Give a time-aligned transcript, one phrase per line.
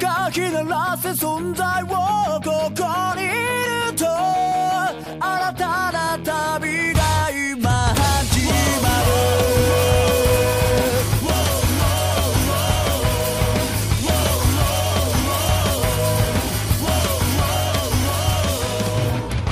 [0.00, 1.86] かき鳴らせ存在を
[2.40, 8.40] ここにいると新たな旅が今始
[8.82, 10.16] まる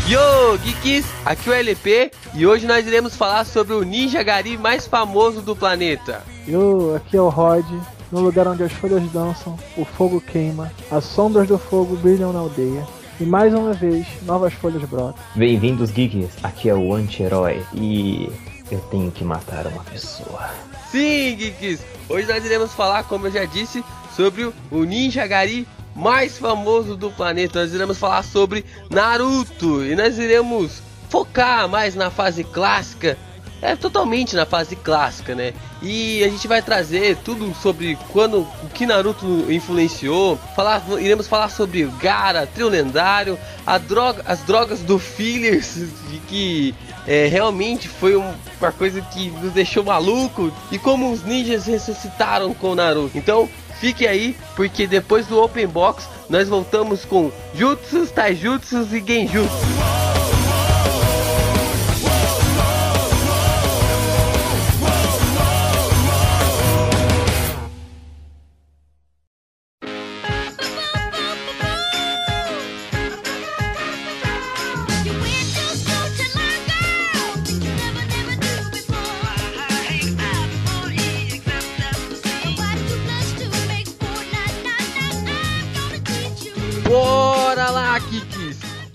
[0.06, 1.06] Yo, Geeks!
[1.24, 5.40] Aqui é o LP e hoje nós iremos falar sobre o ninja gari mais famoso
[5.40, 6.22] do planeta.
[6.46, 7.64] Yo, aqui é o Rod.
[8.11, 12.39] no lugar onde as folhas dançam, o fogo queima, as sombras do fogo brilham na
[12.39, 12.87] aldeia.
[13.19, 15.23] E mais uma vez, novas folhas brotam.
[15.35, 16.31] Bem-vindos, geeks.
[16.41, 18.31] Aqui é o anti-herói e
[18.71, 20.49] eu tenho que matar uma pessoa.
[20.89, 21.81] Sim, Geeks!
[22.07, 23.83] Hoje nós iremos falar, como eu já disse,
[24.15, 27.61] sobre o ninja gari mais famoso do planeta.
[27.61, 33.17] Nós iremos falar sobre Naruto e nós iremos focar mais na fase clássica.
[33.61, 35.53] É totalmente na fase clássica, né?
[35.81, 40.37] E a gente vai trazer tudo sobre quando o que Naruto influenciou.
[40.55, 45.75] Falar, iremos falar sobre Gara, trio lendário, a droga, as drogas do fillers,
[46.09, 46.75] de que
[47.07, 52.53] é, realmente foi um- uma coisa que nos deixou maluco e como os ninjas ressuscitaram
[52.53, 53.17] com o Naruto.
[53.17, 60.18] Então fique aí, porque depois do Open Box nós voltamos com Jutsus, Taijutsus e Genjutsu.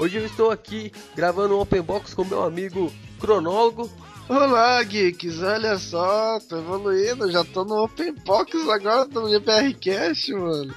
[0.05, 3.91] Hoje eu estou aqui gravando um Open Box com meu amigo Cronólogo.
[4.29, 10.29] Olá, geeks, olha só, tô evoluindo, já tô no Open Box agora do GBR Cash,
[10.29, 10.75] mano.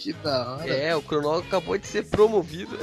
[0.00, 0.68] Que da hora.
[0.68, 2.76] É, o Cronólogo acabou de ser promovido.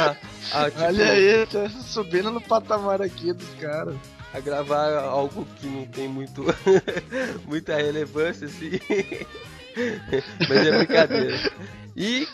[0.00, 0.16] a,
[0.60, 3.94] a, tipo, Olha aí, tá subindo no patamar aqui dos caras.
[4.34, 6.44] a gravar algo que não tem muito
[7.46, 8.80] muita relevância assim.
[10.48, 11.52] Mas é brincadeira.
[11.96, 12.26] E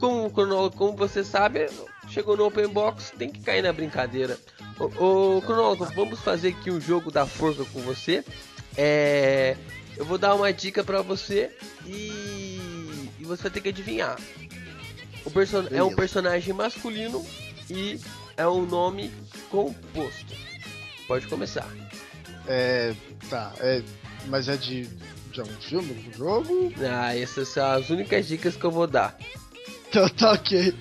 [0.00, 1.68] como como você sabe,
[2.08, 4.38] chegou no Open Box, tem que cair na brincadeira.
[4.78, 8.24] Ô, ô cronólogo, vamos fazer aqui um jogo da forca com você.
[8.76, 9.56] É,
[9.96, 12.60] eu vou dar uma dica pra você e,
[13.18, 14.18] e você vai ter que adivinhar.
[15.24, 15.96] O person é um Beleza.
[15.96, 17.24] personagem masculino
[17.68, 18.00] e
[18.36, 19.12] é um nome
[19.50, 20.34] composto.
[21.06, 21.68] Pode começar.
[22.46, 22.94] É,
[23.28, 23.82] tá, é,
[24.26, 24.86] mas é de,
[25.30, 26.72] de algum filme, algum jogo?
[26.80, 29.16] Ah, essas são as únicas dicas que eu vou dar.
[29.90, 30.72] Então tá ok.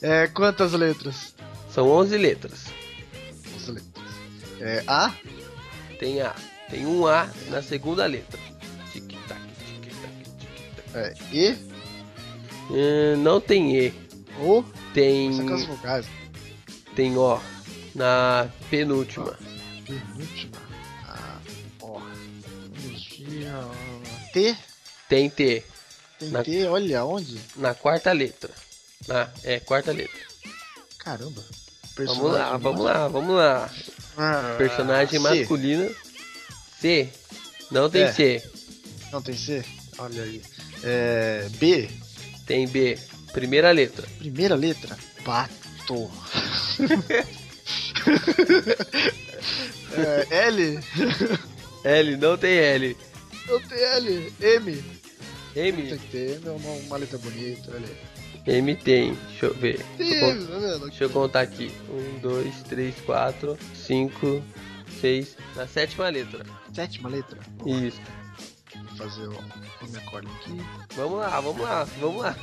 [0.00, 1.34] É, quantas letras?
[1.70, 2.64] São 11 letras.
[3.54, 4.04] As letras.
[4.58, 5.12] É, A?
[5.98, 6.34] Tem A.
[6.70, 8.40] Tem um A na segunda letra.
[8.90, 9.42] Tic-tac,
[9.82, 10.94] tic-tac, tic-tac.
[10.94, 11.52] É, E?
[12.70, 13.94] Hum, não tem E.
[14.40, 14.64] O?
[14.94, 15.52] Tem.
[15.52, 16.06] As vogais.
[16.94, 17.38] Tem O.
[17.94, 19.38] Na penúltima.
[19.86, 20.56] Penúltima.
[21.06, 21.38] A,
[21.82, 22.00] ó.
[22.74, 23.52] Energia.
[24.32, 24.56] T?
[25.10, 25.62] Tem T.
[26.18, 27.38] Tem Na- T, olha onde?
[27.56, 28.50] Na quarta letra.
[29.06, 30.18] Na, é, quarta letra.
[30.98, 31.44] Caramba.
[31.96, 33.70] Vamos lá, vamos lá, vamos lá.
[34.16, 35.18] Ah, Personagem C.
[35.18, 35.94] masculino.
[36.80, 37.08] C.
[37.70, 38.12] Não tem É.
[38.12, 38.42] C.
[39.12, 39.64] Não tem C?
[39.98, 40.42] Olha aí.
[40.82, 41.88] É, B.
[42.46, 42.98] Tem B.
[43.32, 44.06] Primeira letra.
[44.18, 44.96] Primeira letra.
[45.24, 46.10] Pato.
[49.96, 50.80] é, L.
[51.84, 52.16] L.
[52.16, 52.96] Não tem L.
[53.48, 54.32] Não tem L.
[54.40, 54.84] M.
[55.56, 55.82] Tem M.
[55.96, 57.72] que ter M, é uma, uma letra bonita.
[57.74, 57.88] Olha
[58.46, 58.58] aí.
[58.58, 59.14] M tem.
[59.14, 59.82] Deixa eu ver.
[59.96, 61.72] Deixa eu, tá deixa eu contar aqui.
[61.88, 64.42] Um, dois, três, quatro, cinco,
[65.00, 65.34] seis.
[65.54, 66.44] Na sétima letra.
[66.74, 67.40] Sétima letra.
[67.64, 67.98] Isso.
[68.76, 69.42] Vou fazer o,
[69.88, 70.60] minha corda aqui.
[70.94, 72.36] Vamos lá, vamos lá, vamos lá.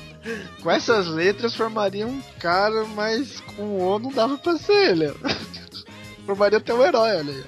[0.62, 5.06] Com essas letras formaria um cara, mas com O não dava pra ser ele.
[5.06, 5.14] ó.
[6.26, 7.44] formaria até um herói, olha aí.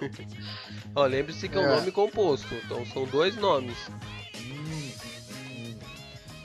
[0.94, 1.04] ó.
[1.06, 1.76] Lembre-se que é um É.
[1.76, 2.54] nome composto.
[2.64, 3.76] Então são dois nomes.
[4.36, 4.90] Hum,
[5.50, 5.78] hum.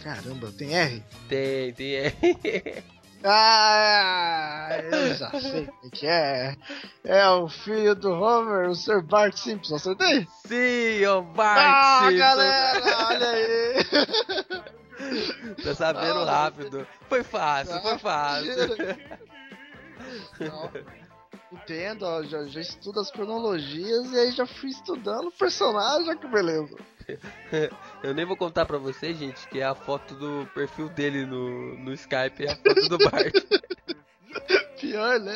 [0.04, 1.04] Caramba, tem R?
[1.28, 1.96] Tem, tem.
[1.96, 2.84] É.
[3.22, 6.56] Ah, eu já sei o que é.
[7.04, 9.02] É o filho do Homer, o Sr.
[9.02, 10.26] Bart Simpson, acertei?
[10.48, 12.18] Sim, ó, Bart Ah, Simpson.
[12.18, 13.84] galera, olha aí.
[15.66, 16.88] Tá sabendo Ah, rápido.
[17.10, 18.56] Foi fácil, foi fácil.
[20.40, 20.72] Não,
[21.52, 26.28] Entendo, ó, já, já estudo as cronologias e aí já fui estudando o personagem, que
[26.28, 26.78] beleza.
[28.04, 31.76] Eu nem vou contar pra vocês, gente, que é a foto do perfil dele no,
[31.80, 33.34] no Skype, é a foto do Bart.
[34.80, 35.36] Pior, né?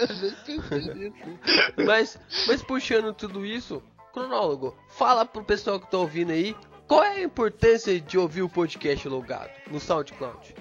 [1.85, 2.17] Mas,
[2.47, 3.83] mas puxando tudo isso,
[4.13, 6.55] cronólogo, fala pro pessoal que tá ouvindo aí
[6.87, 10.53] qual é a importância de ouvir o podcast logado no SoundCloud?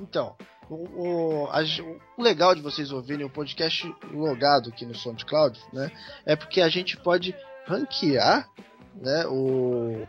[0.00, 0.34] Então,
[0.68, 0.74] o,
[1.44, 1.60] o- a
[2.18, 5.90] o legal de vocês ouvirem o podcast logado aqui no SoundCloud, né?
[6.24, 7.34] É porque a gente pode
[7.66, 8.48] ranquear,
[8.94, 9.26] né?
[9.28, 10.06] O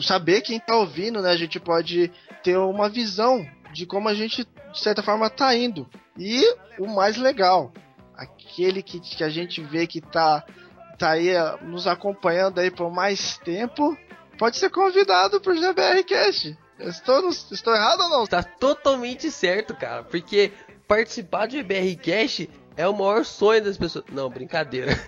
[0.00, 1.30] saber quem tá ouvindo, né?
[1.30, 2.10] A gente pode
[2.42, 5.88] ter uma visão de como a gente, de certa forma, tá indo.
[6.18, 6.42] E
[6.78, 7.72] o mais legal,
[8.16, 10.44] aquele que, que a gente vê que tá,
[10.98, 13.96] tá aí eh, nos acompanhando aí por mais tempo,
[14.38, 16.56] pode ser convidado pro GBR Cast.
[16.78, 18.26] Eu Estou, no- estou errado ou não?
[18.26, 20.52] Tá totalmente certo, cara, porque
[20.88, 24.04] participar do GBR Cash é o maior sonho das pessoas.
[24.10, 24.90] Não, brincadeira.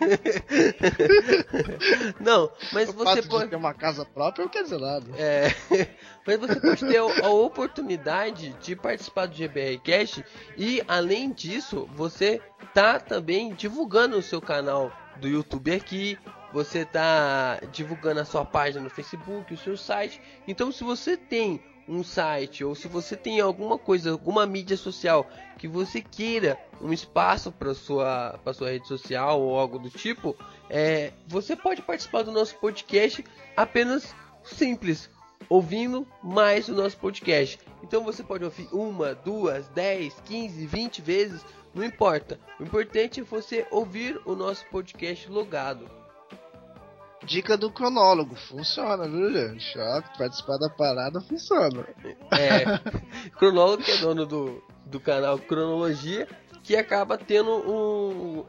[2.20, 3.50] Não, mas o você fato de pode.
[3.50, 5.06] ter uma casa própria não quer dizer nada.
[5.16, 5.48] É,
[6.26, 10.22] mas você pode ter a oportunidade de participar do GBR Cash
[10.56, 12.40] e além disso, você
[12.74, 16.18] tá também divulgando o seu canal do YouTube aqui,
[16.52, 20.20] você tá divulgando a sua página no Facebook, o seu site.
[20.46, 25.28] Então, se você tem um site ou se você tem alguma coisa, alguma mídia social
[25.56, 30.36] que você queira um espaço para sua para sua rede social ou algo do tipo,
[30.68, 33.24] é, você pode participar do nosso podcast
[33.56, 34.14] apenas
[34.44, 35.08] simples,
[35.48, 37.58] ouvindo mais o nosso podcast.
[37.82, 41.44] Então você pode ouvir uma, duas, dez, quinze, vinte vezes,
[41.74, 42.38] não importa.
[42.58, 45.88] O importante é você ouvir o nosso podcast logado.
[47.24, 49.78] Dica do cronólogo, funciona, viu, gente?
[49.78, 51.84] Ó, participar da parada funciona.
[52.30, 52.64] É,
[53.38, 56.28] Cronólogo que é dono do, do canal Cronologia,
[56.62, 57.50] que acaba tendo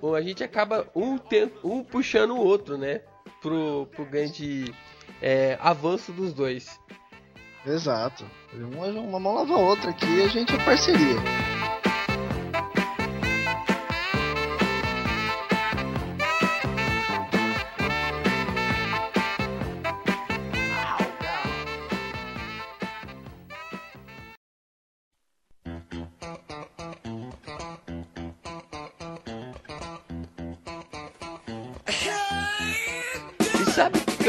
[0.04, 3.02] um, a gente acaba um, ten- um puxando o outro, né?
[3.42, 4.74] Pro, pro grande
[5.22, 6.80] é, avanço dos dois.
[7.66, 8.26] Exato.
[8.54, 11.16] Uma, uma mão lava a outra aqui e a gente é parceria.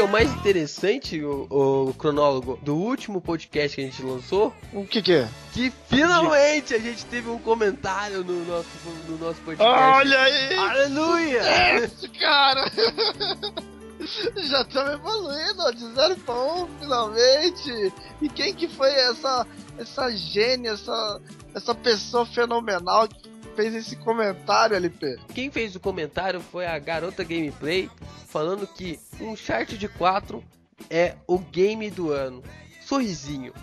[0.09, 1.47] Mais interessante, o,
[1.89, 4.53] o cronólogo, do último podcast que a gente lançou?
[4.73, 5.29] O que que é?
[5.53, 8.67] Que finalmente a gente teve um comentário no nosso,
[9.07, 9.71] no nosso podcast.
[9.71, 10.55] Olha aí!
[10.55, 11.83] Aleluia!
[11.83, 12.65] Esse cara!
[14.47, 17.93] Já estamos evoluindo, ó, de 0 pra 1, finalmente!
[18.21, 19.45] E quem que foi essa,
[19.77, 21.21] essa gênia, essa,
[21.53, 23.29] essa pessoa fenomenal que
[23.59, 25.17] fez esse comentário, LP?
[25.33, 27.89] Quem fez o comentário foi a Garota Gameplay,
[28.27, 30.41] falando que Uncharted 4
[30.89, 32.41] é o game do ano.
[32.81, 33.53] Sorrisinho.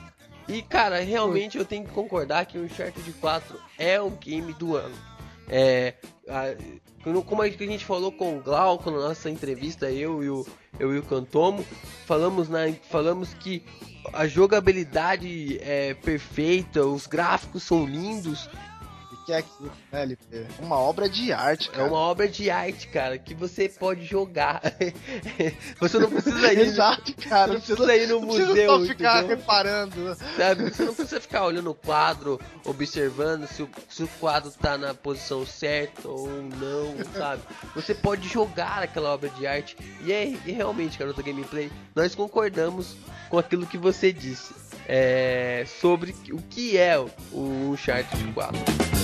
[0.46, 4.76] E cara, realmente eu tenho que concordar que o Uncharted 4 é o game do
[4.76, 4.94] ano.
[5.48, 5.94] É,
[6.28, 6.54] a-
[7.24, 10.46] como- a gente falou com o Glauco na nossa entrevista, eu e o,
[10.78, 11.64] eu e o Cantomo,
[12.04, 13.62] falamos, na, falamos que
[14.12, 18.48] a jogabilidade é perfeita, os gráficos são lindos,
[19.26, 20.46] que é aquilo, né, LP?
[20.60, 21.88] Uma obra de arte, É cara.
[21.88, 24.62] uma obra de arte, cara, que você pode jogar.
[25.80, 27.52] você não precisa ir, Exato, cara.
[27.54, 29.36] não precisa ir no Não precisa museu, só ficar entendeu?
[29.36, 30.16] reparando.
[30.36, 30.70] sabe?
[30.70, 34.94] Você não precisa ficar olhando o quadro, observando se o, se o quadro tá na
[34.94, 37.42] posição certa ou não, sabe?
[37.74, 39.76] Você pode jogar aquela obra de arte.
[40.04, 42.94] E é e realmente, garota gameplay, nós concordamos
[43.28, 44.54] com aquilo que você disse.
[44.88, 48.95] É, sobre o que é o o Uncharted 4.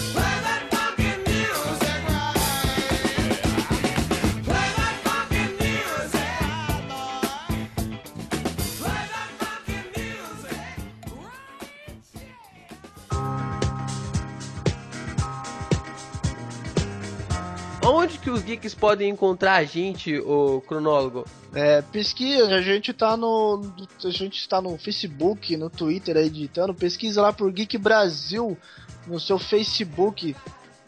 [17.84, 21.24] Onde que os geeks podem encontrar a gente, o cronólogo?
[21.52, 23.60] É, pesquisa, a gente tá no.
[24.04, 26.50] A gente tá no Facebook, no Twitter aí.
[26.78, 28.56] Pesquisa lá por Geek Brasil
[29.06, 30.34] no seu Facebook.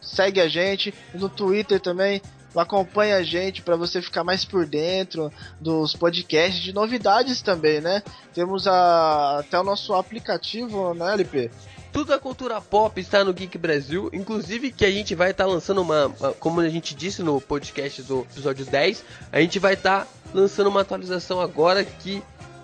[0.01, 0.93] Segue a gente.
[1.13, 2.21] No Twitter também.
[2.55, 5.29] Acompanha a gente para você ficar mais por dentro
[5.59, 8.01] dos podcasts de novidades também, né?
[8.33, 11.51] Temos a, até o nosso aplicativo, né, LP?
[11.91, 15.81] Tudo a cultura pop está no Geek Brasil, inclusive que a gente vai estar lançando
[15.81, 20.67] uma, como a gente disse no podcast do episódio 10, a gente vai estar lançando
[20.67, 22.21] uma atualização agora que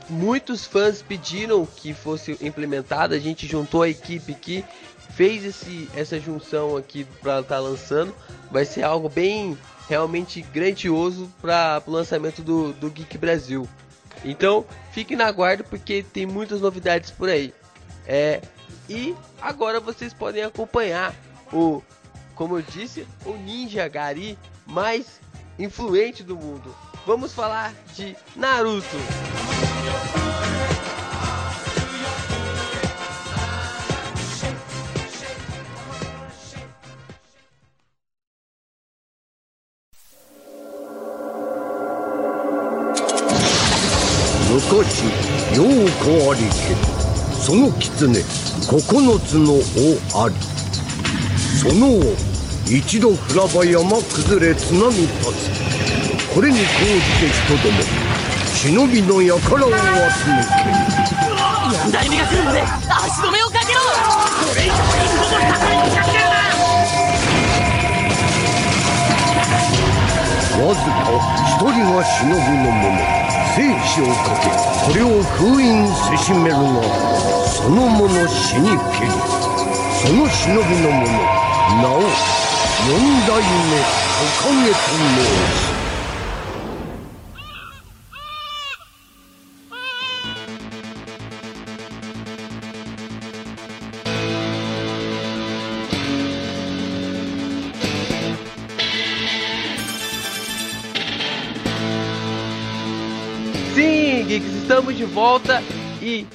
[0.10, 4.65] muitos fãs pediram que fosse implementada, a gente juntou a equipe aqui,
[5.15, 8.13] fez esse, essa junção aqui para estar lançando,
[8.50, 13.68] vai ser algo bem realmente grandioso para o lançamento do, do Geek Brasil.
[14.24, 17.53] Então, fique na guarda porque tem muitas novidades por aí.
[18.06, 18.41] É,
[18.89, 21.13] e agora vocês podem acompanhar
[21.51, 21.82] o,
[22.36, 25.20] como eu disse, o Ninja Gari mais
[25.58, 26.75] influente do mundo.
[27.06, 28.98] Vamos falar de Naruto.
[46.01, 46.81] ようこありけり
[47.34, 48.81] その狐九
[49.20, 49.60] つの尾
[50.24, 50.36] あり。
[51.62, 52.01] その尾
[52.65, 55.51] 一度降らば山崩れ津波立つ。
[56.34, 56.65] これに講じ
[57.20, 57.77] て人ども
[58.55, 60.58] 忍びの輩を集めけ
[61.86, 63.81] 四代目が来るまで足止めをかけろ。
[63.81, 64.77] これ以上一
[65.12, 66.24] 歩も下がりにかける
[70.58, 70.89] なわずか
[71.46, 73.21] 一人が忍びの者
[73.55, 74.50] 生死をかけ
[74.86, 79.12] これを封印せしめるがその者死にけり。
[80.01, 81.05] その忍びの者
[81.79, 82.01] 名を
[82.88, 85.15] 四代目トカゲと申
[85.55, 85.74] す
[104.82, 105.62] 「estamos de volta
[106.02, 106.26] e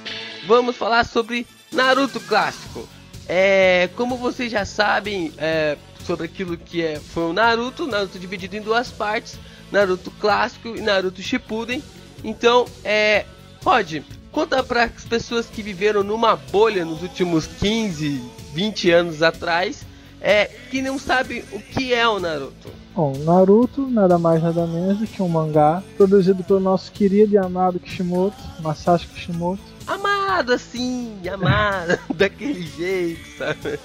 [0.46, 2.88] vamos falar sobre Naruto clássico.
[3.28, 8.56] É, como vocês já sabem, é, sobre aquilo que é, foi o Naruto, Naruto dividido
[8.56, 9.36] em duas partes,
[9.72, 11.82] Naruto clássico e Naruto Shippuden.
[12.22, 13.24] Então, é,
[13.62, 18.22] pode conta para as pessoas que viveram numa bolha nos últimos 15,
[18.54, 19.84] 20 anos atrás,
[20.20, 22.70] é, que não sabem o que é o Naruto.
[22.96, 27.36] Bom, Naruto, nada mais nada menos do que um mangá produzido pelo nosso querido e
[27.36, 29.62] amado Kishimoto, Masashi Kishimoto.
[29.86, 33.78] Amado assim, amado, daquele jeito, sabe?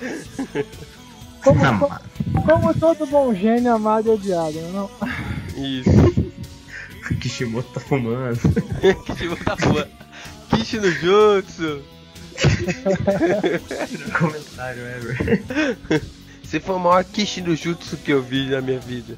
[1.44, 4.89] Como, como, como todo bom gênio amado e odiado, não?
[5.58, 6.32] Isso.
[7.20, 8.39] Kishimoto tá fumando.
[9.06, 9.89] Kishimoto tá boa.
[10.51, 11.82] Kishi no Jutsu.
[14.18, 16.01] Comentário ever.
[16.51, 19.17] Você foi o maior Kishi no Jutsu que eu vi na minha vida.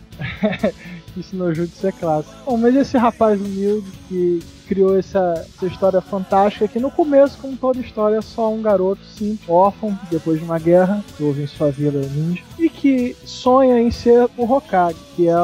[1.18, 2.36] Isso no Jutsu é clássico.
[2.46, 7.58] Bom, mas esse rapaz humilde que criou essa, essa história fantástica que no começo, como
[7.58, 11.48] toda história, é só um garoto simples, órfão, depois de uma guerra, que houve em
[11.48, 15.36] sua vila ninja, e que sonha em ser o Hokage, que é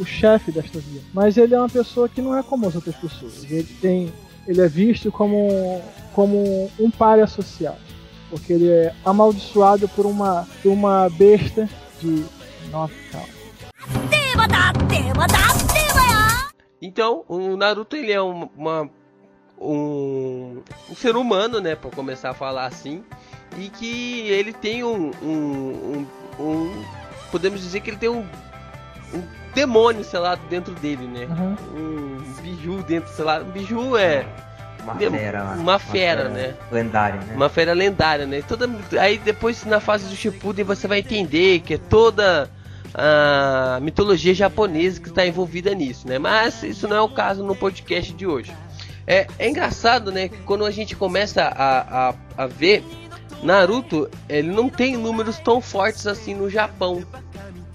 [0.00, 1.02] o chefe desta vila.
[1.12, 3.44] Mas ele é uma pessoa que não é como as outras pessoas.
[3.44, 4.10] Ele tem.
[4.46, 5.82] Ele é visto como,
[6.14, 7.76] como um páreo social
[8.30, 11.68] porque ele é amaldiçoado por uma, uma besta
[12.00, 12.24] de.
[12.70, 13.28] Nossa, calma.
[16.80, 18.88] Então, o Naruto ele é um, uma,
[19.60, 21.74] um, um ser humano, né?
[21.74, 23.02] Pra começar a falar assim.
[23.56, 25.10] E que ele tem um.
[25.22, 26.06] um,
[26.38, 26.84] um
[27.30, 28.24] podemos dizer que ele tem um,
[29.54, 31.26] demônio, sei lá, dentro dele, né?
[31.26, 32.18] Uhum.
[32.20, 33.40] Um biju dentro, sei lá.
[33.40, 34.24] Um biju é
[34.92, 35.42] uma fera.
[35.58, 36.54] uma fera, né?
[36.70, 37.34] Lendária, né?
[37.34, 38.42] Uma fera lendária, né?
[38.46, 38.68] Toda,
[39.00, 42.50] aí depois na fase do Shippuden você vai entender que é toda
[42.94, 46.18] a mitologia japonesa que está envolvida nisso, né?
[46.18, 48.52] Mas isso não é o caso no podcast de hoje.
[49.06, 50.28] É, é engraçado, né?
[50.28, 52.84] Que quando a gente começa a, a, a ver
[53.42, 57.02] Naruto, ele não tem números tão fortes assim no Japão,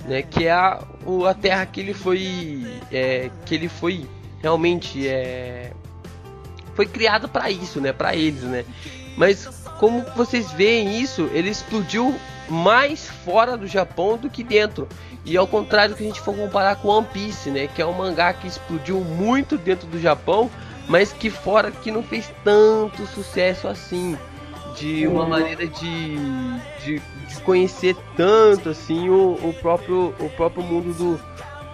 [0.05, 0.21] né?
[0.21, 4.05] Que é a, o- a terra que ele foi, é, que ele foi
[4.41, 5.71] realmente é,
[6.75, 7.93] foi criado para isso, né?
[7.93, 8.65] Para eles, né?
[9.17, 9.47] Mas
[9.79, 12.15] como vocês veem isso, ele explodiu
[12.49, 14.87] mais fora do Japão do que dentro.
[15.25, 17.93] E ao contrário que a gente for comparar com One Piece, né, que é um
[17.93, 20.51] mangá que explodiu muito dentro do Japão,
[20.87, 24.17] mas que fora que não fez tanto sucesso assim,
[24.75, 26.15] de uma maneira de,
[26.83, 31.19] de, de conhecer tanto assim o, o próprio o próprio mundo do,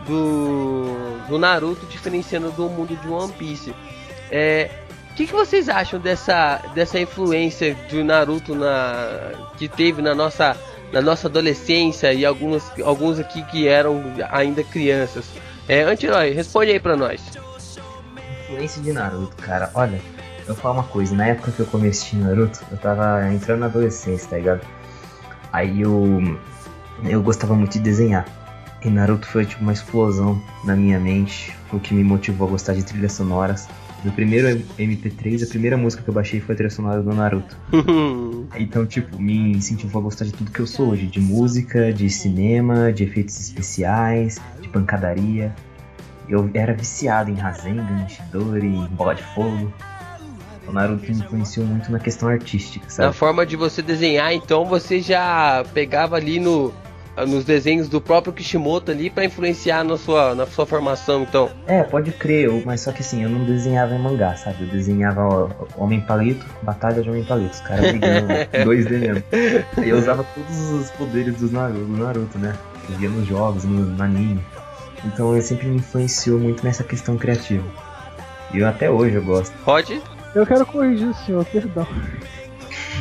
[0.06, 3.74] do do Naruto diferenciando do mundo de One Piece.
[4.32, 4.70] É,
[5.20, 10.56] que, que vocês acham dessa, dessa influência do Naruto na, que teve na nossa,
[10.94, 15.26] na nossa adolescência e alguns, alguns aqui que eram ainda crianças?
[15.68, 17.22] É, Anti-Herói, responde aí pra nós.
[18.46, 19.70] Influência de Naruto, cara.
[19.74, 20.00] Olha,
[20.48, 21.14] eu vou falar uma coisa.
[21.14, 24.62] Na época que eu comecei Naruto, eu tava entrando na adolescência, tá ligado?
[25.52, 26.40] Aí eu.
[27.04, 28.26] Eu gostava muito de desenhar.
[28.82, 32.74] E Naruto foi tipo uma explosão na minha mente, o que me motivou a gostar
[32.74, 33.68] de trilhas sonoras.
[34.04, 37.58] No primeiro MP3, a primeira música que eu baixei foi a trilha sonora do Naruto.
[38.58, 42.10] Então, tipo, me incentivou a gostar de tudo que eu sou hoje: de música, de
[42.10, 45.54] cinema, de efeitos especiais, de pancadaria.
[46.28, 49.72] Eu era viciado em Rasengan, em Shidori, em Bola de Fogo.
[50.68, 53.16] O Naruto me influenciou muito na questão artística, Na sabe?
[53.16, 56.74] forma de você desenhar, então você já pegava ali no,
[57.28, 61.50] nos desenhos do próprio Kishimoto ali pra influenciar na sua, na sua formação, então.
[61.68, 64.64] É, pode crer, eu- mas só que assim, eu não desenhava em mangá, sabe?
[64.64, 68.28] Eu desenhava Homem Palito, Batalha de Homem Palito, os caras brigando,
[68.66, 69.24] 2D mesmo.
[69.78, 72.54] Aí eu usava todos os poderes do Naruto, do Naruto né?
[72.90, 74.40] Eu via nos jogos, no, no anime.
[75.06, 77.64] Então ele sempre me influenciou muito nessa questão criativa.
[78.54, 79.54] E eu, até hoje eu gosto.
[79.64, 79.90] Rod?
[80.36, 81.88] Eu quero corrigir o senhor, perdão.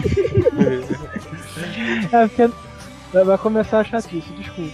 [2.13, 2.68] é porque.
[3.13, 4.73] Vai começar a chatice, desculpa.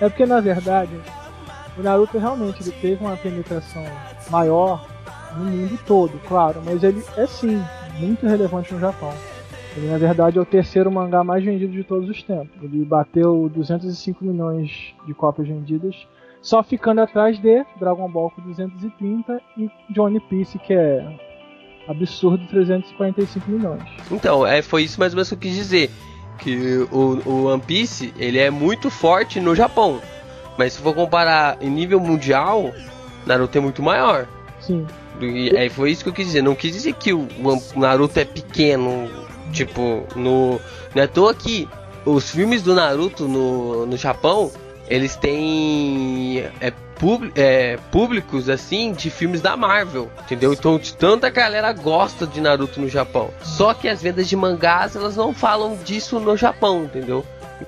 [0.00, 0.92] É porque na verdade,
[1.76, 3.84] o Naruto realmente ele teve uma penetração
[4.30, 4.86] maior
[5.36, 7.62] no mundo todo, claro, mas ele é sim
[7.98, 9.12] muito relevante no Japão.
[9.76, 12.50] Ele na verdade é o terceiro mangá mais vendido de todos os tempos.
[12.62, 15.94] Ele bateu 205 milhões de cópias vendidas,
[16.40, 21.04] só ficando atrás de Dragon Ball com 230 e Johnny Piece que é
[21.86, 23.82] absurdo 345 milhões.
[24.10, 25.90] Então, é, foi isso mais ou menos que eu quis dizer.
[26.38, 30.00] Que o, o One Piece, ele é muito forte no Japão.
[30.56, 32.72] Mas se for comparar em nível mundial,
[33.26, 34.26] Naruto é muito maior.
[34.60, 34.86] Sim.
[35.20, 36.42] E é, foi isso que eu quis dizer.
[36.42, 39.08] Não quis dizer que o, o Naruto é pequeno.
[39.52, 40.60] Tipo, no.
[40.94, 41.68] Não é à toa que
[42.04, 44.50] os filmes do Naruto no, no Japão,
[44.88, 46.72] eles têm é,
[47.34, 50.52] é, públicos assim de filmes da Marvel, entendeu?
[50.52, 53.30] Então de tanta galera gosta de Naruto no Japão.
[53.42, 57.24] Só que as vendas de mangás elas não falam disso no Japão, entendeu?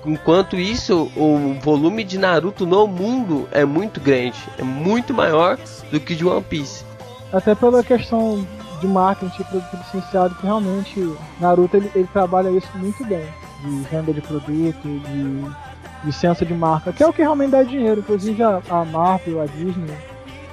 [0.06, 5.58] Enquanto isso, o volume de Naruto no mundo é muito grande, é muito maior
[5.90, 6.84] do que de One Piece.
[7.32, 8.46] Até pela questão
[8.80, 13.26] de marketing e produto licenciado, que realmente Naruto ele, ele trabalha isso muito bem.
[13.62, 15.44] De venda de produto, de
[16.04, 18.00] licença de marca, que é o que realmente dá dinheiro.
[18.00, 19.96] Inclusive a, a Marvel, a Disney,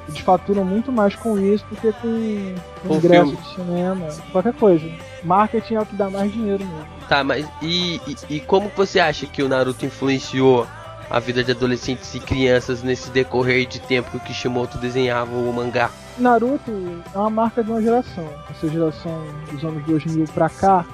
[0.08, 2.56] eles faturam muito mais com isso do que com,
[2.88, 3.38] com ingresso filme.
[3.38, 4.90] de cinema, qualquer coisa.
[5.24, 6.88] Marketing é o que dá mais dinheiro mesmo.
[7.10, 10.68] Tá, mas e, e, e como você acha que o Naruto influenciou
[11.10, 15.54] a vida de adolescentes e crianças nesse decorrer de tempo que o Kishimoto desenhava o
[15.54, 15.90] mangá?
[16.18, 16.72] Naruto
[17.14, 18.28] é uma marca de uma geração.
[18.50, 20.86] Essa geração dos anos 2000 pra cá,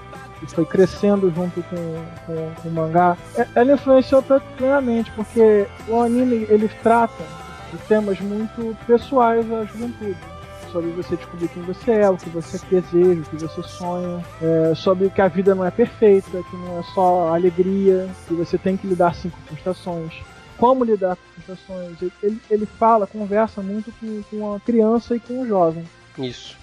[0.48, 1.76] foi crescendo junto com,
[2.26, 4.24] com, com o mangá, é- ela influenciou
[4.58, 7.24] plenamente, porque o anime ele trata
[7.72, 10.18] de temas muito pessoais à juventude.
[10.72, 14.74] Sobre você descobrir quem você é, o que você deseja, o que você sonha, é,
[14.74, 18.76] sobre que a vida não é perfeita, que não é só alegria, que você tem
[18.76, 20.14] que lidar sim com frustrações
[20.58, 21.98] como lidar com frustrações.
[22.22, 25.84] Ele, ele fala, conversa muito com, com a criança e com o jovem.
[26.18, 26.58] Isso.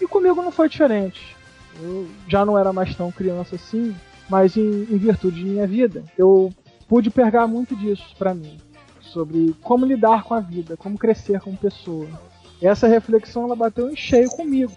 [0.00, 1.35] E comigo não foi diferente.
[1.82, 3.94] Eu já não era mais tão criança assim,
[4.28, 6.52] mas em, em virtude de minha vida, eu
[6.88, 8.58] pude pegar muito disso pra mim.
[9.00, 12.06] Sobre como lidar com a vida, como crescer como pessoa.
[12.60, 14.72] E essa reflexão ela bateu em cheio comigo.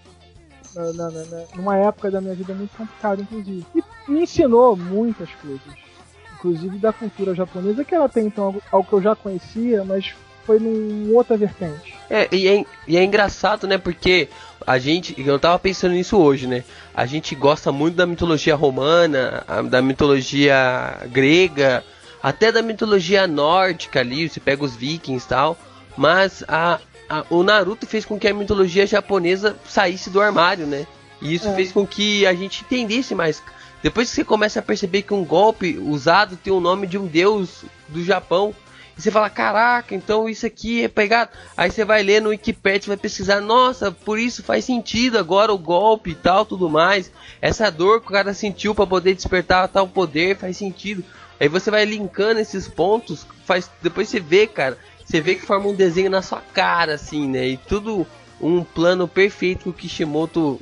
[0.75, 3.65] Na, na- na- numa época da minha vida muito complicada, inclusive.
[3.75, 5.89] E me ensinou muitas coisas
[6.35, 10.15] inclusive da cultura japonesa, que ela tem então algo, algo que eu já conhecia, mas
[10.45, 11.98] foi num outra vertente.
[12.09, 13.77] É, e é, e é engraçado, né?
[13.77, 14.27] Porque
[14.65, 16.63] a gente, eu tava pensando nisso hoje, né?
[16.93, 21.83] A gente gosta muito da mitologia romana, da mitologia grega,
[22.21, 25.57] até da mitologia nórdica ali, você pega os vikings e tal.
[25.95, 30.85] Mas a, a- o Naruto fez com que a mitologia japonesa saísse do armário, né?
[31.21, 31.55] E isso É.
[31.55, 33.41] fez com que a gente entendesse mais.
[33.83, 37.05] Depois que você começa a perceber que um golpe usado tem o nome de um
[37.05, 38.53] deus do Japão,
[38.99, 41.31] e você fala, caraca, então isso aqui é pegado.
[41.55, 45.57] Aí você vai ler no Wikipedia, vai pesquisar, nossa, por isso faz sentido agora o
[45.57, 47.09] golpe e tal, tudo mais.
[47.41, 51.01] Essa dor que o cara sentiu para poder despertar tal poder faz sentido.
[51.39, 55.69] Aí você vai linkando esses pontos, faz depois você vê, cara, você vê que forma
[55.69, 57.47] um desenho na sua cara, assim, né?
[57.47, 58.05] E tudo
[58.41, 60.59] um plano perfeito que o Kishimoto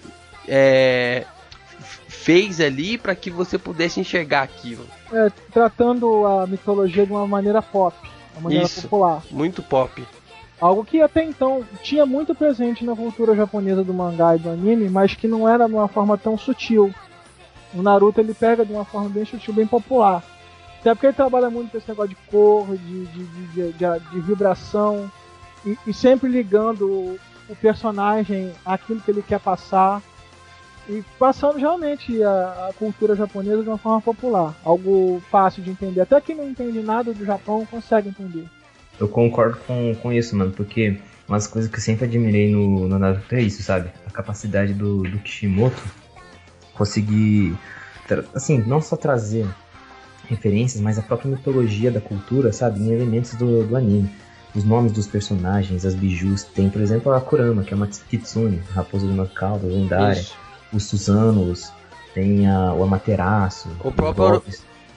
[0.47, 1.25] é,
[2.07, 4.85] fez ali para que você pudesse enxergar aquilo.
[5.11, 7.97] É, tratando a mitologia de uma maneira pop,
[8.39, 8.81] maneira Isso.
[8.83, 9.21] popular.
[9.31, 10.05] Muito pop.
[10.59, 14.89] Algo que até então tinha muito presente na cultura japonesa do mangá e do anime,
[14.89, 16.93] mas que não era de uma forma tão sutil.
[17.73, 20.23] O Naruto ele pega de uma forma bem sutil, bem popular.
[20.79, 23.99] Até porque ele trabalha muito com esse negócio de cor, de, de, de, de- de-
[24.11, 25.11] de vibração,
[25.65, 27.19] e, e sempre ligando o,
[27.49, 30.01] o personagem àquilo que ele quer passar.
[30.89, 34.55] E passando realmente a, a cultura japonesa de uma forma popular.
[34.63, 36.01] Algo fácil de entender.
[36.01, 38.45] Até quem não entende nada do Japão consegue entender.
[38.99, 40.97] Eu concordo com, com isso, mano, porque
[41.27, 43.91] uma das coisas que eu sempre admirei no, no Naruto é isso, sabe?
[44.07, 45.83] A capacidade do, do Kishimoto
[46.73, 47.55] conseguir,
[48.33, 49.45] assim, não só trazer
[50.29, 52.79] referências, mas a própria mitologia da cultura, sabe?
[52.79, 54.09] Em elementos do, do anime.
[54.55, 56.43] Os nomes dos personagens, as bijus.
[56.43, 60.19] Tem, por exemplo, a Kurama, que é uma Kitsune, raposa de uma cauda lendária.
[60.19, 60.46] Isso.
[60.73, 61.71] Os Susanos,
[62.13, 63.69] tem a, o Amaterasu.
[63.83, 64.43] O próprio.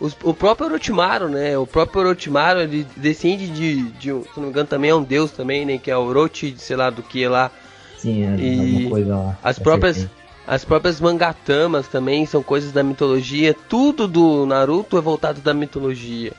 [0.00, 1.59] Os- o próprio Orochimaru, né?
[1.59, 5.02] O próprio Orochimaru, ele descende de, de um- se não me engano, também é um
[5.02, 5.76] deus também, né?
[5.78, 7.50] Que é o Orochi, sei lá do que lá.
[7.98, 9.38] Sim, é E alguma coisa lá.
[9.44, 10.20] as próprias- serpente.
[10.46, 13.54] As próprias mangatamas também são coisas da mitologia.
[13.68, 16.33] Tudo do Naruto é voltado da mitologia.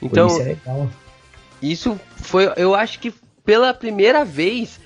[0.00, 0.88] Então, isso é legal.
[1.60, 3.12] isso foi, eu acho que
[3.44, 4.78] pela primeira vez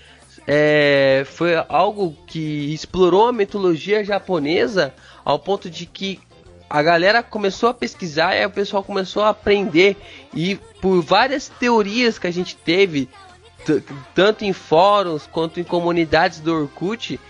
[0.47, 6.21] é, foi algo que explorou a mitologia japonesa ao ponto de que
[6.69, 9.97] a galera começou a pesquisar e o pessoal começou a aprender.
[10.35, 13.09] E por várias teorias que a gente teve
[14.15, 17.21] tanto em fóruns quanto em comunidades do Orkut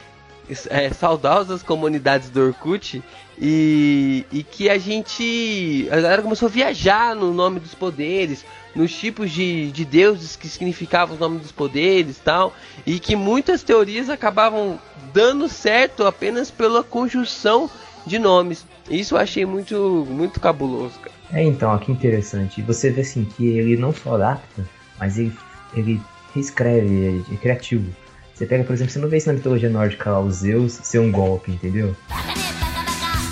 [0.70, 3.02] é, saudosas comunidades do Orkut
[3.38, 8.92] e, e que a gente a galera começou a viajar no nome dos poderes nos
[8.92, 12.54] tipos de, de deuses que significavam os nomes dos poderes tal
[12.86, 14.78] e que muitas teorias acabavam
[15.12, 17.70] dando certo apenas pela conjunção
[18.06, 21.12] de nomes isso eu achei muito muito cabuloso cara.
[21.32, 22.60] É, então, ó, que interessante.
[22.62, 25.32] Você vê assim que ele não só adapta, mas ele,
[25.74, 26.00] ele
[26.34, 27.90] reescreve, é, é criativo.
[28.34, 30.98] Você pega, por exemplo, você não vê isso na mitologia nórdica lá, o Zeus ser
[30.98, 31.96] um golpe, entendeu?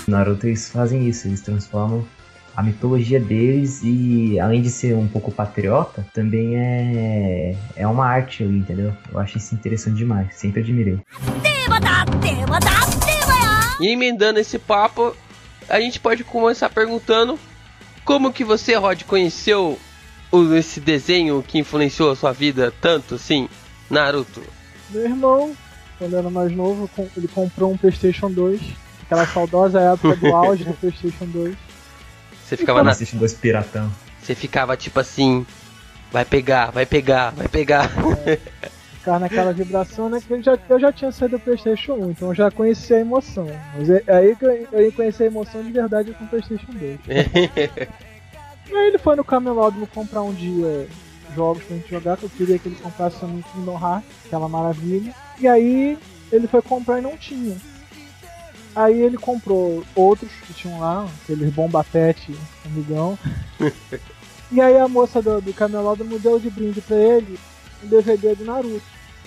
[0.07, 2.03] Naruto eles fazem isso, eles transformam
[2.61, 8.43] a mitologia deles e além de ser um pouco patriota, também é, é uma arte
[8.43, 8.93] ali, entendeu?
[9.11, 10.99] Eu acho isso interessante demais, sempre admirei.
[13.79, 15.15] E emendando esse papo,
[15.67, 17.39] a gente pode começar perguntando
[18.05, 19.79] como que você, Rod, conheceu
[20.55, 23.49] esse desenho que influenciou a sua vida tanto assim,
[23.89, 24.41] Naruto?
[24.91, 25.55] Meu irmão,
[25.97, 28.61] quando era mais novo, ele comprou um Playstation 2,
[29.01, 31.70] aquela saudosa época do auge do Playstation 2
[32.51, 33.89] você ficava na, Assiste dois piratão.
[34.21, 35.45] você ficava tipo assim,
[36.11, 37.89] vai pegar, vai pegar, vai pegar.
[38.95, 40.19] Ficava naquela vibração, né?
[40.19, 42.99] Que eu já, eu já tinha saído do PlayStation 1, então eu já conhecia a
[42.99, 43.47] emoção.
[43.73, 46.27] Mas é, é aí que eu, eu ia conhecer a emoção de verdade com o
[46.27, 46.99] PlayStation 2.
[47.07, 50.89] E aí ele foi no Camelódromo comprar um dia
[51.33, 55.15] jogos pra gente jogar, que eu queria que ele comprasse também Kingdom Hearts, aquela maravilha.
[55.39, 55.97] E aí
[56.29, 57.55] ele foi comprar e não tinha.
[58.75, 63.17] Aí ele comprou outros que tinham lá, aqueles bombapete, amigão.
[64.51, 67.37] e aí a moça do, do Camelódromo deu de brinde pra ele
[67.83, 68.81] um DVD do Naruto.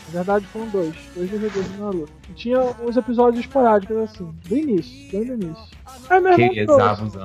[0.06, 2.12] Na verdade foram dois, dois DVDs do Naruto.
[2.30, 5.64] E tinha uns episódios esporádicos assim, do início, bem do início.
[6.08, 7.18] Aí meu irmão Que trouxe.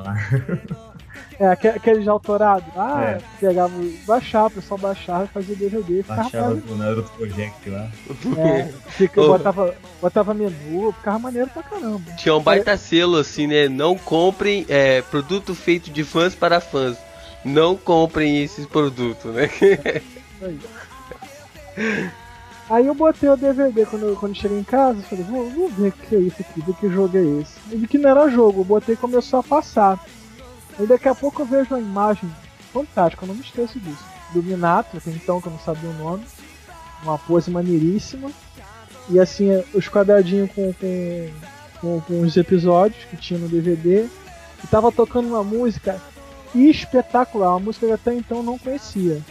[1.39, 2.65] É, aque- aqueles de autorado.
[2.75, 3.21] Ah, É.
[3.39, 3.71] pegava,
[4.05, 6.03] baixava, o pessoal baixava e fazia DVD.
[6.03, 6.73] Baixava maneiro.
[6.73, 7.87] o Naruto Project lá.
[8.37, 12.11] É, fica, botava, botava menu, ficava maneiro pra caramba.
[12.17, 13.69] Tinha um baita selo assim, né?
[13.69, 16.97] Não comprem é, produto feito de fãs para fãs.
[17.45, 19.49] Não comprem esses produtos, né?
[20.41, 20.59] Aí.
[22.69, 25.87] Aí eu botei o DVD quando eu, quando cheguei em casa, falei, vou, vou ver
[25.89, 27.53] o que é isso aqui, ver que jogo é esse.
[27.71, 29.99] E vi que não era jogo, eu botei e começou a passar.
[30.79, 32.29] Aí daqui a pouco eu vejo uma imagem
[32.71, 34.03] fantástica, eu não me esqueço disso.
[34.33, 36.23] Do Minato, até então que eu não sabia o nome.
[37.03, 38.31] Uma pose maneiríssima.
[39.09, 41.29] E assim, os quadradinhos com, com,
[41.81, 44.07] com, com os episódios que tinha no DVD.
[44.63, 45.99] E tava tocando uma música
[46.55, 49.21] espetacular, uma música que eu até então não conhecia.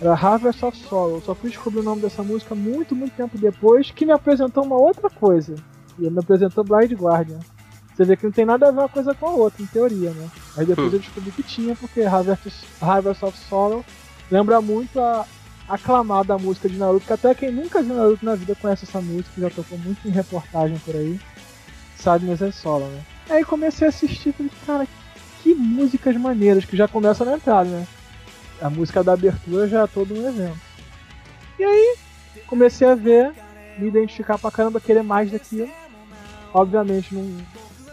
[0.00, 1.16] Era Harvest of Sorrow.
[1.16, 4.64] Eu só fui descobrir o nome dessa música muito, muito tempo depois, que me apresentou
[4.64, 5.56] uma outra coisa.
[5.98, 7.40] E me apresentou Blind Guardian.
[7.98, 10.10] Você vê que não tem nada a ver uma coisa com a outra, em teoria,
[10.10, 10.28] né?
[10.56, 10.94] Aí depois Hum.
[10.94, 13.84] eu descobri que tinha, porque Harvest, Harvest of Sorrow
[14.30, 15.26] lembra muito a
[15.68, 19.40] aclamada música de Naruto, que até quem nunca viu Naruto na vida conhece essa música,
[19.40, 21.18] já tocou muito em reportagem por aí.
[21.96, 23.02] Sadness and Sorrow, né?
[23.28, 24.86] Aí comecei a assistir e falei, cara,
[25.42, 27.86] que músicas maneiras, que já começam na entrada, né?
[28.62, 30.60] A música da abertura já é todo um evento.
[31.58, 31.96] E aí,
[32.46, 33.32] comecei a ver,
[33.76, 35.68] me identificar pra caramba, querer mais daquilo.
[36.54, 37.28] Obviamente não,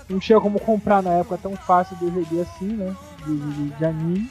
[0.10, 2.96] não tinha como comprar na época tão fácil DVD assim, né?
[3.26, 4.30] De, de, de anime.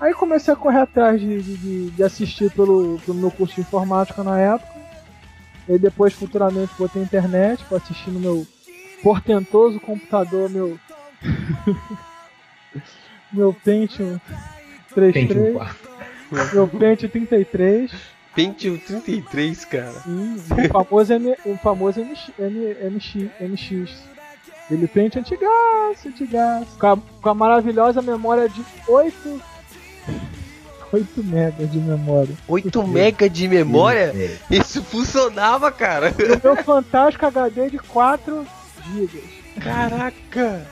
[0.00, 4.22] Aí comecei a correr atrás de, de, de- assistir pelo, pelo meu curso de informática
[4.24, 4.74] na época.
[5.68, 8.46] E depois futuramente botei internet pra assistir no meu
[9.02, 10.78] portentoso computador, meu.
[13.32, 14.20] meu Pentium
[14.94, 15.28] 33.
[15.28, 16.54] Pentium 4.
[16.54, 17.92] Meu Pentium 33.
[18.34, 20.00] Pentium 33, cara.
[20.00, 24.13] Sim, o famoso, M, o famoso MX, M, MX, MX.
[24.70, 26.78] Ele pente antigaço, antigaço.
[26.78, 29.40] Com a, com a maravilhosa memória de 8.
[30.92, 32.34] 8 megas de memória.
[32.46, 34.12] 8 mega de memória?
[34.14, 34.38] É.
[34.54, 36.14] Isso funcionava, cara.
[36.18, 38.46] E o meu fantástico HD de 4
[38.92, 39.24] gigas.
[39.60, 40.66] Caraca.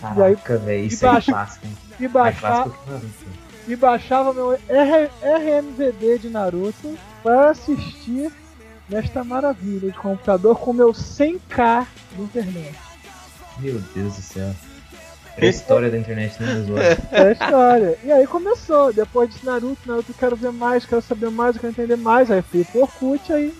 [0.00, 1.66] Caraca, velho, isso e aí é baixa- clássico?
[2.00, 3.10] E, clássico que Naruto.
[3.68, 8.30] e baixava meu R, RMVB de Naruto para assistir
[8.88, 12.91] nesta maravilha de computador com meu 100k de internet.
[13.58, 14.54] Meu Deus do céu.
[15.36, 16.62] É a história da internet, né,
[17.12, 17.22] é.
[17.22, 17.98] é a história.
[18.04, 18.92] E aí começou.
[18.92, 22.30] Depois de Naruto, Naruto, quero ver mais, quero saber mais, quero entender mais.
[22.30, 23.52] Aí fui pro Orkut, aí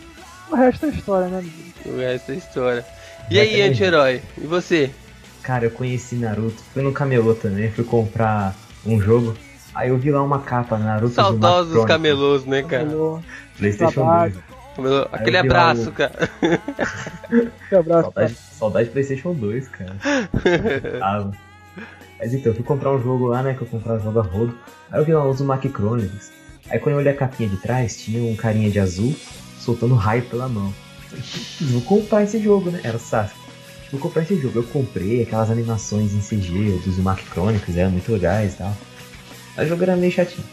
[0.50, 1.56] o resto é história, né, amigo?
[1.86, 2.84] O resto é história.
[3.30, 4.20] E aí, anti-herói?
[4.36, 4.90] E você?
[5.42, 6.62] Cara, eu conheci Naruto.
[6.74, 9.34] Fui no camelô também, fui comprar um jogo.
[9.74, 12.84] Aí eu vi lá uma capa, Naruto Saudosos camelôs, né, cara?
[12.84, 13.20] Camelô,
[13.56, 14.34] PlayStation 2.
[14.78, 16.30] Meu, aquele abraço, cara.
[17.68, 18.52] que abraço, saudade, cara.
[18.52, 19.96] Saudade PlayStation 2, cara.
[21.02, 21.30] ah,
[22.18, 23.54] mas então, eu fui comprar um jogo lá, né?
[23.54, 24.56] Que eu comprei um jogo a rodo.
[24.90, 26.30] Aí eu vi lá os Mac Chronicles.
[26.70, 29.14] Aí quando eu olhei a capinha de trás, tinha um carinha de azul
[29.58, 30.72] soltando raio pela mão.
[31.60, 32.80] Vou comprar esse jogo, né?
[32.84, 33.40] Era Sasuke.
[33.90, 34.60] Vou comprar esse jogo.
[34.60, 38.76] Eu comprei aquelas animações em CG dos Mac Chronicles, eram muito legais e tal.
[39.56, 40.46] Aí o jogo era meio chatinho.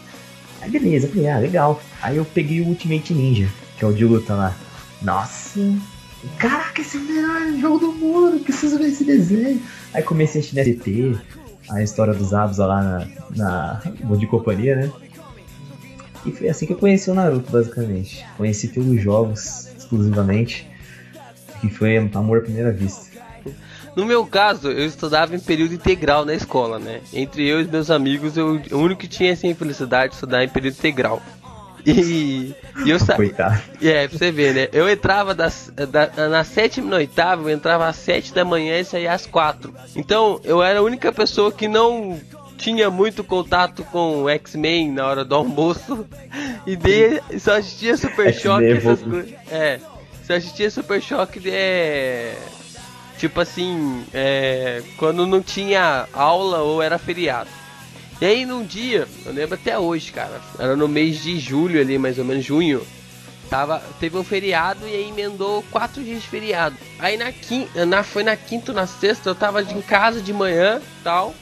[0.61, 1.81] Aí beleza, falei, ah, legal.
[2.01, 3.47] Aí eu peguei o Ultimate Ninja
[3.79, 4.55] que é o de luta lá.
[5.01, 5.59] Nossa,
[6.37, 9.61] caraca, esse é o melhor jogo do mundo, preciso ver esse desenho.
[9.93, 11.17] Aí comecei a assistir SBT,
[11.71, 14.91] a história dos Abusa lá na, na de Companhia, né?
[16.25, 18.25] E foi assim que eu conheci o Naruto, basicamente.
[18.35, 20.67] Conheci pelos jogos, exclusivamente.
[21.61, 23.09] Que foi amor à primeira vista.
[23.95, 27.01] No meu caso, eu estudava em período integral na escola, né?
[27.13, 30.49] Entre eu e meus amigos, eu, o único que tinha essa infelicidade de estudar em
[30.49, 31.21] período integral.
[31.85, 32.53] E,
[32.85, 33.33] e eu sabia.
[33.81, 34.69] É, pra você ver, né?
[34.73, 38.85] Eu entrava das, da, na sétima e oitava, eu entrava às sete da manhã e
[38.85, 39.73] saía às quatro.
[39.95, 42.19] Então, eu era a única pessoa que não
[42.57, 46.05] tinha muito contato com X-Men na hora do almoço.
[46.67, 49.33] E de, só assistia Super Choque, essas coisas.
[49.49, 49.79] É,
[50.27, 51.49] só assistia Super Choque de.
[51.49, 52.37] É,
[53.17, 57.49] tipo assim, é, quando não tinha aula ou era feriado.
[58.21, 61.97] E aí num dia, eu lembro até hoje, cara, era no mês de julho ali,
[61.97, 62.85] mais ou menos junho.
[63.49, 66.75] Tava, teve um feriado e aí emendou quatro dias de feriado.
[66.99, 70.33] Aí na quinta, na, foi na quinta ou na sexta, eu tava em casa de
[70.33, 71.33] manhã tal.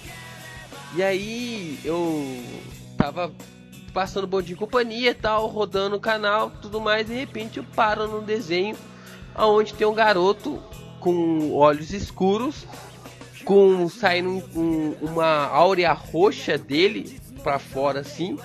[0.96, 2.42] E aí eu
[2.96, 3.34] tava
[3.94, 8.08] passando bom de companhia e tal, rodando o canal, tudo mais, de repente eu paro
[8.08, 8.78] num desenho
[9.36, 10.62] onde tem um garoto
[11.00, 12.66] com olhos escuros,
[13.47, 18.38] com saindo um- um- uma áurea roxa dele pra fora assim.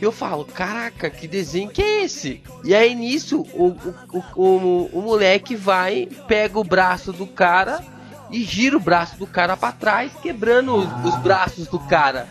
[0.00, 2.42] Eu falo, caraca, que desenho que é esse?
[2.64, 3.76] E aí nisso o,
[4.14, 7.84] o, o, o, moleque vai, pega o braço do cara
[8.30, 12.26] e gira o braço do cara pra trás, quebrando os, os braços do cara.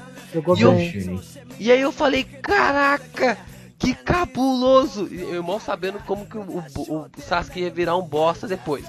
[0.57, 0.71] E eu-.
[1.59, 3.37] E aí eu falei, caraca,
[3.77, 5.07] que cabuloso!
[5.11, 8.83] Eu mal sabendo como que o, o, o Sasuke ia virar um bosta depois.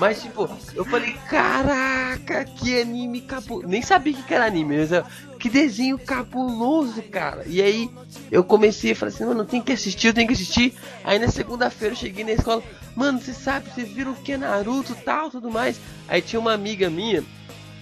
[0.00, 3.68] Mas tipo, eu falei, caraca, que anime cabuloso.
[3.68, 5.04] Nem sabia que era anime, mas eu,
[5.38, 7.44] que desenho cabuloso, cara.
[7.46, 7.90] E aí
[8.32, 10.74] eu comecei a falar assim, mano, tem que assistir, eu tenho que assistir.
[11.04, 12.62] Aí na segunda-feira eu cheguei na escola,
[12.96, 15.78] mano, você sabe, vocês viram o que é Naruto tal, tudo mais.
[16.08, 17.22] Aí tinha uma amiga minha,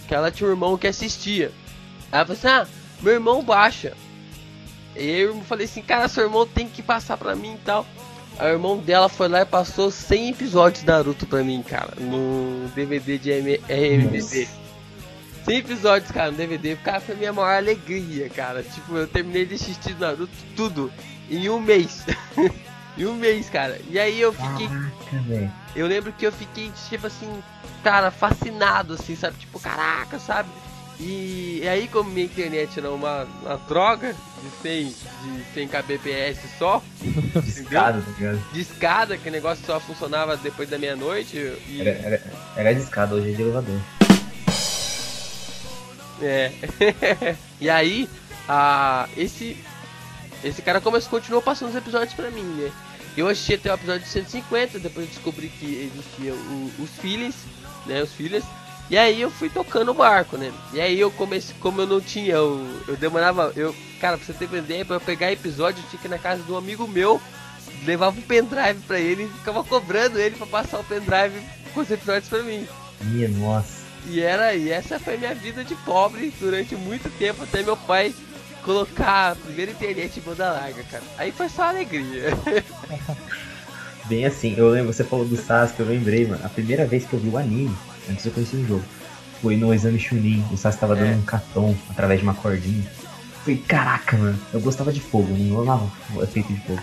[0.09, 1.53] que ela tinha um irmão que assistia.
[2.11, 2.67] Aí ela falou assim, ah,
[3.01, 3.97] meu irmão baixa.
[4.97, 7.87] E eu falei assim, cara, seu irmão tem que passar pra mim e tal.
[8.41, 12.69] O irmão dela foi lá e passou 100 episódios de Naruto pra mim, cara, no
[12.69, 14.49] DVD de M RMVB.
[15.45, 16.77] 100 episódios, cara, no DVD.
[16.77, 18.63] Cara, foi a minha maior alegria, cara.
[18.63, 20.93] Tipo, eu terminei de assistir Naruto tudo
[21.31, 22.05] em um mês.
[22.97, 23.81] em um mês, cara.
[23.91, 25.53] E aí eu fiquei Caraca, velho.
[25.75, 27.43] eu lembro que eu fiquei, tipo assim,
[27.83, 29.37] cara, fascinado, assim, sabe?
[29.39, 30.49] Tipo, caraca, sabe?
[31.01, 36.39] E, e aí, como minha internet era uma, uma droga de 100, de 100 kbps
[36.59, 36.83] só,
[37.45, 38.41] Discado, tá ligado?
[38.55, 41.37] escada, que o negócio só funcionava depois da meia-noite,
[41.69, 42.23] e Era, era,
[42.57, 43.81] era discado, hoje é de elevador.
[46.21, 46.51] É.
[47.61, 48.09] e aí,
[48.49, 49.57] a, esse
[50.43, 52.71] esse cara começou, continuou passando os episódios pra mim, né?
[53.17, 57.35] Eu assisti até o episódio 150, depois eu descobri que existia o- os filhos,
[57.87, 58.03] né?
[58.03, 58.45] Os filhos.
[58.91, 60.53] E aí eu fui tocando o barco, né?
[60.73, 64.33] E aí eu comecei, como eu não tinha, eu, eu demorava, eu, cara, pra você
[64.33, 66.57] ter uma ideia, pra eu pegar episódio, eu tinha que ir na casa de um
[66.57, 67.21] amigo meu,
[67.85, 71.43] levava um pendrive pra ele e ficava cobrando ele pra passar o pendrive
[71.75, 72.67] com os episódios pra mim.
[73.03, 73.79] Minha nossa.
[74.07, 78.15] E era e essa foi minha vida de pobre durante muito tempo até meu pai
[78.65, 81.03] colocar a primeira internet em banda larga, cara.
[81.17, 82.31] Aí foi só alegria.
[84.07, 86.41] Bem assim, eu lembro, você falou do Sasuke, eu lembrei, mano.
[86.45, 87.77] A primeira vez que eu vi o anime,
[88.09, 88.85] antes eu conheci o jogo.
[89.41, 91.05] Foi no exame Chunin, o Sasuke tava é.
[91.05, 92.85] dando um catom através de uma cordinha.
[93.45, 94.39] Foi caraca, mano.
[94.53, 96.81] Eu gostava de fogo, não amava o efeito de fogo.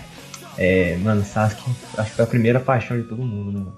[0.58, 3.72] É, mano, Sasuke, acho que foi a primeira paixão de todo mundo, né?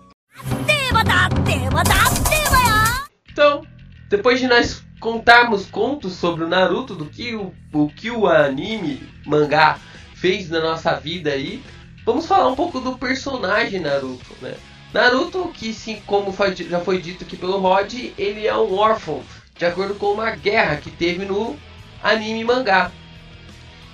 [3.31, 3.63] Então,
[4.09, 9.01] depois de nós contarmos contos sobre o Naruto, do que o, o que o anime,
[9.25, 9.79] mangá
[10.15, 11.61] fez na nossa vida aí,
[12.05, 14.55] vamos falar um pouco do personagem Naruto, né?
[14.93, 19.21] Naruto, que sim, como foi já foi dito aqui pelo Rod, ele é um órfão,
[19.57, 21.57] de acordo com uma guerra que teve no
[22.01, 22.91] anime e mangá.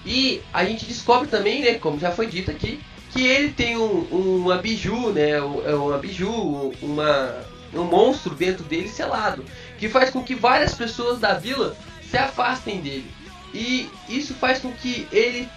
[0.06, 2.80] E a gente descobre também, né, como já foi dito aqui,
[3.12, 7.36] que ele tem um, uma biju, né, um- é uma biju, uma,
[7.74, 9.44] um monstro dentro dele selado,
[9.80, 11.76] que faz com que várias pessoas da vila
[12.10, 13.10] se afastem dele.
[13.54, 15.48] E isso faz com que ele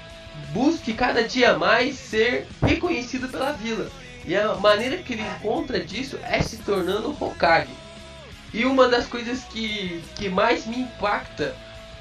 [0.52, 3.90] busque cada dia mais ser reconhecido pela vila.
[4.26, 7.70] E a maneira que ele encontra disso é se tornando Hokage.
[8.52, 11.54] E uma das coisas que, que mais me impacta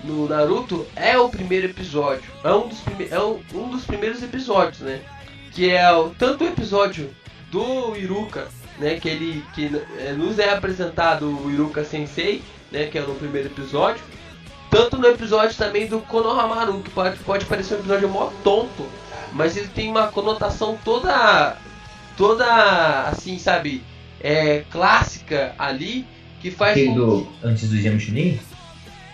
[0.04, 2.24] no Naruto é o primeiro episódio.
[2.44, 5.02] É um dos, prime é um, um dos primeiros episódios, né?
[5.52, 7.14] Que é o, tanto o episódio
[7.52, 8.48] do Iruka,
[8.80, 9.00] né?
[9.00, 12.88] Que ele que é, nos é apresentado o Iruka Sensei, né?
[12.88, 14.02] Que é no primeiro episódio.
[14.70, 18.86] Tanto no episódio também do Konohamaru, que pode, pode parecer um episódio mó tonto,
[19.32, 21.56] mas ele tem uma conotação toda,
[22.17, 23.84] toda assim, sabe,
[24.21, 26.06] é, clássica ali,
[26.41, 28.39] que faz Aquele do, que- antes do exame Chunin?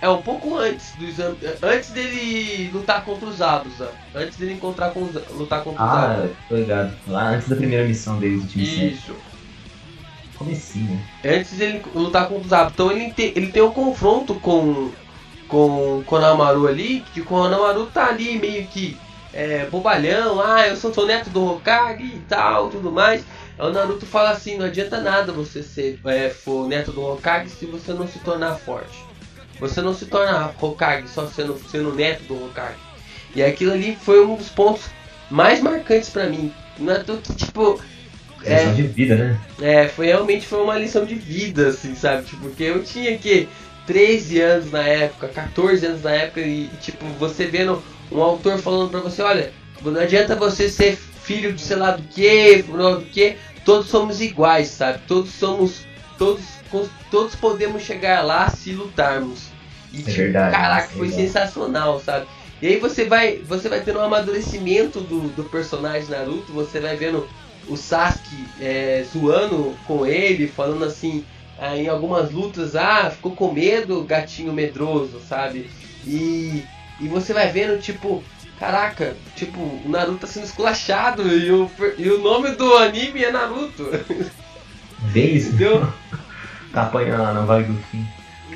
[0.01, 4.89] é um pouco antes do exame, antes dele lutar contra os Abusa, antes dele encontrar
[4.91, 6.93] com os, lutar contra os Ah, tô ligado.
[7.07, 8.93] Lá antes da primeira missão deles do time 7.
[8.93, 9.15] Isso.
[10.37, 10.99] Comecinho?
[11.23, 12.71] Antes dele lutar contra os Abusa.
[12.73, 14.91] Então ele tem, ele tem um confronto com
[15.47, 18.97] com Konohamaru ali, que o Konohamaru tá ali meio que
[19.33, 23.23] é, bobalhão, ah, eu sou, sou neto do Hokage e tal, tudo mais.
[23.57, 27.49] Aí o Naruto fala assim, não adianta nada você ser é, for neto do Hokage
[27.49, 28.97] se você não se tornar forte.
[29.59, 32.79] Você não se torna Hokage só sendo, sendo neto do Hokage.
[33.35, 34.83] E aquilo ali foi um dos pontos
[35.29, 36.53] mais marcantes pra mim.
[36.77, 37.79] Não é que, tipo,
[38.43, 39.39] é, Lição de vida, né?
[39.61, 42.25] é, foi realmente foi uma lição de vida, assim, sabe?
[42.25, 43.47] Tipo, porque eu tinha que
[43.85, 47.81] 13 anos na época, 14 anos na época, e tipo, você vendo
[48.11, 52.03] um autor falando pra você, olha, não adianta você ser filho de sei lá do
[52.03, 54.99] que, do que, todos somos iguais, sabe?
[55.07, 55.85] Todos somos.
[56.17, 56.43] Todos,
[57.09, 59.49] todos podemos chegar lá se lutarmos.
[59.91, 61.19] E É tipo, verdade, caraca, é foi legal.
[61.19, 62.27] sensacional, sabe?
[62.61, 66.95] E aí você vai, você vai tendo um amadurecimento do, do personagem Naruto, você vai
[66.95, 67.27] vendo
[67.67, 71.25] o Sasuke é, zoando com ele, falando assim,
[71.59, 75.69] ah, em algumas lutas, ah, ficou com medo, gatinho medroso, sabe?
[76.05, 76.63] E,
[77.01, 78.23] e você vai vendo, tipo,
[78.59, 83.31] caraca, tipo, o Naruto tá sendo esculachado e o, e o nome do anime é
[83.31, 83.89] Naruto,
[85.15, 85.49] isso.
[85.49, 85.87] entendeu?
[86.71, 88.07] Tá apanhando Vale do Fim.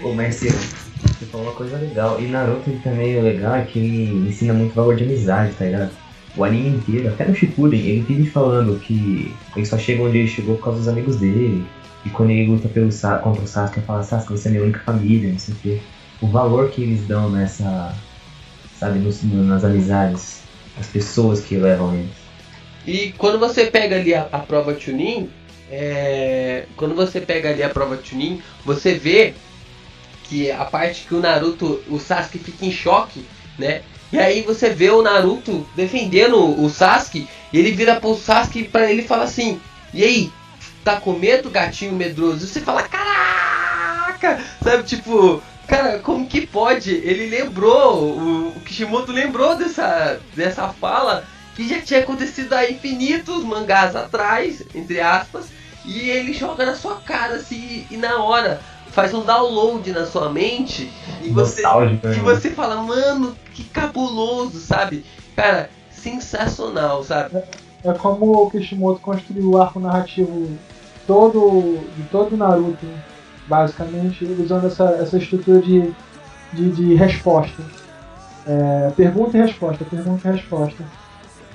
[0.01, 2.17] Pô, mas você, você falou uma coisa legal.
[2.17, 5.65] E Naruto ele também é legal é que ele ensina muito valor de amizade, tá
[5.65, 5.91] ligado?
[6.37, 10.27] O anime inteiro, até no Shippuden, ele vive falando que ele só chega onde ele
[10.27, 11.65] chegou por causa dos amigos dele.
[12.05, 12.89] E quando ele luta pelo
[13.21, 15.81] contra o Sasuke, ele fala, Sasuke, você é minha única família, não sei o quê.
[16.21, 17.93] O valor que eles dão nessa,
[18.85, 20.41] sabe, nos- nas amizades,
[20.79, 22.11] as pessoas que levam eles.
[22.85, 25.29] E quando você pega ali a, a prova Chunin,
[25.71, 29.33] é, quando você pega ali a prova Chunin, você vê
[30.25, 33.25] que a parte que o Naruto, o Sasuke fica em choque,
[33.57, 33.81] né?
[34.13, 38.91] E aí você vê o Naruto defendendo o Sasuke, e ele vira pro Sasuke pra
[38.91, 39.59] ele falar assim:
[39.93, 40.31] "E aí,
[40.83, 46.91] tá com medo, gatinho medroso?" E você fala: "Caraca!" Sabe, tipo, cara, como que pode?
[46.91, 51.25] Ele lembrou, o, o Kishimoto lembrou dessa dessa fala
[51.55, 55.47] que já tinha acontecido há infinitos mangás atrás, entre aspas,
[55.85, 58.59] e ele joga na sua cara assim e na hora
[58.91, 62.23] faz um download na sua mente e você né, e mano?
[62.23, 65.05] você fala, mano, que cabuloso, sabe?
[65.35, 67.43] Cara, sensacional, sabe?
[67.83, 70.57] É como o Kishimoto construiu o arco narrativo
[71.05, 72.85] todo de todo o Naruto,
[73.47, 75.93] basicamente, usando essa, essa estrutura de,
[76.53, 77.61] de, de resposta.
[78.47, 80.83] É, pergunta e resposta, pergunta e resposta.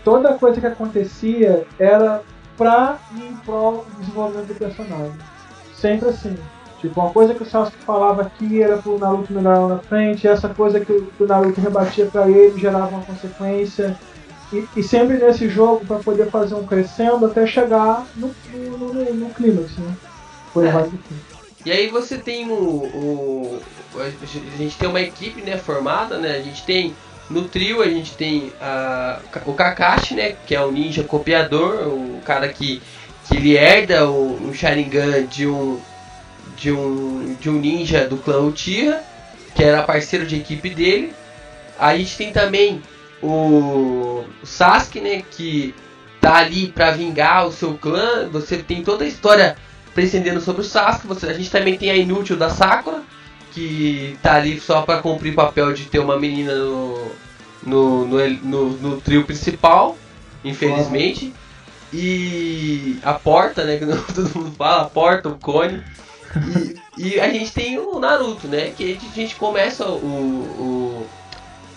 [0.05, 2.23] Toda coisa que acontecia era
[2.57, 5.13] pra e em prol do desenvolvimento do personagem.
[5.75, 6.37] Sempre assim.
[6.81, 10.27] Tipo, uma coisa que o Sasuke falava aqui era pro Naruto melhorar lá na frente,
[10.27, 13.99] essa coisa que o, Naruto rebatia pra ele gerava uma consequência.
[14.53, 19.15] E, e sempre nesse jogo para poder fazer um crescendo até chegar no, no, no,
[19.15, 19.95] no clímax, né?
[20.53, 20.73] Foi É.
[20.73, 20.99] Fim.
[21.65, 23.63] E aí você tem o, o-
[23.97, 26.37] A gente tem uma equipe né, formada, né?
[26.37, 26.95] A gente tem.
[27.29, 30.35] No trio a gente tem a, o Kakashi, né?
[30.47, 32.83] Que é o ninja copiador, o cara que,
[33.29, 35.81] que ele herda o, o Sharingan de um,
[36.57, 37.37] de um.
[37.41, 39.03] de um ninja do clã Uchiha,
[39.55, 41.13] que era parceiro de equipe dele.
[41.79, 42.83] A gente tem também
[43.23, 45.23] o, o Sasuke, né?
[45.31, 45.75] Que
[46.21, 48.29] tá ali pra vingar o seu clã.
[48.33, 49.57] Você tem toda a história
[49.95, 51.07] precedendo sobre o Sasuke.
[51.07, 53.03] Você, a gente também tem a inútil da Sakura,
[53.53, 57.11] que tá ali só pra cumprir o papel de ter uma menina no,
[57.65, 59.97] no, no, no, no trio principal,
[60.45, 61.33] infelizmente.
[61.93, 63.77] E a porta, né?
[63.77, 65.83] Que não- todo mundo fala, a porta, o cone.
[66.97, 68.71] E, e a gente tem o Naruto, né?
[68.77, 71.07] Que a gente, a gente começa o, o-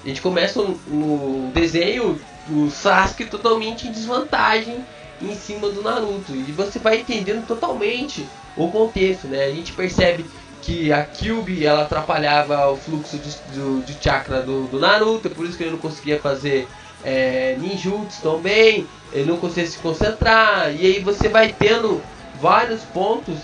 [0.04, 4.86] A gente começa o, o desenho do Sasuke totalmente em desvantagem
[5.32, 6.36] em cima do Naruto.
[6.36, 9.46] E você vai entendendo totalmente o contexto, né?
[9.46, 10.26] A gente percebe
[10.62, 15.46] que a Kyuubi ela atrapalhava o fluxo de, do, de chakra do, do Naruto, por
[15.46, 16.68] isso que ele não conseguia fazer
[17.04, 22.02] é, ninjutsu também, ele não consegue se concentrar, e aí você vai tendo
[22.42, 23.38] vários pontos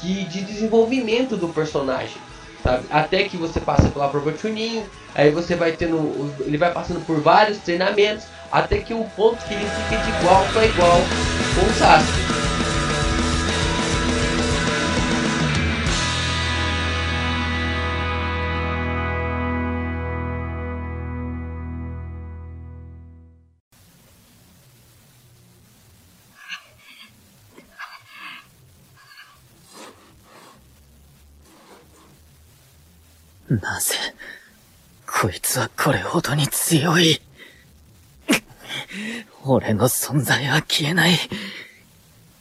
[0.00, 2.18] que de desenvolvimento do personagem,
[2.66, 2.84] sabe?
[2.90, 4.82] Até que você passa pela prova Chunin,
[5.14, 9.54] aí você vai tendo, ele vai passando por vários treinamentos, até que o ponto que
[9.54, 11.00] ele fica de igual para igual
[11.54, 12.55] com o Sasuke.
[33.48, 33.94] なぜ、
[35.06, 37.20] こいつはこれほどに強い。
[39.44, 41.16] 俺の存在は消えない。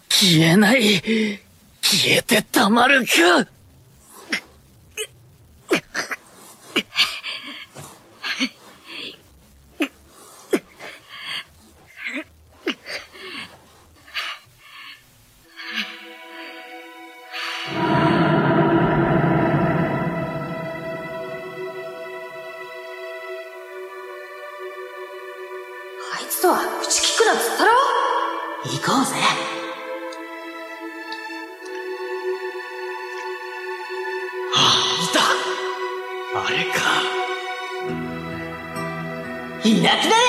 [0.10, 1.02] 消えない。
[1.82, 3.48] 消えてたまるか。
[17.68, 18.12] あ
[26.46, 27.72] とは口聞くなっつったろ？
[28.66, 29.16] 行こうぜ。
[35.02, 35.20] いた
[36.40, 36.78] あれか。
[39.64, 40.22] いなくなれ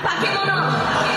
[0.00, 1.11] 化け物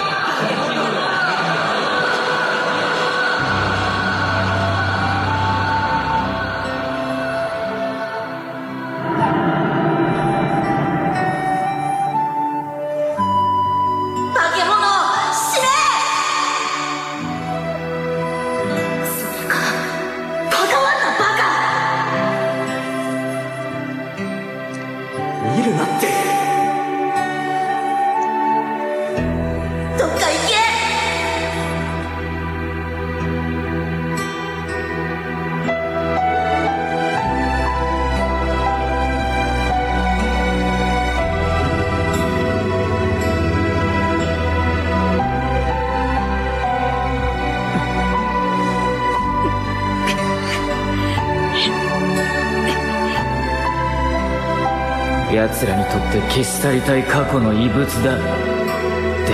[55.96, 58.18] とって消し去りたい過去の遺物だ。
[58.18, 58.22] で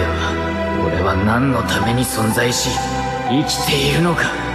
[0.05, 2.69] は、俺は何のために存在し、
[3.29, 4.51] 生きているのか。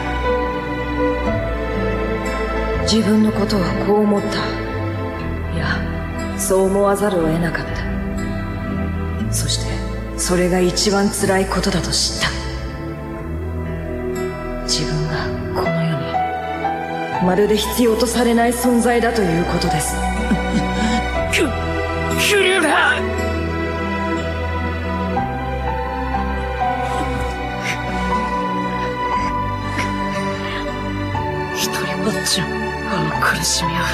[2.83, 4.29] 自分のことはこう思った
[5.53, 9.65] いやそう思わざるを得なかったそして
[10.17, 12.29] それが一番辛いことだと知った
[14.63, 15.99] 自分がこの世
[17.21, 19.97] にまるで必要とされない存在だということです
[33.37, 33.85] 苦しみは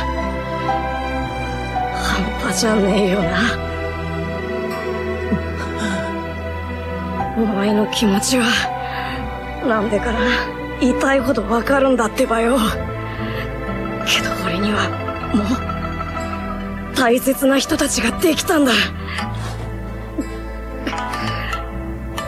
[1.97, 3.39] 半端じゃねえよな。
[7.43, 8.47] お前の気持ちは
[9.67, 10.21] なんでかな？
[10.81, 12.57] 痛いほどわかるんだってばよ。
[14.07, 14.89] けど俺には
[15.35, 18.71] もう大切な人たちができたんだ。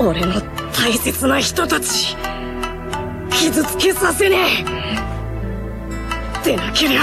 [0.00, 0.40] 俺の
[0.72, 2.16] 大切な人たち
[3.30, 4.73] 傷つけさせねえ。
[6.44, 7.02] でなけりゃ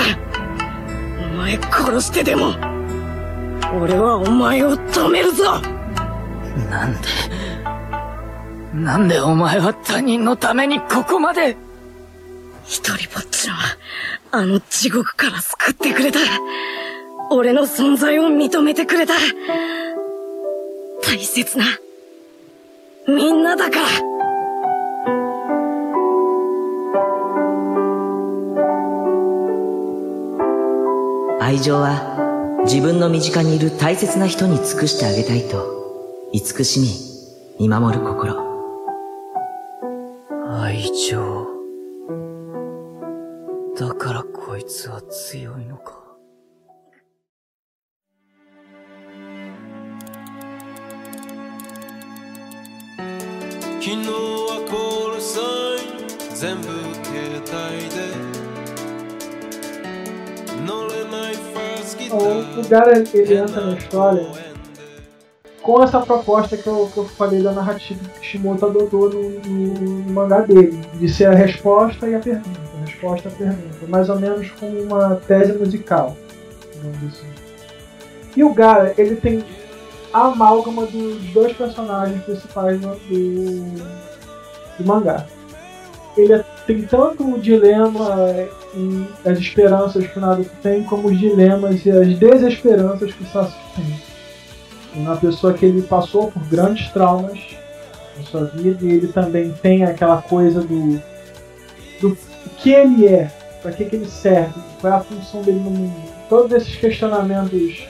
[1.33, 2.53] お前殺してでも
[3.73, 5.59] 俺はお前を止めるぞ。
[6.69, 6.99] なんで、
[8.73, 11.57] なんでお前は他人のためにここまで？
[12.65, 13.55] 一人ぼっちの
[14.31, 16.19] あの地獄から救ってくれた。
[17.31, 19.13] 俺の存在を認めてくれた。
[21.03, 21.65] 大切な
[23.07, 23.87] みんなだから
[31.51, 36.79] 愛情は自分の身近にいる大切な人に尽くしてあげたいと慈し
[37.59, 38.37] み見守る心
[40.61, 41.45] 愛情。
[43.77, 45.99] だからこいつは強いのか。
[53.81, 56.67] 昨日はコールサイン全部
[57.03, 58.00] 携帯で
[62.11, 64.27] O, ー Gara ele entra na história
[65.61, 69.73] com essa proposta que eu, que eu falei da narrativa que Kishimoto adotou no, no-
[70.05, 73.87] no mangá dele, de ser a resposta e a pergunta, a resposta e a pergunta,
[73.87, 76.17] mais ou menos como uma tese musical,
[77.07, 77.27] assim.
[78.35, 79.43] E o Gara, ele tem
[80.11, 83.83] a amálgama dos dois personagens principais do, do,
[84.79, 85.25] do mangá.
[86.17, 91.19] Ele é- tem tanto o dilema e as esperanças que o Naruto tem, como os
[91.19, 94.01] dilemas e as desesperanças que o Sasuke tem.
[94.95, 97.39] Uma pessoa que ele passou por grandes traumas
[98.17, 101.01] na sua vida e ele também tem aquela coisa do,
[102.01, 102.17] do
[102.57, 103.31] que ele é,
[103.61, 106.11] para que, que ele serve, qual é a função dele no mundo.
[106.27, 107.87] Todos esses questionamentos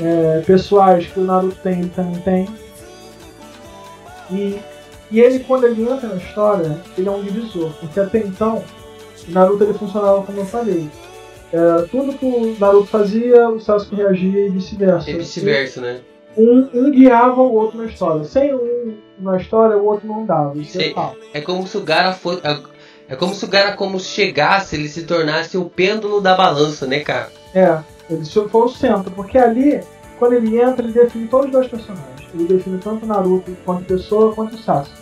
[0.00, 2.48] é, pessoais que o Naruto tem, ele também tem.
[4.30, 4.58] E,
[5.10, 8.62] e ele, quando ele entra na história, ele é um divisor, porque até então
[9.28, 10.88] Naruto ele funcionava como eu falei.
[11.52, 15.10] É, tudo que o Naruto fazia, o Sasuke reagia e vice-versa.
[15.10, 16.00] E vice-versa, né?
[16.36, 18.24] Um, um guiava o outro na história.
[18.24, 20.56] Sem um na história, o outro não dava.
[20.56, 20.94] Isso é Sei.
[21.34, 22.40] É como se o Gara fosse.
[23.08, 27.00] É como se o Gara como chegasse, ele se tornasse o pêndulo da balança, né,
[27.00, 27.30] cara?
[27.54, 27.78] É,
[28.10, 29.80] ele se foi o centro, porque ali,
[30.18, 32.17] quando ele entra, ele define todos os dois personagens.
[32.34, 34.96] Ele define tanto o Naruto quanto a pessoa, quanto o Sasuke.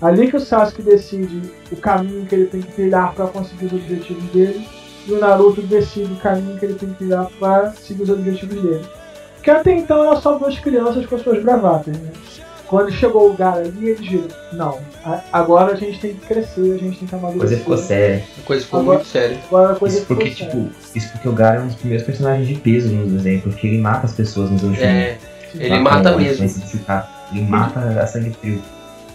[0.00, 3.72] Ali que o Sasuke decide o caminho que ele tem que trilhar para conseguir os
[3.74, 4.66] objetivos dele,
[5.06, 8.60] e o Naruto decide o caminho que ele tem que trilhar para seguir os objetivos
[8.62, 8.84] dele.
[9.36, 12.10] Porque até então eram só duas crianças com as suas bravatas, né?
[12.68, 16.72] Quando chegou o Gara ali, eles viram, não, a- agora a gente tem que crescer,
[16.72, 17.40] a gente tem que A amadurecer.
[17.48, 18.24] coisa ficou séria.
[18.38, 19.38] A coisa ficou Agora- muito séria.
[19.46, 22.48] Agora a coisa Isso porque, tipo, isso porque o Gara é um dos primeiros personagens
[22.48, 25.18] de peso nos desenhos, porque ele mata as pessoas nos anos É,
[25.58, 26.44] ele mata mesmo.
[27.32, 28.62] Ele mata a sangue frio.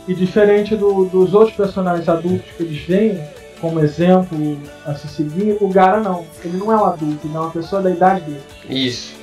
[0.07, 3.21] E diferente do- dos outros personagens adultos que eles veem
[3.59, 6.25] como exemplo a se seguir, o Gara não.
[6.43, 8.41] Ele não é um adulto, ele é uma pessoa da idade dele.
[8.69, 9.15] Isso.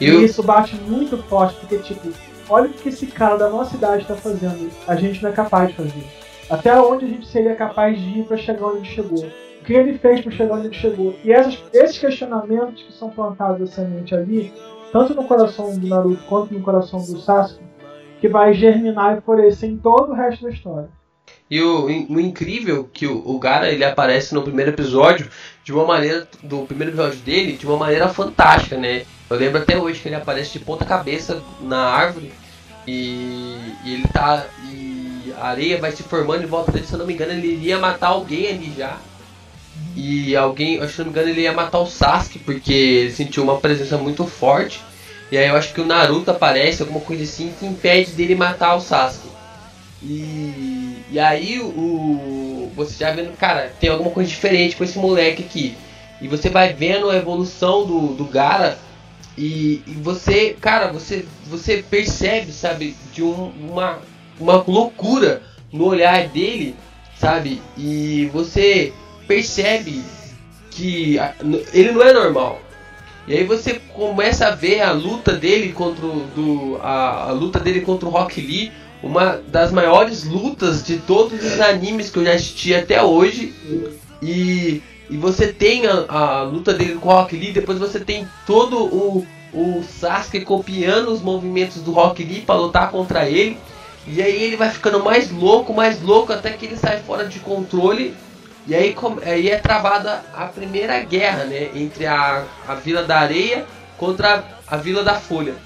[0.00, 2.08] E E isso bate muito forte, porque, tipo,
[2.48, 4.70] olha o que esse cara da nossa idade tá fazendo.
[4.86, 6.04] A gente não é capaz de fazer.
[6.50, 9.24] Até onde a gente seria capaz de ir pra chegar onde ele chegou.
[9.60, 11.14] O que ele fez pra chegar onde ele chegou.
[11.24, 14.52] E essas- esses questionamentos que são plantados a semente ali,
[14.92, 17.62] tanto no coração do Naruto quanto no coração do Sasuke,
[18.20, 20.88] que vai germinar e florescer em todo o resto da história.
[21.50, 25.28] E o, o incrível que o, o Gara ele aparece no primeiro episódio
[25.64, 29.04] de uma maneira do primeiro episódio dele de uma maneira fantástica, né?
[29.30, 32.32] Eu lembro até hoje que ele aparece de ponta cabeça na árvore
[32.86, 36.98] e, e ele tá e a areia vai se formando em volta dele, se eu
[36.98, 38.98] não me engano, ele iria matar alguém ali já.
[40.00, 43.42] E alguém, acho que não me engano, ele ia matar o Sasuke porque ele sentiu
[43.42, 44.80] uma presença muito forte.
[45.32, 48.76] E aí eu acho que o Naruto aparece, alguma coisa assim, que impede dele matar
[48.76, 49.28] o Sasuke.
[50.02, 55.42] E, e aí o você já vendo, cara, tem alguma coisa diferente com esse moleque
[55.42, 55.76] aqui.
[56.20, 58.78] E você vai vendo a evolução do, do Gara
[59.36, 63.98] e, e você, cara, você você percebe, sabe, de um- uma
[64.38, 65.42] uma loucura
[65.72, 66.76] no olhar dele,
[67.18, 67.60] sabe?
[67.76, 68.92] E você
[69.28, 70.02] percebe
[70.70, 71.18] que
[71.72, 72.60] ele não é normal.
[73.26, 77.60] E aí você começa a ver a luta dele contra o, do, a, a luta
[77.60, 78.72] dele contra o Rock Lee,
[79.02, 83.54] uma das maiores lutas de todos os animes que eu já assisti até hoje.
[84.22, 88.26] E, e você tem a, a luta dele com o Rock Lee, depois você tem
[88.46, 93.58] todo o, o Sasuke copiando os movimentos do Rock Lee para lutar contra ele.
[94.06, 97.40] E aí ele vai ficando mais louco, mais louco, até que ele sai fora de
[97.40, 98.14] controle.
[98.68, 101.70] E aí, come- aí é travada a primeira guerra, né?
[101.74, 103.66] Entre a, a Vila da Areia
[103.96, 105.56] contra a Vila da Folha.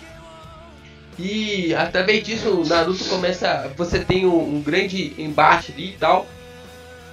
[1.19, 3.71] E através disso Naruto começa.
[3.77, 6.27] Você tem um, um grande embate ali e tal.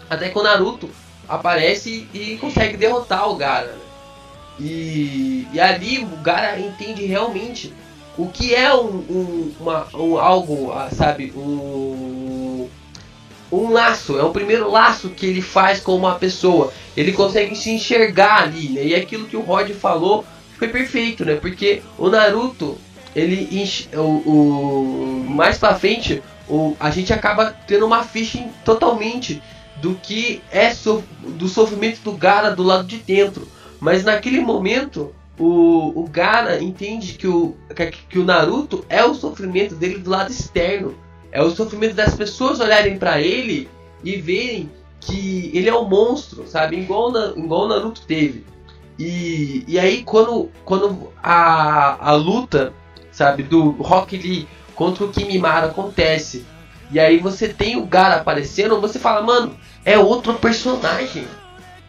[0.09, 0.89] Até que o Naruto
[1.27, 3.67] aparece e consegue derrotar o Gara.
[3.67, 3.79] né?
[4.59, 7.73] E, e ali o Gara entende realmente
[8.17, 12.69] o que é um, um, uma, um algo, ah, sabe, um,
[13.51, 16.71] um laço, é o primeiro laço que ele faz com uma pessoa.
[16.95, 18.83] Ele consegue se enxergar ali, né?
[18.85, 20.25] E aquilo que o Rod falou
[20.57, 21.35] foi perfeito, né?
[21.35, 22.77] Porque o Naruto,
[23.15, 23.47] ele
[23.93, 29.41] o, o mais pra frente, o, a gente acaba tendo uma ficha totalmente
[29.77, 33.47] do que é so, do sofrimento do Gara do lado de dentro.
[33.79, 39.13] Mas naquele momento, o, o Gara entende que o, que, que o Naruto é o
[39.13, 40.95] sofrimento dele do lado externo.
[41.31, 43.69] É o sofrimento das pessoas olharem pra ele
[44.03, 44.69] e verem
[44.99, 46.77] que ele é um monstro, sabe?
[46.77, 48.45] Igual, na, igual o Naruto teve.
[48.97, 52.73] E, e aí quando, quando a, a luta,
[53.11, 56.45] sabe, do Rock Lee contra o Kimimaro acontece,
[56.91, 59.55] e aí você tem o Gara aparecendo, você fala, mano,
[59.85, 61.25] é outro personagem.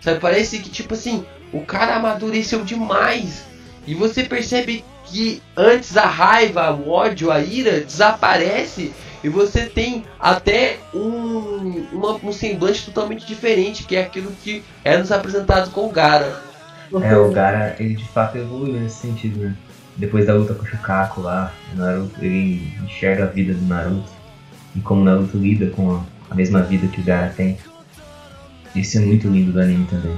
[0.01, 3.45] Sabe, parece que tipo assim, o cara amadureceu demais.
[3.87, 10.05] E você percebe que antes a raiva, o ódio, a ira desaparece e você tem
[10.19, 15.87] até um, uma- um semblante totalmente diferente, que é aquilo que é nos apresentado com
[15.87, 16.43] o Gara.
[17.03, 19.55] É, o Gara, ele de fato evoluiu nesse sentido, né?
[19.97, 24.11] depois da luta com o Shukaku lá, o Naruto, ele enxerga a vida do Naruto
[24.75, 27.59] e como o Naruto lida com a, a mesma vida que o Gaara tem.
[28.75, 30.17] Isso é muito lindo do anime também.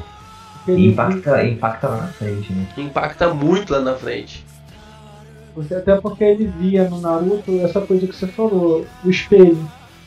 [0.68, 2.66] E impacta, impacta lá na frente, né?
[2.76, 4.44] Impacta muito lá na frente.
[5.54, 9.58] Porque- Até porque ele via no Naruto essa coisa que você falou, o espelho.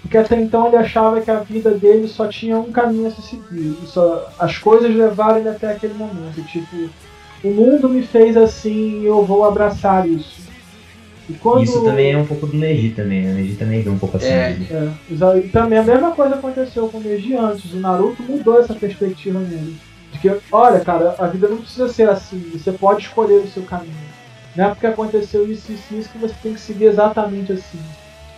[0.02, 3.22] Porque até então ele achava que a vida dele só tinha um caminho a se
[3.24, 3.76] seguir.
[3.88, 6.44] Só, as coisas levaram ele até aquele momento.
[6.44, 6.90] Tipo,
[7.44, 10.46] o mundo me fez assim e eu vou abraçar isso.
[11.28, 13.32] E quando, Isso também é um pouco do Neji também, né?
[13.32, 14.28] O Neji também vê um pouco assim.
[14.28, 14.56] É.
[14.70, 17.74] É, e também a mesma coisa aconteceu com o Neji antes.
[17.74, 19.76] O Naruto mudou essa perspectiva nele.
[20.12, 22.40] De que, olha, cara, a vida não precisa ser assim.
[22.54, 24.05] Você pode escolher o seu caminho.
[24.56, 27.80] Não é porque aconteceu isso e isso, isso que você tem que seguir exatamente assim.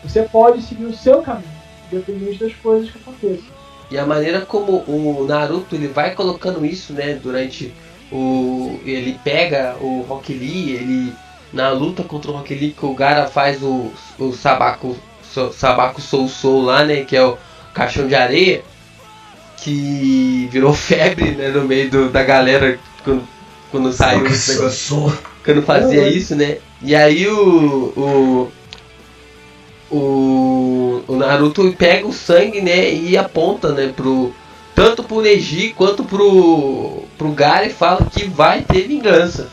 [0.04, 1.48] Você pode seguir o seu caminho,
[1.92, 3.46] independente das coisas que aconteçam.
[3.92, 7.74] E a maneira como o Naruto ele vai colocando isso, né, durante
[8.12, 11.14] o ele pega o Rock Lee, ele
[11.54, 16.02] na luta contra o Rock Lee que o Gara faz o o Sabaku so- Sabaku
[16.02, 17.38] Soul Soul lá, né, que é o
[17.74, 18.64] caixão de areia
[19.58, 23.24] que virou febre, né, no meio do- da galera quando,
[23.72, 25.18] quando saiu esse negócio
[25.48, 26.58] quando fazia isso, né?
[26.82, 28.52] E aí o, o
[29.90, 34.34] o o Naruto pega o sangue, né, e aponta, né, pro
[34.76, 39.50] tanto pro Neji quanto pro pro Gara e fala que vai ter vingança.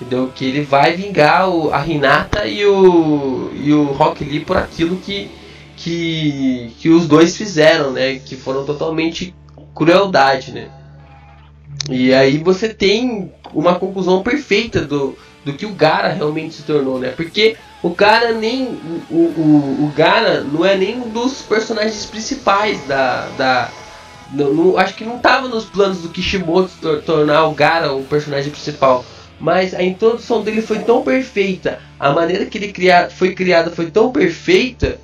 [0.00, 0.32] Entendeu?
[0.34, 4.96] Que ele vai vingar o, a Hinata e o e o Rock Lee por aquilo
[4.96, 5.30] que
[5.76, 9.34] que que os dois fizeram, né, que foram totalmente
[9.74, 10.70] crueldade, né?
[11.90, 16.98] E aí você tem uma conclusão perfeita do, do que o Gara realmente se tornou,
[16.98, 17.10] né?
[17.10, 18.66] Porque o Gara nem.
[19.10, 23.26] O, o, o Gara não é nem um dos personagens principais da.
[23.36, 23.70] da
[24.32, 28.02] não, não- acho que não estava nos planos do Kishimoto tor- tornar o Gara o
[28.04, 29.04] personagem principal.
[29.38, 33.90] Mas a introdução dele foi tão perfeita, a maneira que ele cria, foi criado foi
[33.90, 34.98] tão perfeita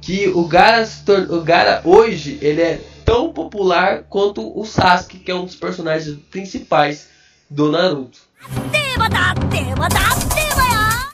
[0.00, 0.84] que o Gara,
[1.30, 6.16] o Gara hoje ele é tão popular quanto o Sasuke, que é um dos personagens
[6.32, 7.06] principais
[7.50, 8.18] do Naruto.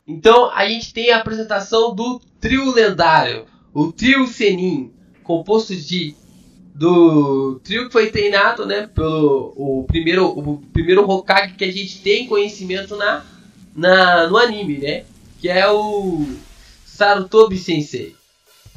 [0.07, 6.15] Então a gente tem a apresentação do trio lendário, o trio Senin, composto de
[6.75, 12.01] do trio que foi treinado, né, pelo o primeiro o primeiro Hokage que a gente
[12.01, 13.25] tem conhecimento na,
[13.75, 15.05] na no anime, né,
[15.41, 16.27] que é o
[16.85, 18.17] Sarutobi Sensei.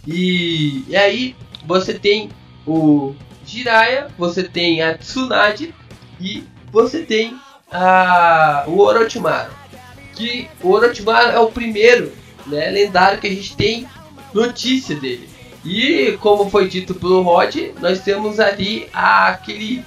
[0.05, 1.35] E, e aí
[1.65, 2.29] você tem
[2.67, 5.73] o Jiraiya, você tem a Tsunade
[6.19, 7.39] e você tem
[8.67, 9.51] o Orochimaru.
[10.13, 12.11] Que o Orochimaru é o primeiro
[12.47, 13.87] né, lendário que a gente tem
[14.33, 15.29] notícia dele.
[15.63, 19.83] E como foi dito pelo Rod, nós temos ali aquele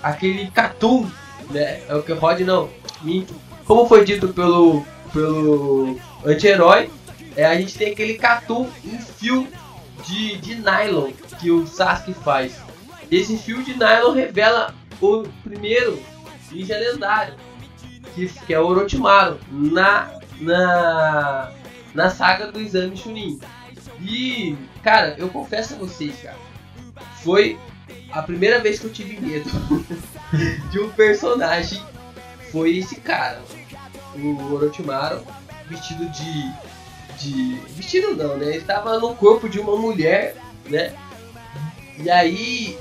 [0.00, 1.10] aquele Katum,
[1.50, 1.82] né?
[1.88, 2.70] É o que Rod não,
[3.02, 3.34] minto.
[3.66, 6.88] Como foi dito pelo pelo anti-herói,
[7.36, 9.48] é, a gente tem aquele Katum em fio
[10.06, 11.10] de, de nylon
[11.40, 12.54] que o Sasuke faz.
[13.10, 15.98] Esse fio de nylon revela o primeiro
[16.52, 17.34] ninja lendário,
[18.14, 21.52] que, que é o Orochimaru, na, na,
[21.94, 23.40] na saga do Exame Chunin.
[24.00, 26.38] E, cara, eu confesso a vocês, cara,
[27.22, 27.58] foi
[28.10, 29.50] a primeira vez que eu tive medo
[30.70, 31.82] de um personagem.
[32.50, 33.40] Foi esse cara,
[34.16, 35.22] o Orochimaru,
[35.68, 36.52] vestido de.
[37.18, 38.46] de vestido não, né?
[38.46, 40.36] Ele estava no corpo de uma mulher,
[40.68, 40.92] né?
[42.02, 42.78] E aí,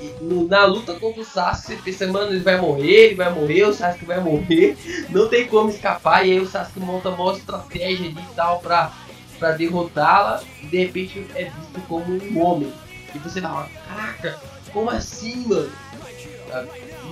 [0.50, 3.74] na luta contra o Sasuke, você pensa, mano, ele vai morrer, ele vai morrer, o
[3.74, 4.78] Sasuke vai morrer,
[5.10, 8.94] não tem como escapar, e aí o Sasuke monta uma estratégia e tal pra,
[9.38, 12.72] pra derrotá-la, e de repente é visto como um homem.
[13.14, 14.40] E você fala, caraca,
[14.72, 15.72] como assim, mano?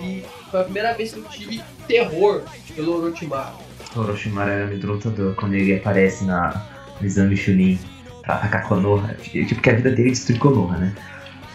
[0.01, 2.43] E foi a primeira vez que eu tive terror
[2.75, 3.57] pelo Orochimaru.
[3.95, 6.65] O Orochimaru era amedrontador quando ele aparece na,
[6.99, 7.79] no exame Chunin
[8.21, 9.15] pra atacar Konoha.
[9.15, 10.95] Tipo, que a vida dele destrui Konoha, né?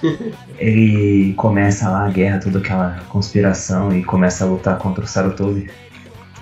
[0.58, 5.70] ele começa lá a guerra, toda aquela conspiração e começa a lutar contra o Sarutobi.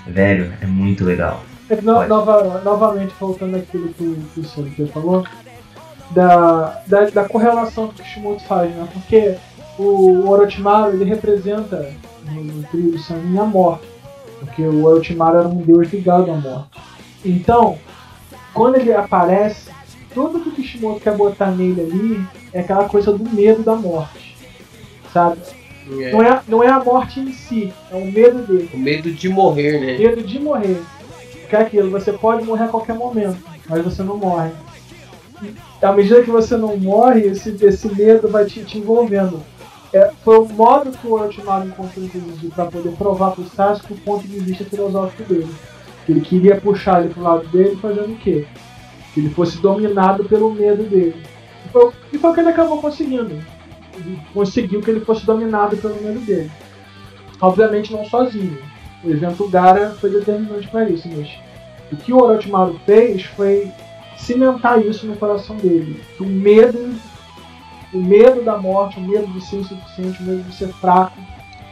[0.07, 1.43] Velho, é muito legal.
[1.69, 5.25] É no- nova- novamente, voltando àquilo que, o- Sonic falou,
[6.11, 8.89] da, da, da correlação que o Kishimoto faz, né?
[8.93, 9.37] Porque
[9.79, 11.91] o Orochimaru, ele representa
[12.29, 13.87] no, trio Sanin a morte.
[14.41, 16.71] Porque o Orochimaru era um deus ligado à morte.
[17.25, 17.79] Então,
[18.53, 19.71] quando ele aparece,
[20.15, 24.37] tudo que o Kishimoto quer botar nele ali é aquela coisa do medo da morte.
[25.13, 25.39] Sabe?
[25.99, 28.71] É, Não, é, não é a morte em si, é o medo dele.
[28.73, 29.99] O medo de morrer, né?
[29.99, 30.81] Medo de morrer.
[31.49, 33.39] Que é aquilo, você pode morrer a qualquer momento,
[33.69, 34.51] mas você não morre.
[35.43, 39.43] E à medida que você não morre, esse, esse medo vai te, te envolvendo.
[39.93, 43.95] É, foi o modo que o Orochimaru encontrou inclusive para poder provar para o Sasuke
[43.95, 45.53] o ponto de vista filosófico dele.
[46.09, 48.47] Ele queria puxar ele pro lado dele fazendo o quê?
[49.13, 51.23] Que ele fosse dominado pelo medo dele.
[51.67, 53.43] E foi, e foi o que ele acabou conseguindo.
[53.97, 56.51] Ele conseguiu que ele fosse dominado pelo medo dele.
[57.41, 58.59] Obviamente não sozinho.
[59.03, 61.29] O evento Gara foi determinante para isso, mas
[61.91, 63.71] o que o Orochimaru fez foi
[64.17, 66.03] cimentar isso no coração dele.
[66.17, 66.95] Que o medo,
[67.93, 71.19] o medo da morte, o medo de ser insuficiente, o medo de ser fraco,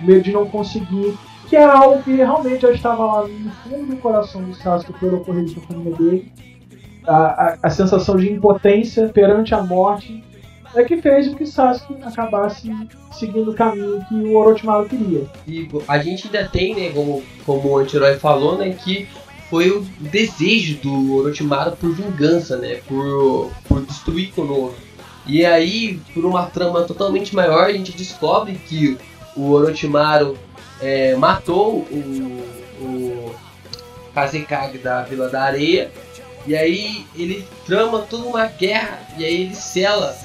[0.00, 1.16] o medo de não conseguir,
[1.48, 5.18] que era algo que realmente já estava lá no fundo do coração do Sasuke pelo
[5.18, 6.32] ocorrido com a família dele.
[7.08, 10.22] A, a, a sensação de impotência perante a morte
[10.74, 12.70] é que fez com que Sasuke acabasse
[13.12, 15.26] seguindo o caminho que o Orochimaru queria.
[15.46, 19.08] E a gente ainda tem, né, como, como o anti-herói falou, né, que
[19.48, 24.74] foi o desejo do Orochimaru por vingança, né, por, por destruir Konoha.
[25.26, 28.98] E aí, por uma trama totalmente maior, a gente descobre que
[29.36, 30.36] o Orochimaru
[30.80, 32.44] é, matou o,
[32.80, 33.34] o
[34.14, 35.90] Kazekage da Vila da Areia.
[36.48, 40.16] E aí ele trama toda uma guerra e aí ele sela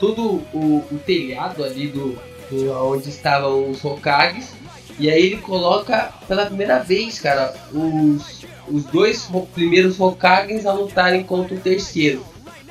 [0.00, 2.18] todo o, o telhado ali do,
[2.50, 4.54] do onde estavam os Hokages.
[4.98, 11.22] E aí ele coloca pela primeira vez, cara, os, os dois primeiros Hokages a lutarem
[11.22, 12.24] contra o terceiro.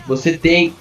[0.07, 0.73] Você tem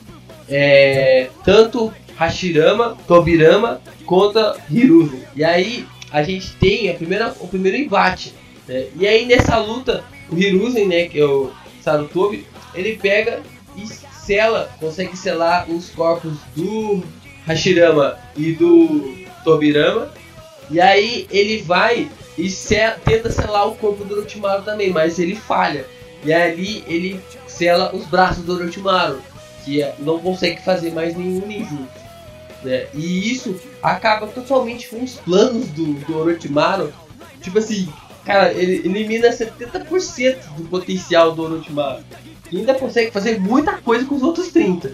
[0.48, 5.24] é, tanto Hashirama, Tobirama contra Hiruzen.
[5.36, 8.32] E aí a gente tem a primeira, o primeiro embate.
[8.66, 8.86] né?
[8.96, 11.52] E aí nessa luta, o Hiruzen, né, que é o
[11.84, 13.42] Sarutobi, ele pega
[13.76, 17.02] e sela, consegue selar os corpos do
[17.46, 19.14] Hashirama e do
[19.44, 20.10] Tobirama.
[20.70, 22.08] E aí ele vai
[22.38, 25.84] e se- tenta selar o corpo do Orochimaru também, mas ele falha.
[26.24, 29.20] E ali ele sela os braços do Orochimaru,
[29.64, 31.86] que é- não consegue fazer mais nenhum ninjutsu.
[32.62, 32.86] Né?
[32.94, 36.90] E isso acaba totalmente com os planos do, do Orochimaru.
[37.42, 37.86] Tipo assim,
[38.24, 42.04] cara, ele elimina 70% do potencial do Orochimaru.
[42.50, 44.92] E ainda consegue fazer muita coisa com os outros 30%.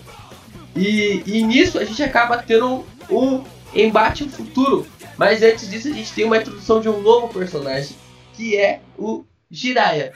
[0.77, 3.43] E, e nisso a gente acaba tendo um
[3.75, 4.87] embate futuro.
[5.17, 7.97] Mas antes disso a gente tem uma introdução de um novo personagem,
[8.35, 10.13] que é o Jiraiya.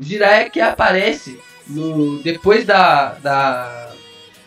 [0.00, 3.92] O Jiraiya que aparece no depois da da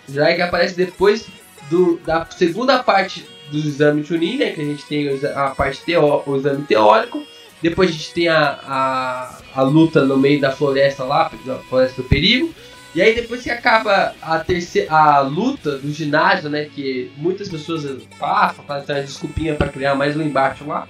[0.07, 1.27] Jiraiya que aparece depois
[1.69, 6.23] do, da segunda parte do exame Chunin, né, que a gente tem a parte teó,
[6.25, 7.23] o exame teórico.
[7.61, 12.01] Depois a gente tem a, a, a luta no meio da floresta lá, da floresta
[12.01, 12.53] do perigo.
[12.93, 17.85] E aí depois que acaba a terceira a luta do ginásio, né, que muitas pessoas
[18.17, 20.87] passam, fazem uma desculpinha para criar mais um embate lá.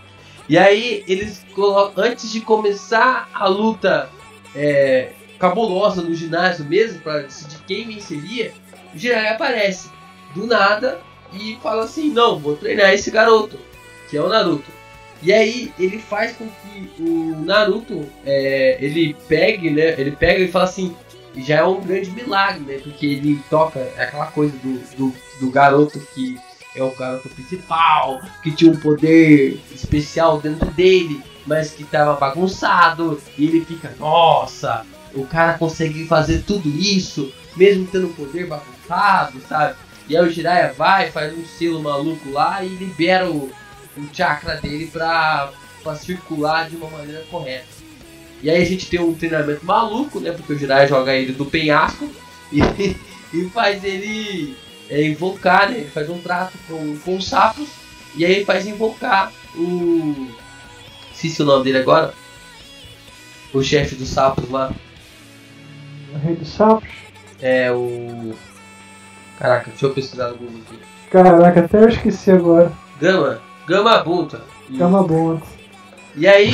[0.47, 4.09] E aí eles colocam antes de começar a luta
[4.55, 8.53] é, cabulosa no ginásio mesmo para decidir quem venceria,
[8.93, 9.89] o Jiraiya aparece
[10.33, 10.99] do nada
[11.33, 13.59] e fala assim: "Não, vou treinar esse garoto,
[14.09, 14.71] que é o Naruto".
[15.21, 19.99] E aí ele faz com que o Naruto é, ele pegue, né?
[19.99, 20.95] Ele pega e fala assim,
[21.37, 22.79] já é um grande milagre, né?
[22.83, 26.37] Porque ele toca é aquela coisa do, do, do garoto que
[26.75, 33.21] é o garoto principal, que tinha um poder especial dentro dele, mas que tava bagunçado,
[33.37, 39.39] e ele fica, nossa, o cara consegue fazer tudo isso, mesmo tendo um poder bagunçado,
[39.47, 39.77] sabe?
[40.07, 43.51] E aí o Jiraiya vai, faz um selo maluco lá e libera o,
[43.97, 45.51] o chakra dele pra,
[45.81, 47.65] pra circular de uma maneira correta.
[48.43, 50.31] E aí a gente tem um treinamento maluco, né?
[50.31, 52.09] Porque o Jiraiya joga ele do penhasco
[52.51, 52.59] e,
[53.33, 54.55] e faz ele
[54.89, 55.77] é, invocar, né?
[55.77, 57.67] Ele faz um trato com, com os sapos
[58.15, 60.27] e aí ele faz invocar o.
[61.13, 62.13] Esqueci o nome dele agora.
[63.53, 64.73] O chefe dos sapos lá.
[66.13, 66.89] O Rei dos Sapos.
[67.41, 68.33] É o.
[69.37, 70.79] Caraca, deixa eu pesquisar no Google aqui.
[71.11, 72.71] Caraca, até eu esqueci agora.
[72.99, 73.41] Gama.
[73.67, 74.41] Gama Bunta.
[74.69, 75.39] Gama bom.
[76.15, 76.51] E aí.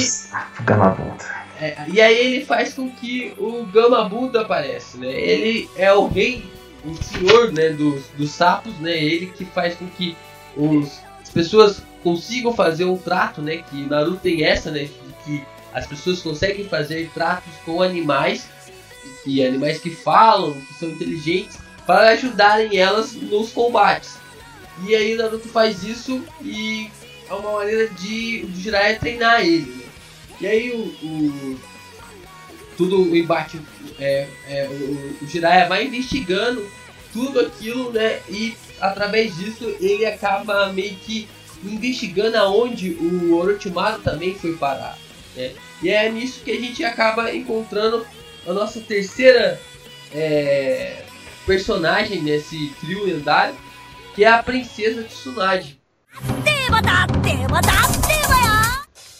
[0.62, 1.42] Gamabonta.
[1.60, 5.12] É, e aí ele faz com que o Gama Buda aparece, né?
[5.12, 6.44] Ele é o rei,
[6.84, 8.98] o senhor, né, dos, dos sapos, né?
[8.98, 10.18] Ele que faz com que
[10.58, 13.58] os, as pessoas consigam fazer um trato, né?
[13.58, 14.86] Que Naruto tem essa, né?
[14.86, 18.50] De que as pessoas conseguem fazer tratos com animais,
[19.24, 24.16] que animais que falam, que são inteligentes, para ajudarem elas nos combates.
[24.88, 26.90] E aí Naruto faz isso e
[27.30, 29.72] é uma maneira de o Jiraiya treinar ele.
[29.72, 29.84] Né?
[30.42, 31.60] E aí o, o-
[32.78, 33.60] tudo o embate
[34.00, 36.68] é, é, o, o Jiraiya vai investigando
[37.14, 38.22] tudo aquilo, né?
[38.30, 41.28] E através disso ele acaba meio que
[41.64, 44.98] investigando aonde o Orochimaru também foi parar.
[45.36, 45.52] Né?
[45.84, 48.06] E é nisso que a gente acaba encontrando
[48.48, 49.62] a nossa terceira
[50.14, 51.04] é,
[51.46, 53.56] personagem nesse trio lendário,
[54.16, 55.80] que é a princesa Tsunade.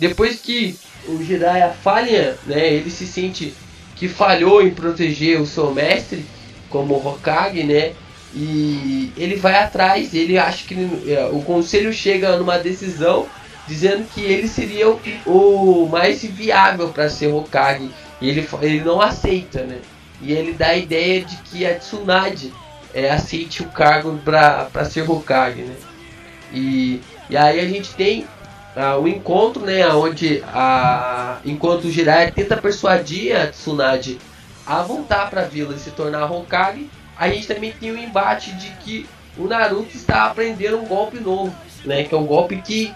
[0.02, 0.76] depois que
[1.08, 3.54] o Jiraiya falha, né, ele se sente
[3.96, 6.26] que falhou em proteger o seu mestre
[6.72, 7.94] como Hokage, né?
[8.34, 10.74] E ele vai atrás, ele acha que
[11.08, 13.28] é, o conselho chega numa decisão
[13.68, 17.92] dizendo que ele seria o, o mais viável para ser Hokage.
[18.20, 19.78] E ele, ele não aceita, né?
[20.22, 22.54] E ele dá a ideia de que a Tsunade
[22.94, 25.76] é, aceite o cargo para ser Hokage, né?
[26.54, 28.28] E, e aí a gente tem
[28.76, 29.88] ah, o encontro, né?
[29.90, 34.20] Onde a, enquanto o Jiraiya tenta persuadir a Tsunade
[34.66, 38.54] a voltar para a vila e se tornar Hokage, a gente também tem o embate
[38.54, 39.08] de que
[39.38, 41.56] o Naruto está aprendendo um golpe novo,
[41.86, 42.04] né?
[42.04, 42.94] Que é um golpe que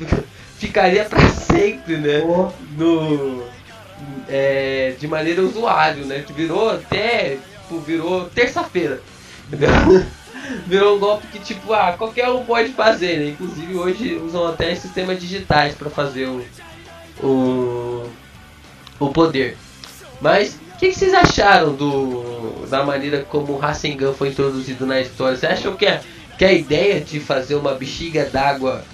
[0.58, 2.20] ficaria para sempre, né?
[2.76, 3.44] No,
[4.28, 6.22] é, de maneira usuário, né?
[6.26, 9.00] Que virou até, tipo, virou terça-feira,
[9.46, 9.70] entendeu?
[10.66, 13.28] virou um golpe que tipo, ah, qualquer um pode fazer, né?
[13.30, 16.44] Inclusive hoje usam até sistemas digitais para fazer o,
[17.22, 18.10] o
[18.98, 19.56] o poder.
[20.20, 25.00] Mas o que, que vocês acharam do da maneira como o Rasengan foi introduzido na
[25.00, 25.36] história?
[25.36, 26.00] Você acham que a,
[26.38, 28.84] que a ideia de fazer uma bexiga d'água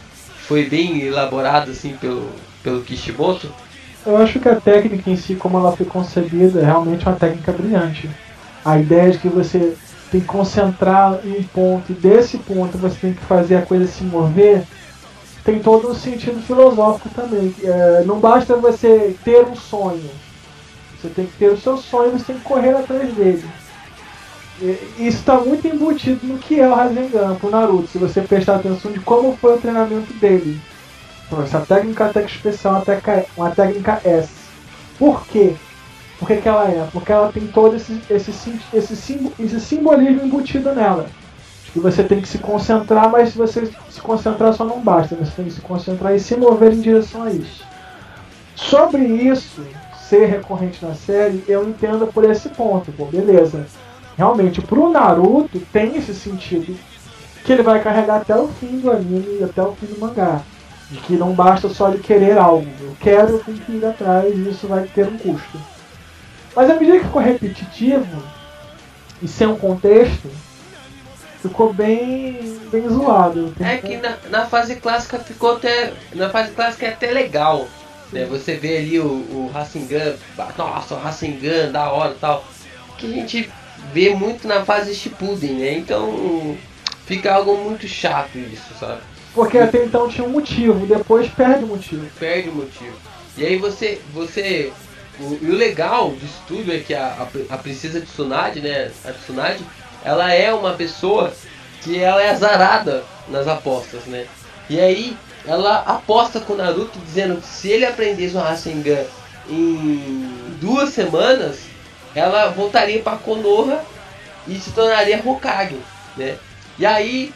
[0.47, 2.31] foi bem elaborada assim pelo
[2.63, 3.53] pelo Kishimoto?
[4.09, 7.53] Eu acho que a técnica em si, como ela foi concebida, é realmente uma técnica
[7.53, 8.09] brilhante.
[8.65, 9.77] A ideia de que você
[10.11, 13.87] tem que concentrar em um ponto e desse ponto você tem que fazer a coisa
[13.87, 14.65] se mover,
[15.45, 17.55] tem todo um sentido filosófico também.
[17.63, 20.09] É, não basta você ter um sonho,
[20.97, 23.45] você tem que ter o seu sonho e você tem que correr atrás dele.
[24.63, 28.57] E- Isso está muito embutido no que é o Rasengan pro Naruto, se você prestar
[28.57, 30.59] atenção de como foi o treinamento dele.
[31.43, 34.31] Essa técnica é uma técnica especial, uma técnica, uma técnica S.
[34.99, 35.55] Por quê?
[36.19, 36.89] Por que, que ela é?
[36.93, 38.31] Porque ela tem todo esse, esse,
[38.73, 41.07] esse, esse simbolismo embutido nela.
[41.73, 45.15] Que você tem que se concentrar, mas se você se concentrar só não basta.
[45.15, 47.65] Você tem que se concentrar e se mover em direção a isso.
[48.57, 49.63] Sobre isso
[50.09, 52.91] ser recorrente na série, eu entendo por esse ponto.
[52.93, 53.67] Pô, beleza.
[54.17, 56.77] Realmente, pro Naruto tem esse sentido
[57.45, 60.43] que ele vai carregar até o fim do anime até o fim do mangá.
[60.91, 62.67] De que não basta só ele querer algo.
[62.81, 65.61] Eu quero, eu tenho que ir atrás e isso vai ter um custo.
[66.57, 68.23] Mas à medida que ficou repetitivo
[69.21, 70.31] e sem um contexto,
[71.43, 73.55] ficou bem, bem zoado.
[73.61, 75.93] É que na, na fase clássica ficou até.
[76.15, 77.69] Na fase clássica é até legal.
[78.13, 78.25] Né?
[78.27, 80.17] Você vê ali o, o Rasengan,
[80.57, 82.45] nossa, o Rasengan, da hora e tal.
[82.97, 83.51] Que a gente
[83.93, 85.73] vê muito na fase Shippuden, né?
[85.75, 86.57] Então
[87.07, 89.01] fica algo muito chato isso, sabe?
[89.39, 92.05] Porque até então tinha um motivo, depois perde o motivo.
[92.19, 92.97] Perde o motivo.
[93.37, 94.01] E aí você.
[94.13, 94.73] você
[95.21, 98.91] o, e o legal disso tudo é que a, a, a princesa Tsunade, né?
[99.05, 99.65] A Tsunade,
[100.05, 101.33] ela é uma pessoa
[101.83, 104.27] que ela é azarada nas apostas, né?
[104.69, 105.17] E aí
[105.47, 109.05] ela aposta com o Naruto dizendo que se ele aprendesse o Rasengan
[109.49, 111.61] em duas semanas,
[112.13, 113.85] ela voltaria para Konoha
[114.49, 115.79] e se tornaria Hokage,
[116.17, 116.37] né?
[116.77, 117.33] E aí,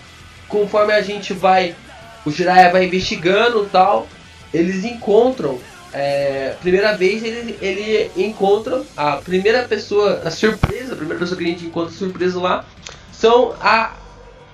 [0.48, 1.76] conforme a gente vai,
[2.24, 4.06] o Jiraiya vai investigando tal,
[4.52, 5.58] eles encontram,
[5.92, 11.44] é, primeira vez ele, ele encontra a primeira pessoa, a surpresa, a primeira pessoa que
[11.44, 12.64] a gente encontra surpresa lá,
[13.12, 13.92] são a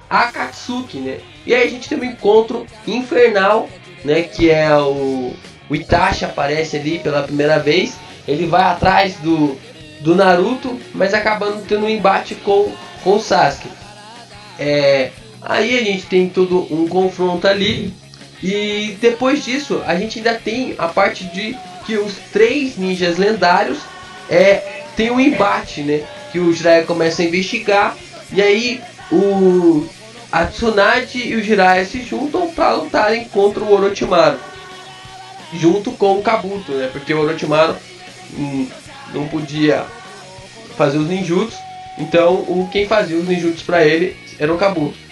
[0.08, 1.20] Akatsuki, né?
[1.46, 3.68] E aí a gente tem um encontro infernal,
[4.04, 4.22] né?
[4.22, 5.34] Que é o,
[5.68, 7.96] o Itachi aparece ali pela primeira vez.
[8.26, 9.56] Ele vai atrás do,
[10.00, 13.68] do Naruto, mas acabando tendo um embate com, com o Sasuke.
[14.58, 15.10] É,
[15.42, 17.92] aí a gente tem todo um confronto ali.
[18.42, 23.78] E depois disso, a gente ainda tem a parte de que os três ninjas lendários
[24.28, 26.02] é, tem um embate, né?
[26.30, 27.96] Que o Jiraiya começa a investigar.
[28.32, 28.80] E aí
[29.10, 29.88] o
[30.30, 34.38] a Tsunade e o Jiraiya se juntam para lutarem contra o Orochimaru.
[35.54, 36.90] Junto com o Kabuto, né?
[36.92, 37.74] Porque o Orochimaru
[38.36, 38.68] hum,
[39.14, 39.86] não podia
[40.76, 41.56] fazer os ninjutsu.
[41.96, 45.07] Então o quem fazia os ninjutsu para ele era o Kabuto.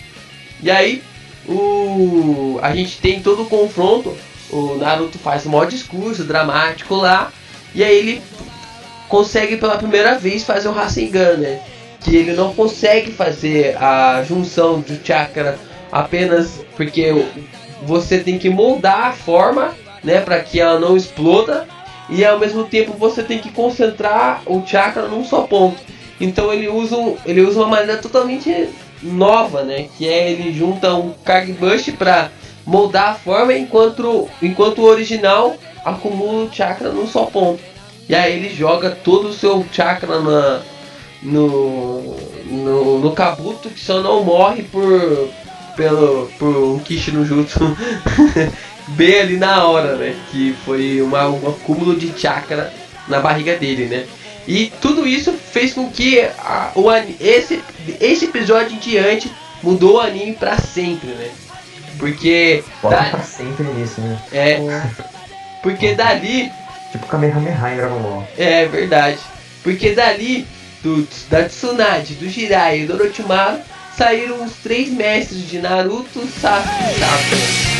[0.66, 1.00] E aí
[1.48, 4.12] o a gente tem todo o confronto.
[4.50, 7.32] O Naruto faz um maior discurso dramático lá.
[7.72, 8.22] E aí ele
[9.08, 11.60] consegue pela primeira vez fazer o Rasengan, né?
[12.00, 15.56] Que ele não consegue fazer a junção do chakra
[15.92, 17.14] apenas porque
[17.84, 21.68] você tem que moldar a forma, né, para que ela não exploda
[22.08, 25.80] e ao mesmo tempo você tem que concentrar o chakra num só ponto.
[26.20, 28.68] Então ele usa, ele usa uma maneira totalmente
[29.02, 32.30] nova, né, que é ele junta um Kagebush para
[32.66, 37.62] moldar a forma enquanto enquanto o original acumula o chakra num só ponto.
[38.08, 40.62] E aí ele joga todo o seu chakra na,
[41.22, 45.28] no, no, no Kabuto que só não morre por
[45.76, 47.76] pelo por um Kishi no Jutsu
[48.88, 50.14] bem ali na hora, né?
[50.30, 52.72] Que foi uma, um acúmulo de chakra
[53.08, 54.06] na barriga dele, né?
[54.46, 56.84] E tudo isso fez com que a- o,
[57.20, 57.62] esse,
[58.00, 59.30] esse episódio em diante
[59.62, 61.30] mudou o anime pra sempre, né?
[61.98, 62.62] Porque.
[62.80, 64.18] Foca da- pra sempre nisso, né?
[64.32, 64.58] é.
[65.62, 66.50] Porque dali
[66.92, 68.28] Tipo Kamehameha em Dragon Ball.
[68.38, 69.18] É verdade.
[69.64, 70.46] Porque dali,
[70.82, 73.58] do, da Tsunade, do Jiraiya e do Orochimaru,
[73.96, 77.75] saíram os três mestres de Naruto, Sasuke e Sakura.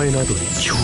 [0.00, 0.40] 前などに。
[0.58, 0.74] 興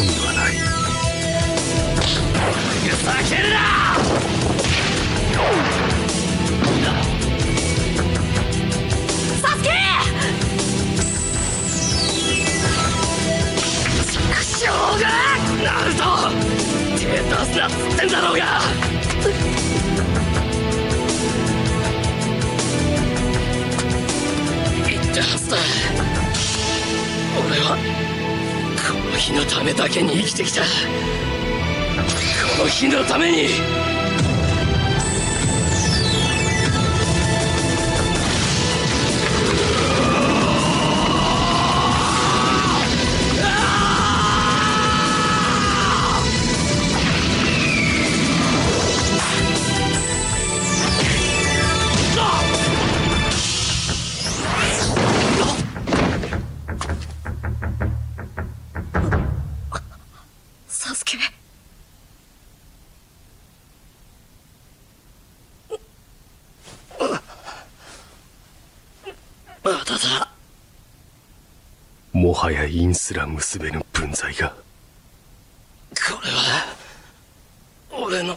[73.06, 74.48] すら結べぬ分際が。
[74.48, 78.36] これは俺の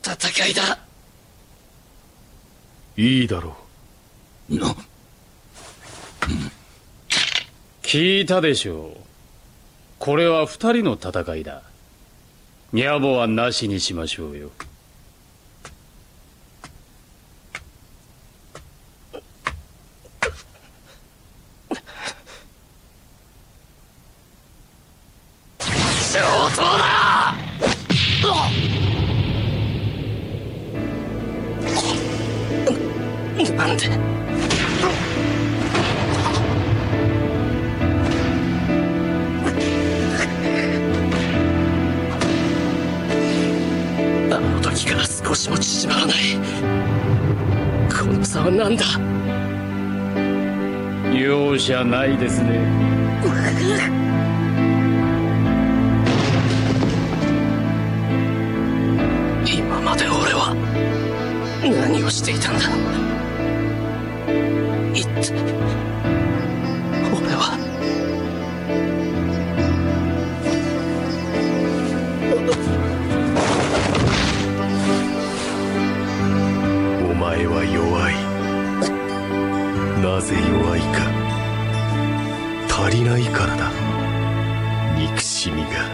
[0.00, 0.78] 戦いだ。
[2.96, 3.56] いいだろ
[4.48, 4.76] な
[7.82, 9.00] 聞いたでしょう。
[9.98, 11.62] これは二人の戦いだ。
[12.72, 14.50] 野暮はなしにしましょうよ
[33.56, 33.86] なんで。
[44.30, 46.16] あの時から少しも縮まらない。
[47.88, 48.84] この差は何だ。
[51.16, 52.58] 容赦ないですね。
[59.46, 60.54] 今まで俺は
[61.62, 63.13] 何をしていたんだ
[64.94, 65.12] 言って
[67.12, 67.58] 俺は。
[77.10, 78.14] お前は弱い。
[80.00, 81.02] なぜ弱いか。
[82.68, 83.70] 足りないからだ。
[84.96, 85.88] 憎しみが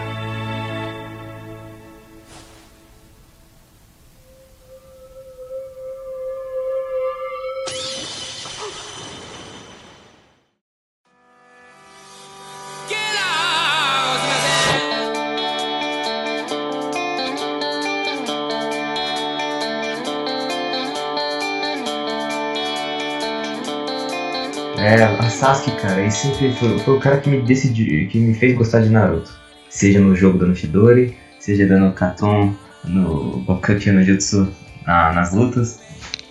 [26.11, 29.31] ele sempre foi, foi o cara que me decidiu, que me fez gostar de Naruto.
[29.69, 32.53] Seja no jogo do Nishidori, seja dando Katon
[32.83, 34.51] no Bokuki no Jutsu
[34.85, 35.79] na- nas lutas.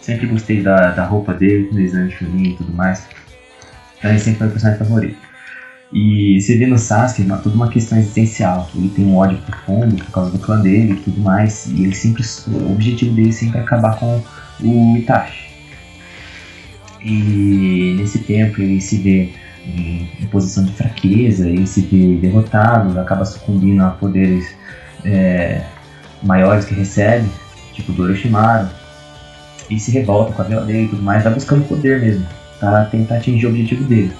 [0.00, 3.02] Sempre gostei da, da roupa dele, do exame Chunin e tudo mais.
[3.98, 5.16] Então ele sempre foi o personagem favorito.
[5.92, 8.68] E você vê no Sasuke uma, toda uma questão existencial.
[8.74, 11.66] Ele tem um ódio profundo por causa do clã dele e tudo mais.
[11.66, 14.22] E ele sempre, o objetivo dele sempre é acabar com
[14.62, 15.50] o Itachi.
[17.02, 19.30] E nesse tempo ele se vê
[19.76, 24.54] em, posição de fraqueza, ele se vê derrotado, acaba sucumbindo a poderes
[25.04, 25.62] é,
[26.22, 27.28] maiores que recebe,
[27.72, 28.68] tipo do Orochimaru,
[29.68, 32.26] e se revolta com a vela dele e tudo mais, tá buscando poder mesmo,
[32.58, 34.12] pra tentar atingir o objetivo dele.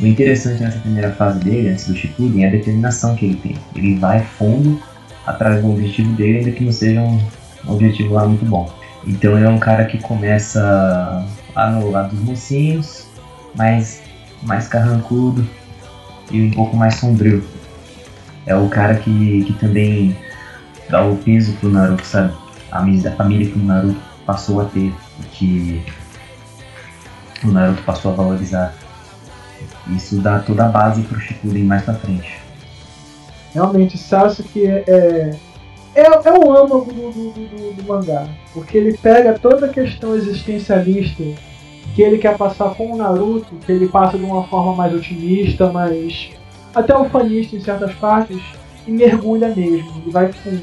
[0.00, 3.56] O interessante nessa primeira fase dele, antes do Shippuden, é a determinação que ele tem.
[3.74, 4.80] Ele vai fundo
[5.26, 7.20] atrás do objetivo dele, ainda que não seja um
[7.66, 8.70] objetivo lá muito bom.
[9.06, 13.06] Então ele é um cara que começa lá no lado dos mocinhos,
[13.56, 14.00] mas
[14.42, 15.46] mais carrancudo
[16.30, 17.44] e um pouco mais sombrio.
[18.46, 20.16] É o cara que, que também
[20.88, 22.32] dá o peso pro Naruto, sabe?
[22.70, 22.80] A,
[23.12, 25.82] família que o Naruto passou a ter, e que
[27.44, 28.74] o Naruto passou a valorizar.
[29.88, 32.38] Isso dá toda a base pro Shippuden mais pra frente.
[33.54, 35.36] Realmente, Sasuke é, é,
[35.94, 38.28] é, é o âmago do, do, do- do mangá.
[38.52, 41.22] Porque ele pega toda a questão existencialista
[41.98, 45.72] que ele quer passar com o Naruto, que ele passa de uma forma mais otimista,
[45.72, 46.30] mais
[46.72, 48.40] até ufanista em certas partes,
[48.86, 50.00] e mergulha mesmo.
[50.00, 50.62] Ele vai fundo.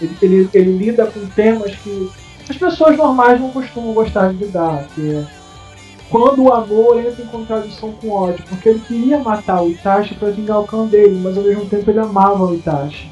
[0.00, 2.10] Ele, ele, ele lida com temas que
[2.48, 5.26] as pessoas normais não costumam gostar de lidar, que é
[6.08, 10.14] quando o amor entra em contradição com o ódio, porque ele queria matar o Itachi
[10.14, 13.10] para vingar o clã dele, mas ao mesmo tempo ele amava o Itachi.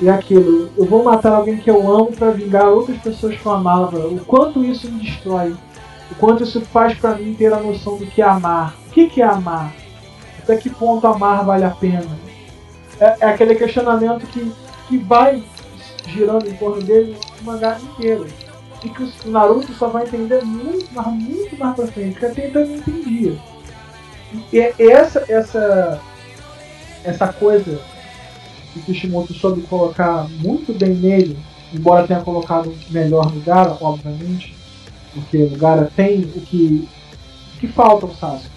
[0.00, 3.52] E aquilo, eu vou matar alguém que eu amo para vingar outras pessoas que eu
[3.52, 3.98] amava.
[3.98, 5.54] O quanto isso me destrói.
[6.10, 8.74] O quanto isso faz para mim ter a noção do que é amar.
[8.88, 9.72] O que, que é amar?
[10.38, 12.18] Até que ponto amar vale a pena?
[13.00, 14.52] É, é aquele questionamento que,
[14.88, 15.42] que vai
[16.06, 18.26] girando em torno dele o mangá inteiro.
[18.84, 22.48] E que o Naruto só vai entender muito, mas muito mais pra frente, porque até
[22.48, 23.38] então não entendia.
[24.52, 26.00] E é essa, essa,
[27.04, 27.80] essa coisa
[28.72, 31.38] que o Kishimoto soube colocar muito bem nele,
[31.72, 34.56] embora tenha colocado melhor no Gara, obviamente,
[35.14, 36.88] porque o Gara tem o que,
[37.56, 38.50] o que falta ao Sasuke.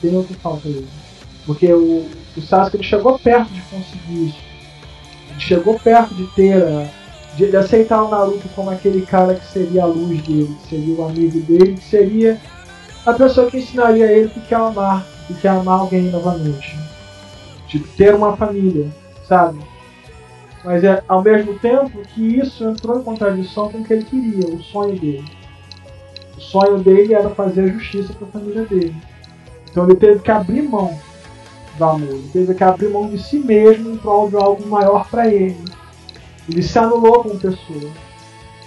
[0.00, 0.86] Tem o que falta ele.
[1.44, 4.38] Porque o, o Sasuke ele chegou perto de conseguir isso.
[5.30, 6.90] Ele chegou perto de ter a,
[7.36, 10.94] de, de aceitar o Naruto como aquele cara que seria a luz dele, que seria
[10.94, 12.40] o amigo dele, que seria
[13.04, 16.76] a pessoa que ensinaria ele o que é amar, o que é amar alguém novamente.
[17.68, 18.90] Tipo, ter uma família,
[19.28, 19.58] sabe?
[20.64, 24.48] Mas é ao mesmo tempo que isso entrou em contradição com o que ele queria,
[24.48, 25.24] o sonho dele.
[26.36, 28.96] O sonho dele era fazer justiça para a família dele.
[29.70, 30.98] Então ele teve que abrir mão
[31.76, 35.08] do amor, ele teve que abrir mão de si mesmo em prol de algo maior
[35.08, 35.56] para ele.
[36.48, 37.90] Ele se anulou como pessoa.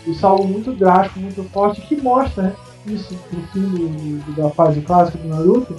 [0.05, 2.55] Isso é algo muito drástico, muito forte, que mostra
[2.86, 5.76] isso no fim da fase clássica do Naruto,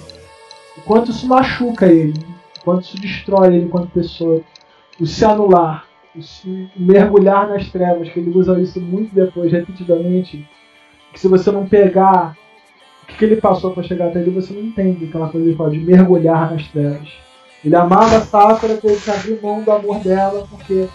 [0.77, 2.13] o quanto isso machuca ele,
[2.59, 4.41] o quanto isso destrói ele enquanto pessoa.
[4.99, 5.85] O se anular,
[6.15, 10.47] o se mergulhar nas trevas, que ele usa isso muito depois, repetidamente,
[11.13, 12.35] que se você não pegar
[13.03, 15.71] o que, que ele passou para chegar até ali, você não entende aquela coisa fala
[15.71, 17.09] de mergulhar nas trevas.
[17.63, 20.87] Ele amava a Sakura, teve que abrir mão do amor dela, porque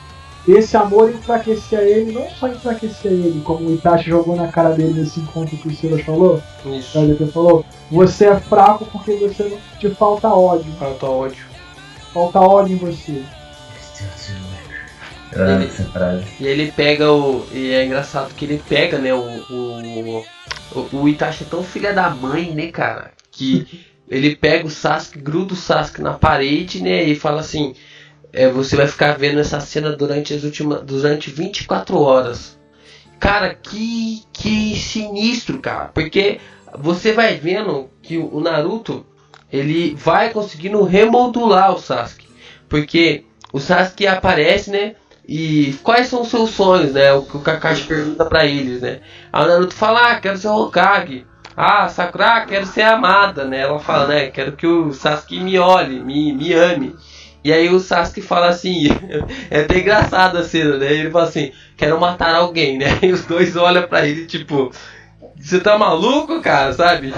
[0.48, 5.00] esse amor enfraquecia ele, não só enfraquecia ele, como o Itachi jogou na cara dele
[5.00, 6.98] nesse encontro que o Silas falou, Isso.
[6.98, 10.72] o falou, você é fraco porque você te falta ódio.
[10.74, 11.44] Falta ódio.
[12.12, 13.22] Falta ódio em você.
[15.92, 16.24] Frase.
[16.40, 17.46] E ele pega o.
[17.52, 19.12] E é engraçado que ele pega, né?
[19.12, 19.20] O.
[19.20, 20.24] O,
[20.74, 23.12] o, o Itachi é tão filha da mãe, né, cara?
[23.30, 27.02] Que ele pega o Sasuke, gruda o Sasuke na parede, né?
[27.04, 27.74] E fala assim:
[28.32, 30.82] é, Você vai ficar vendo essa cena durante as últimas.
[30.82, 32.58] Durante 24 horas.
[33.18, 34.22] Cara, que.
[34.32, 35.86] Que sinistro, cara.
[35.86, 36.40] Porque
[36.78, 39.04] você vai vendo que o Naruto.
[39.52, 42.26] Ele vai conseguindo remoldular o Sasuke.
[42.68, 44.96] Porque o Sasuke aparece, né?
[45.28, 47.12] E quais são os seus sonhos, né?
[47.12, 49.00] O que o Kakashi pergunta pra eles, né?
[49.32, 51.26] O Naruto fala, ah, quero ser Hokage.
[51.56, 53.60] Ah, Sakura, ah, quero ser amada, né?
[53.60, 54.26] Ela fala, né?
[54.30, 56.94] Quero que o Sasuke me olhe, me, me ame.
[57.42, 58.86] E aí o Sasuke fala assim,
[59.50, 60.92] é até engraçado a cena, né?
[60.92, 62.86] Ele fala assim, quero matar alguém, né?
[63.02, 64.70] E os dois olham pra ele, tipo,
[65.38, 67.12] você tá maluco, cara, sabe?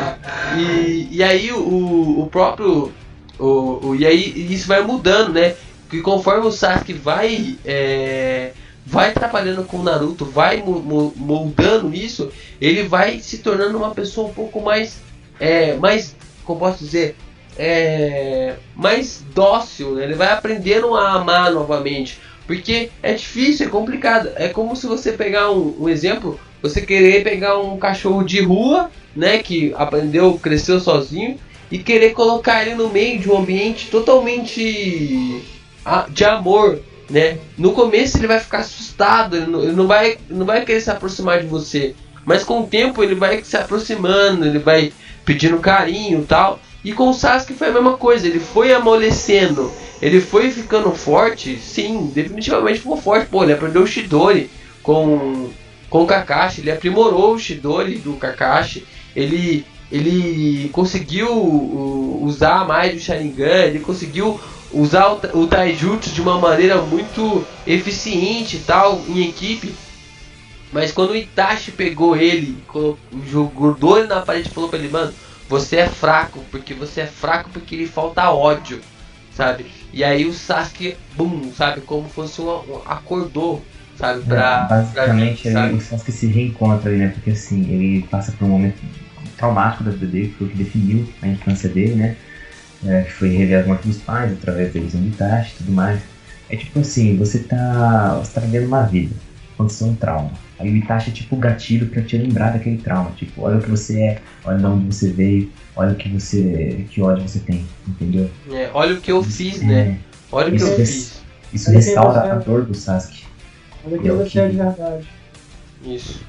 [0.59, 2.93] E, e aí o, o próprio.
[3.39, 5.55] O, o- e aí isso vai mudando, né?
[5.89, 7.56] Que conforme o Sasuke vai.
[7.65, 8.52] é,
[8.89, 14.32] vai trabalhando com o Naruto, vai moldando isso, ele vai se tornando uma pessoa um
[14.32, 15.01] pouco mais.
[15.39, 16.16] É, mais.
[16.44, 17.15] Como posso dizer?
[17.59, 20.05] É, mais dócil, né?
[20.05, 22.19] Ele vai aprendendo a amar novamente.
[22.47, 24.31] Porque é difícil, é complicado.
[24.36, 28.90] É como se você pegar um, um exemplo, você querer pegar um cachorro de rua,
[29.15, 29.39] né?
[29.39, 31.39] Que aprendeu, cresceu sozinho,
[31.70, 35.44] e querer colocar ele no meio de um ambiente totalmente
[36.10, 37.39] de amor, né?
[37.56, 40.90] No começo ele vai ficar assustado, ele não, ele não vai, não vai querer se
[40.90, 41.94] aproximar de você.
[42.24, 44.93] Mas com o tempo ele vai se aproximando, ele vai
[45.24, 46.60] pedindo carinho tal.
[46.85, 49.70] E com o Sasuke foi a mesma coisa, ele foi amolecendo,
[50.01, 53.27] ele foi ficando forte, sim, definitivamente ficou forte.
[53.27, 54.51] Pô, ele aprendeu o Shidori
[54.82, 55.51] com,
[55.90, 62.94] com o Kakashi, ele aprimorou o Shidori do Kakashi, ele ele conseguiu uh, usar mais
[62.94, 64.39] o Sharingan, ele conseguiu
[64.70, 69.74] usar o, o Taijutsu de uma maneira muito eficiente e tal em equipe.
[70.70, 72.62] Mas quando o Itachi pegou ele,
[73.27, 75.15] jogou ele na parede e falou pra ele, mano,
[75.49, 78.85] você é fraco, porque você é fraco porque lhe falta ódio,
[79.31, 79.66] sabe?
[79.93, 85.43] E aí o Sasuke, bum, sabe, como fosse um, um acordou, sabe, pra, É, basicamente
[85.43, 87.09] pra gente, ele, o Sasuke se reencontra ali, né?
[87.09, 88.82] Porque assim, ele passa por um momento
[89.36, 92.19] traumático da vida dele, que foi o que definiu a infância dele, né?
[92.86, 95.72] É, que foi rever as mortes dos pais através da visão do Itachi e tudo
[95.72, 96.00] mais.
[96.48, 98.14] É tipo assim, você tá.
[98.22, 99.14] Você tá vivendo uma vida,
[99.55, 100.30] aconteceu um trauma.
[100.59, 103.10] Aí o Itachi é tipo o gatilho pra te lembrar daquele trauma.
[103.16, 106.84] Tipo, olha o que você é, olha de onde você veio, olha o que você.
[106.90, 108.30] que ódio você tem, entendeu?
[108.52, 109.98] É, olha o que eu fiz, né?
[110.30, 111.22] Olha o que eu res- fiz.
[111.52, 112.30] isso Olha restaura você é.
[112.30, 113.24] a dor do Sasuke.
[113.84, 115.09] Olha que É o você é de verdade.
[115.84, 116.20] Isso.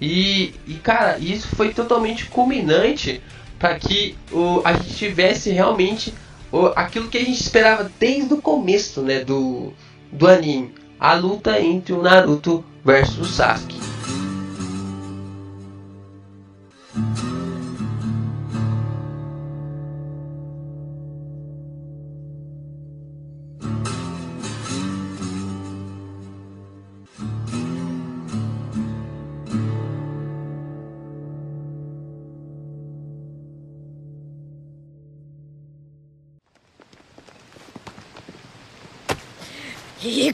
[0.00, 3.20] E, e cara, isso foi totalmente culminante
[3.58, 6.12] para que o, a gente tivesse realmente
[6.50, 9.72] o, aquilo que a gente esperava desde o começo, né, do,
[10.12, 13.93] do anime, a luta entre o Naruto versus o Sasuke.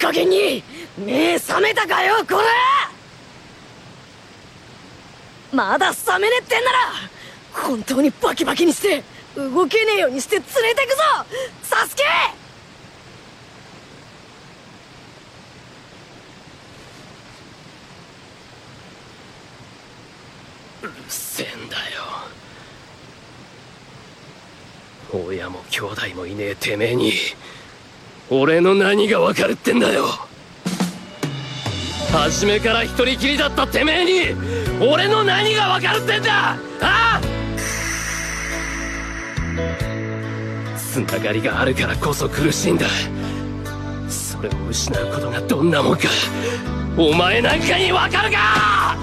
[0.00, 0.64] 加減に
[0.96, 2.44] 目覚めたかよこれ。
[5.52, 6.78] まだ覚めねってんなら
[7.52, 9.04] 本当にバキバキにして
[9.36, 11.02] 動けねえようにして連れてくぞ
[11.62, 12.02] サスケ！
[20.82, 22.02] うるせえんだよ。
[25.12, 27.12] 親も兄弟もいねえてめえに。
[28.32, 30.06] 俺の何がわかるってんだよ。
[32.12, 34.34] 初めから一人きりだったてめえに
[34.80, 36.56] 俺の何がわかるってんだ！
[36.80, 37.20] ああ！
[40.76, 42.86] つながりがあるからこそ苦しいんだ。
[44.08, 46.08] それを失うことがどんなもんか
[46.96, 48.96] お前なんかにわかるか！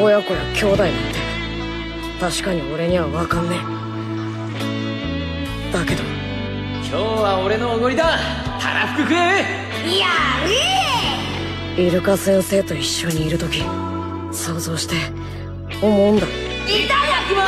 [0.00, 1.18] 親子や兄弟なんて。
[2.20, 3.56] 確かに俺には分かんね
[5.70, 5.72] え。
[5.72, 6.02] だけど。
[6.02, 8.18] 今日は俺のおごりだ。
[8.60, 9.08] たらふく。
[9.10, 9.18] 食え。
[9.98, 10.06] や
[11.76, 13.62] イルカ先生と一緒にいる時
[14.32, 14.94] 想像して
[15.80, 16.26] 思うんだ。
[16.26, 17.46] いただきま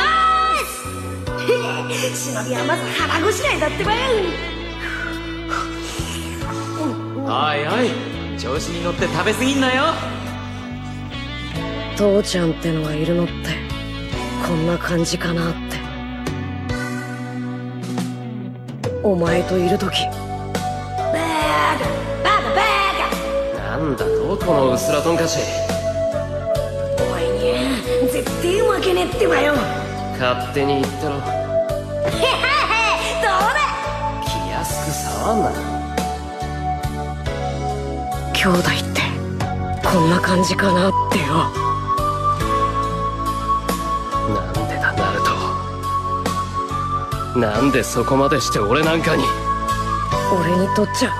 [0.65, 0.81] す。
[2.31, 3.99] 忍びはまず腹ごしらえだってばよ
[7.23, 10.20] おいおい調子に乗って食べ過ぎんなよ
[12.01, 13.33] 父ちゃんってのがいるのって
[14.43, 15.59] こんな感じかなって。
[19.03, 20.05] お前といる時。
[20.05, 21.11] バ
[21.77, 21.85] カ
[22.23, 25.37] バカバなんだとこのうすらとんかし。
[26.97, 29.53] カお前にゃ絶対負けねえってばよ。
[30.19, 31.11] 勝手に言ってろ。
[31.11, 31.19] へは
[32.09, 33.61] へどうだ。
[34.25, 35.51] 気安く触んな。
[38.33, 39.01] 兄弟って
[39.87, 41.70] こんな感じかなってよ
[47.35, 49.23] なんでそこまでして俺なんかに。
[50.33, 51.13] 俺にとっちゃ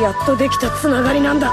[0.00, 1.52] やっとできたつながりなんだ。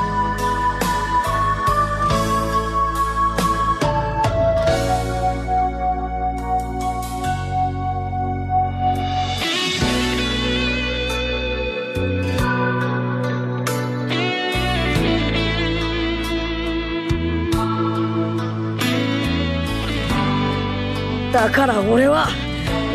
[21.33, 22.29] だから俺は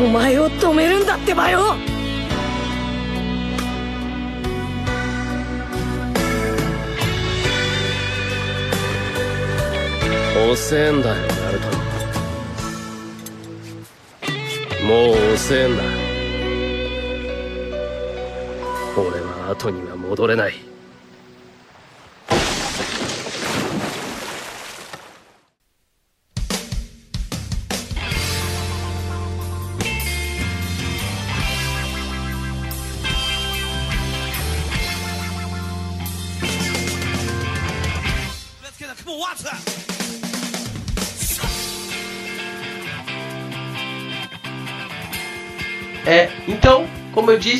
[0.03, 1.75] お前を止めるんだってばよ。
[10.51, 11.67] 遅えんだよナルト。
[14.83, 15.83] もう遅えんだ。
[18.97, 20.70] 俺は後には戻れない。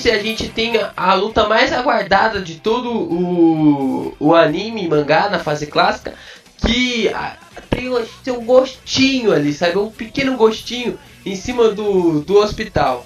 [0.02, 5.40] Disse, a gente tem a, luta mais aguardada de todo o, o anime mangá na
[5.40, 6.14] fase clássica,
[6.58, 7.38] que ah,
[7.70, 7.90] tem,
[8.24, 9.78] tem um gostinho ali, sabe?
[9.78, 13.06] Um pequeno gostinho em cima do, do hospital.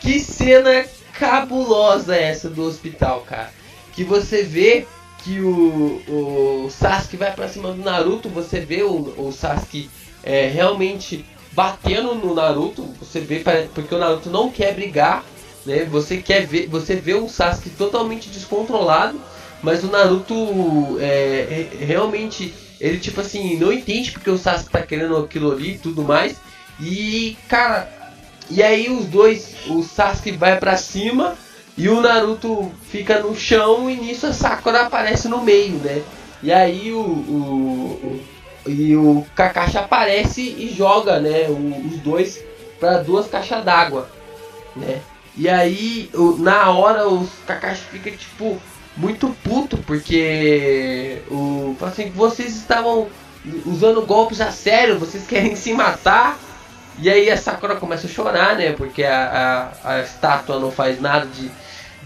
[0.00, 3.50] Que cena cabulosa é essa do hospital, cara.
[3.94, 4.86] Que você vê
[5.22, 9.88] que o, o Sasuke vai pra cima do Naruto, você vê o, o Sasuke
[10.22, 13.44] é, realmente batendo no Naruto, você vê
[13.74, 15.24] porque o Naruto não quer brigar,
[15.66, 15.84] né?
[15.84, 19.20] Você quer ver, você vê um Sasuke totalmente descontrolado,
[19.62, 20.34] mas o Naruto
[21.00, 25.72] é, é- realmente ele tipo assim não entende porque o Sasuke tá querendo aquilo ali
[25.74, 26.36] e tudo mais.
[26.80, 27.88] E cara,
[28.50, 31.34] e aí os dois, o Sasuke vai pra cima
[31.78, 36.02] e o Naruto fica no chão e nisso a Sakura aparece no meio, né?
[36.42, 38.20] E aí o, o,
[38.66, 42.40] o- e o Kakashi aparece e joga, né, o- os dois
[42.78, 44.08] para duas caixas d'água,
[44.76, 45.00] né?
[45.36, 48.60] E aí na hora o Kakashi fica tipo
[48.96, 53.08] muito puto porque o assim, vocês estavam
[53.66, 56.38] usando golpes a sério, vocês querem se matar.
[56.98, 58.72] E aí a Sakura começa a chorar, né?
[58.72, 61.50] Porque a, a, a estátua não faz nada de,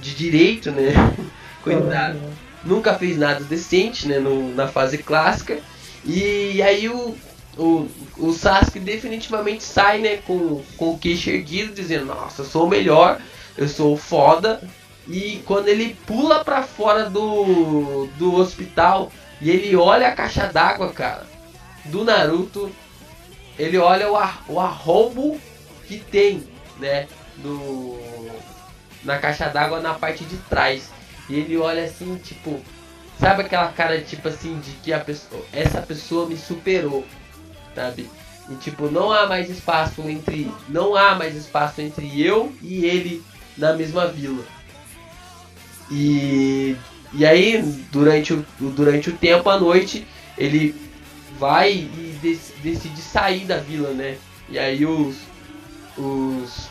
[0.01, 0.93] de direito, né?
[1.63, 2.21] Coitado.
[2.65, 4.19] Nunca fez nada decente, né?
[4.21, 5.59] No, na fase clássica.
[6.05, 7.17] E aí o,
[7.59, 7.89] o,
[8.19, 10.17] o Sasuke definitivamente sai, né?
[10.19, 13.21] Com, com o queixo erguido, dizendo, nossa, eu sou o melhor,
[13.57, 14.61] eu sou foda.
[15.09, 20.93] E quando ele pula pra fora do, do hospital e ele olha a caixa d'água,
[20.93, 21.27] cara,
[21.85, 22.71] do Naruto,
[23.59, 25.41] ele olha o, ar, o arrombo
[25.87, 26.43] que tem,
[26.79, 27.07] né,
[27.37, 27.99] do
[29.05, 30.91] na caixa d'água na parte de trás.
[31.29, 32.61] E ele olha assim, tipo,
[33.19, 37.05] sabe aquela cara tipo assim de que a pessoa, essa pessoa me superou,
[37.77, 38.11] sabe?
[38.51, 43.23] E tipo, não há mais espaço entre, não há mais espaço entre eu e ele
[43.57, 44.43] na mesma vila.
[45.91, 46.77] E
[47.13, 47.63] e aí
[47.93, 50.75] durante o durante o tempo à noite ele
[51.39, 54.17] vai e dec- decide sair da vila, né?
[54.49, 55.17] E aí os
[55.97, 56.69] os,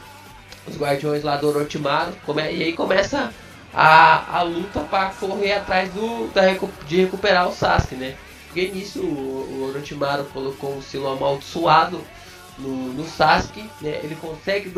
[0.67, 3.33] os guardiões lá do Orochimaru come, e aí começa
[3.73, 6.41] a, a luta para correr atrás do da
[6.87, 8.15] de recuperar o Sasuke, né?
[8.55, 11.99] Porque nisso o, o Orochimaru colocou um selo amaldiçoado
[12.57, 13.99] no, no Sasuke, né?
[14.01, 14.71] Ele consegue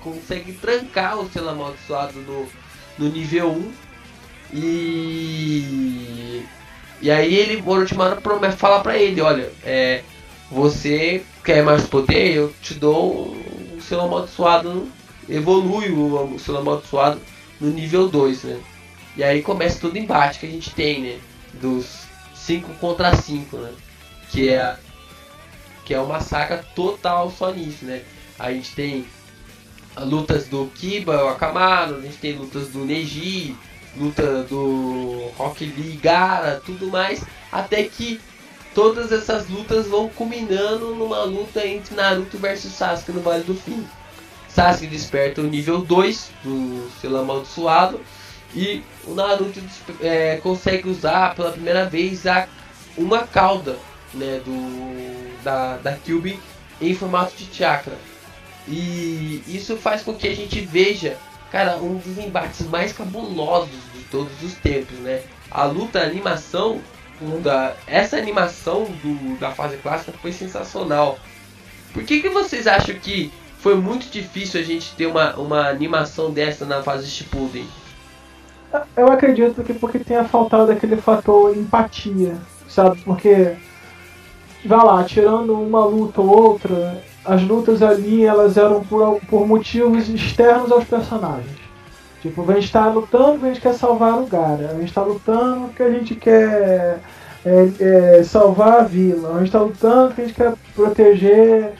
[0.00, 2.46] consegue trancar o selo amaldiçoado no,
[2.96, 3.72] no nível 1
[4.54, 6.44] e
[7.02, 10.04] e aí ele, o Orochimaru promete, fala pra ele, olha, é,
[10.48, 13.36] você quer mais poder, eu te dou
[13.74, 14.86] um selo amaldiçoado,
[15.28, 17.20] evolui o, o amaldiçoado
[17.60, 18.60] no nível 2, né?
[19.16, 21.18] E aí começa todo o embate que a gente tem, né?
[21.54, 22.03] Dos
[22.46, 23.72] 5 contra 5, né?
[24.30, 24.76] Que é,
[25.84, 28.02] que é uma saga total só nisso, né?
[28.38, 29.06] A gente tem
[29.98, 33.56] lutas do Kiba, o Akamaru, a gente tem lutas do Neji,
[33.96, 38.20] luta do Rock Lee, Gara, tudo mais, até que
[38.74, 43.86] todas essas lutas vão culminando numa luta entre Naruto versus Sasuke no Vale do Fim.
[44.48, 48.00] Sasuke desperta o nível 2 do selo amaldiçoado
[48.54, 49.60] e o Naruto
[50.00, 52.46] é, consegue usar pela primeira vez a,
[52.96, 53.76] uma cauda
[54.12, 56.38] né, do, da, da Kyuubi
[56.80, 57.94] em formato de chakra.
[58.68, 61.18] E isso faz com que a gente veja,
[61.50, 65.22] cara, um dos embates mais cabulosos de todos os tempos, né?
[65.50, 66.80] A luta, a animação,
[67.42, 71.18] da, essa animação do, da fase clássica foi sensacional.
[71.92, 76.30] Por que, que vocês acham que foi muito difícil a gente ter uma, uma animação
[76.30, 77.66] dessa na fase Shippuden?
[78.96, 82.36] Eu acredito que porque tenha faltado aquele fator empatia,
[82.68, 83.00] sabe?
[83.04, 83.54] Porque,
[84.64, 90.08] vai lá, tirando uma luta ou outra, as lutas ali elas eram por, por motivos
[90.08, 91.64] externos aos personagens.
[92.20, 95.02] Tipo, a gente tá lutando porque a gente quer salvar o Gara, a gente tá
[95.02, 96.98] lutando porque a gente quer
[97.44, 97.70] é,
[98.18, 101.74] é, salvar a vila, a gente tá lutando porque a gente quer proteger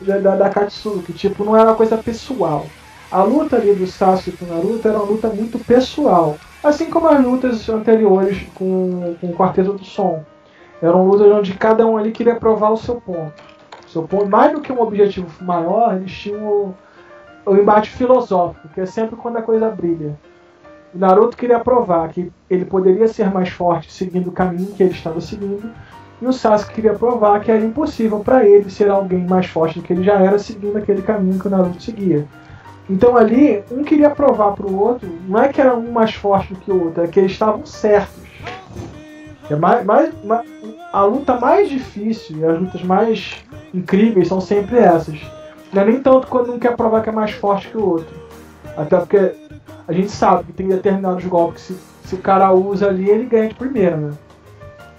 [0.00, 1.12] da, da, da Katsuki.
[1.12, 2.66] Tipo, não era uma coisa pessoal.
[3.10, 6.36] A luta ali do Sasuke com o Naruto era uma luta muito pessoal.
[6.62, 10.24] Assim como as lutas anteriores com, com o Quarteto do Som.
[10.82, 13.32] Eram lutas onde cada um ali queria provar o seu ponto.
[13.86, 16.74] O seu ponto mais do que um objetivo maior, eles tinham o,
[17.46, 20.18] o embate filosófico, que é sempre quando a coisa brilha.
[20.92, 24.92] O Naruto queria provar que ele poderia ser mais forte seguindo o caminho que ele
[24.92, 25.70] estava seguindo.
[26.20, 29.84] E o Sasuke queria provar que era impossível para ele ser alguém mais forte do
[29.84, 32.26] que ele já era seguindo aquele caminho que o Naruto seguia.
[32.88, 36.60] Então ali, um queria provar pro outro, não é que era um mais forte do
[36.60, 38.24] que o outro, é que eles estavam certos.
[39.50, 40.46] É mais, mais, mais-
[40.92, 43.36] a luta mais difícil e as lutas mais
[43.74, 45.20] incríveis são sempre essas.
[45.72, 48.14] Não é nem tanto quando um quer provar que é mais forte que o outro.
[48.76, 49.32] Até porque
[49.86, 53.26] a gente sabe que tem determinados golpes que se, se o cara usa ali, ele
[53.26, 54.12] ganha de primeira, né?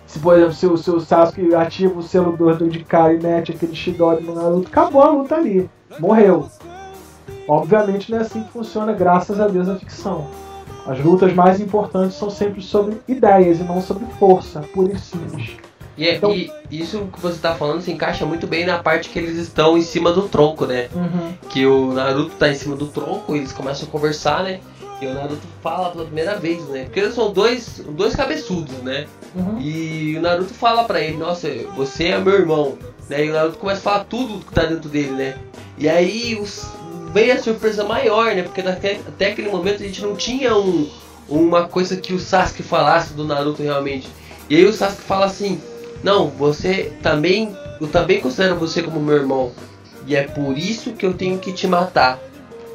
[0.05, 3.21] Se, por exemplo, se o, se o Sasuke ativa o selo do de cara e
[3.21, 5.69] mete aquele Shidori no Naruto, acabou a luta ali.
[5.99, 6.47] Morreu.
[7.47, 10.27] Obviamente não é assim que funciona, graças a Deus, a ficção.
[10.85, 15.57] As lutas mais importantes são sempre sobre ideias e não sobre força, pura e simples.
[15.97, 19.17] E, é- e isso que você tá falando se encaixa muito bem na parte que
[19.17, 20.87] eles estão em cima do tronco, né?
[20.93, 21.33] Uhum.
[21.49, 24.59] Que o Naruto tá em cima do tronco, eles começam a conversar, né?
[25.01, 26.83] E o Naruto fala pela primeira vez, né?
[26.85, 29.07] Porque eles são dois, dois cabeçudos, né?
[29.35, 29.59] Uhum.
[29.59, 32.77] E o Naruto fala pra ele, nossa, você é meu irmão,
[33.09, 33.25] né?
[33.25, 35.35] E o Naruto começa a falar tudo que tá dentro dele, né?
[35.79, 36.71] E aí os,
[37.13, 38.43] vem a surpresa maior, né?
[38.43, 40.89] Porque até, até aquele momento a gente não tinha um,
[41.27, 44.07] uma coisa que o Sasuke falasse do Naruto realmente.
[44.49, 45.59] E aí o Sasuke fala assim,
[46.03, 49.51] não, você também, eu também considero você como meu irmão.
[50.05, 52.19] E é por isso que eu tenho que te matar.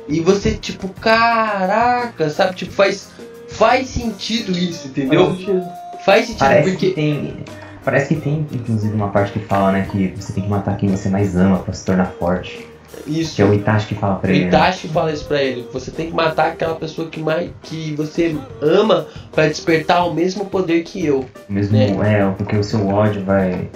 [0.09, 2.57] E você, tipo, caraca, sabe?
[2.57, 3.09] Tipo, faz,
[3.49, 5.27] faz sentido isso, entendeu?
[5.27, 5.65] Faz sentido.
[6.05, 6.89] Faz sentido, Parece porque.
[6.89, 7.37] que tem.
[7.85, 10.89] Parece que tem, inclusive, uma parte que fala, né, que você tem que matar quem
[10.89, 12.72] você mais ama pra se tornar forte.
[13.06, 13.36] Isso.
[13.36, 14.43] Que é o Itachi que fala pra O ele.
[14.44, 14.48] né?
[14.48, 15.66] Itachi fala isso pra ele.
[15.73, 20.47] Você tem que matar aquela pessoa que, mais, que você ama pra despertar o mesmo
[20.47, 21.24] poder que eu.
[21.48, 23.69] Mesmo, é, porque o seu ódio vai.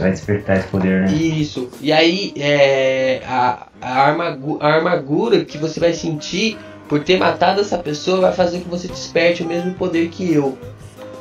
[0.00, 1.12] Vai despertar esse poder, né?
[1.12, 1.68] Isso.
[1.82, 6.56] E aí, é, a, a, armagu- a armadura que você vai sentir
[6.88, 10.56] por ter matado essa pessoa vai fazer que você desperte o mesmo poder que eu.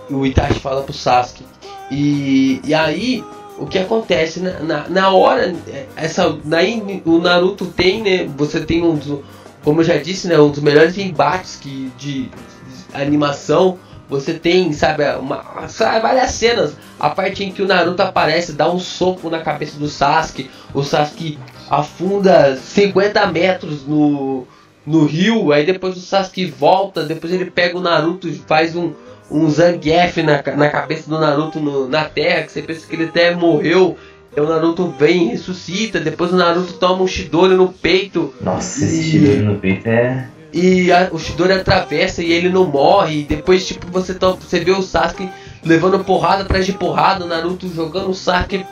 [0.10, 1.44] O Itachi fala pro Sasuke.
[1.92, 3.22] E, e aí,
[3.58, 4.40] o que acontece?
[4.40, 8.30] Na, na, na hora, é, essa, daí o Naruto tem, né?
[8.38, 9.20] Você tem um dos,
[9.64, 10.40] como eu já disse, né?
[10.40, 12.30] Um dos melhores embates que, de, de
[12.94, 13.78] animação.
[14.08, 16.74] Você tem, sabe, uma, sabe, várias cenas.
[17.00, 20.50] A parte em que o Naruto aparece, dá um soco na cabeça do Sasuke.
[20.74, 24.46] O Sasuke afunda 50 metros no,
[24.86, 25.52] no rio.
[25.52, 27.04] Aí depois o Sasuke volta.
[27.04, 28.94] Depois ele pega o Naruto faz um,
[29.30, 32.44] um Zangief na, na cabeça do Naruto no- na terra.
[32.44, 33.98] Que você pensa que ele até morreu.
[34.36, 36.00] Aí o Naruto vem e ressuscita.
[36.00, 38.34] Depois o Naruto toma um Shidori no peito.
[38.42, 40.28] Nossa, esse Shidori no peito é.
[40.54, 43.22] E a- o Shidori atravessa e ele não morre.
[43.22, 45.30] E depois, tipo, você, to- você vê o Sasuke
[45.66, 48.64] levando porrada atrás de porrada, o Naruto jogando o Sasuke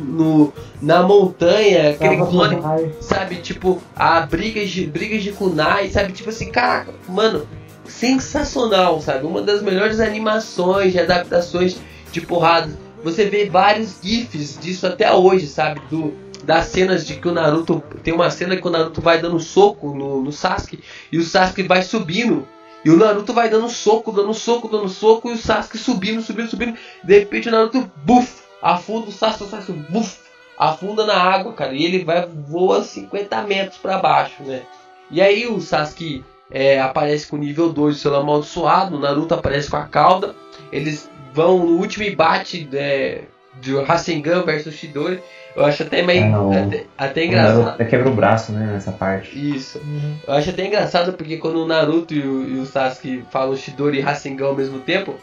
[0.00, 0.52] no,
[0.82, 2.56] na montanha, aquele clone,
[3.00, 3.36] sabe?
[3.36, 6.12] Tipo, a brigas de, brigas de kunai, sabe?
[6.12, 7.46] Tipo assim, caraca, mano,
[7.84, 9.26] sensacional, sabe?
[9.26, 11.76] Uma das melhores animações de adaptações
[12.10, 12.70] de porrada.
[13.02, 15.80] Você vê vários GIFs disso até hoje, sabe?
[15.90, 16.14] Do,
[16.44, 17.82] das cenas de que o Naruto.
[18.02, 20.80] Tem uma cena que o Naruto vai dando soco no, no Sasuke
[21.10, 22.46] e o Sasuke vai subindo.
[22.84, 26.50] E o Naruto vai dando soco, dando soco, dando soco, e o Sasuke subindo, subindo,
[26.50, 26.76] subindo.
[27.02, 30.18] De repente o Naruto, buf, afunda o Sasuke, o Sasuke, buf,
[30.58, 31.72] afunda na água, cara.
[31.74, 34.62] E ele vai, voa 50 metros pra baixo, né?
[35.10, 39.34] E aí o Sasuke é, aparece com o nível 2 do seu amaldiçoado, o Naruto
[39.34, 40.34] aparece com a cauda.
[40.70, 43.22] Eles vão no último embate é,
[43.60, 45.22] de Rasengan versus Shidori.
[45.56, 46.24] Eu acho até meio.
[46.24, 46.52] Ah, não.
[46.52, 47.54] até, até O engraçado.
[47.56, 49.30] Naruto até quebra o braço, né, nessa parte.
[49.34, 49.80] Isso.
[50.26, 53.98] Eu acho até engraçado porque quando o Naruto e o, e o Sasuke falam Shidori
[53.98, 55.14] e Rasengan ao mesmo tempo,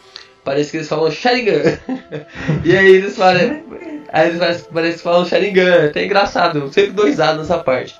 [0.43, 1.77] parece que eles falam Sharingan.
[2.65, 3.63] e aí eles falam.
[4.11, 5.75] Aí eles parece, parece que falam Sharingan.
[5.75, 7.99] É Até engraçado, sempre dois A nessa parte.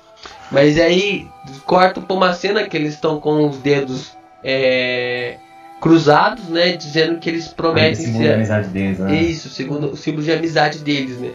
[0.50, 1.28] Mas aí
[1.64, 5.36] cortam pra uma cena que eles estão com os dedos é,
[5.80, 6.72] cruzados, né?
[6.76, 9.16] Dizendo que eles prometem Esse símbolo de amizade deles, né?
[9.22, 11.30] isso, segundo o símbolo de amizade deles, né?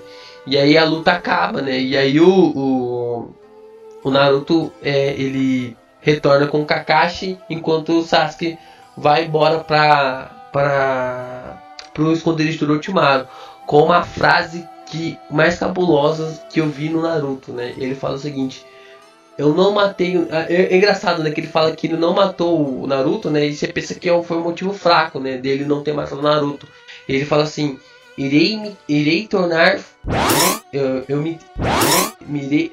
[0.45, 1.79] E aí a luta acaba, né?
[1.79, 3.35] E aí o, o,
[4.03, 8.57] o Naruto, é, ele retorna com o Kakashi, enquanto o Sasuke
[8.95, 11.63] vai embora pra, pra,
[11.93, 13.27] pro esconderijo do Orochimaru.
[13.65, 17.73] Com uma frase que mais cabulosa que eu vi no Naruto, né?
[17.77, 18.63] Ele fala o seguinte...
[19.37, 20.17] Eu não matei.
[20.17, 21.31] o- É, é engraçado, né?
[21.31, 23.45] Que ele fala que ele não matou o Naruto, né?
[23.45, 25.37] E você pensa que é foi um motivo fraco, né?
[25.37, 26.67] Dele não ter matado o Naruto.
[27.07, 27.77] Ele fala assim:
[28.17, 28.77] Irei me.
[28.87, 29.79] Irei tornar.
[30.71, 31.37] Eu, eu me.
[32.25, 32.71] me irei.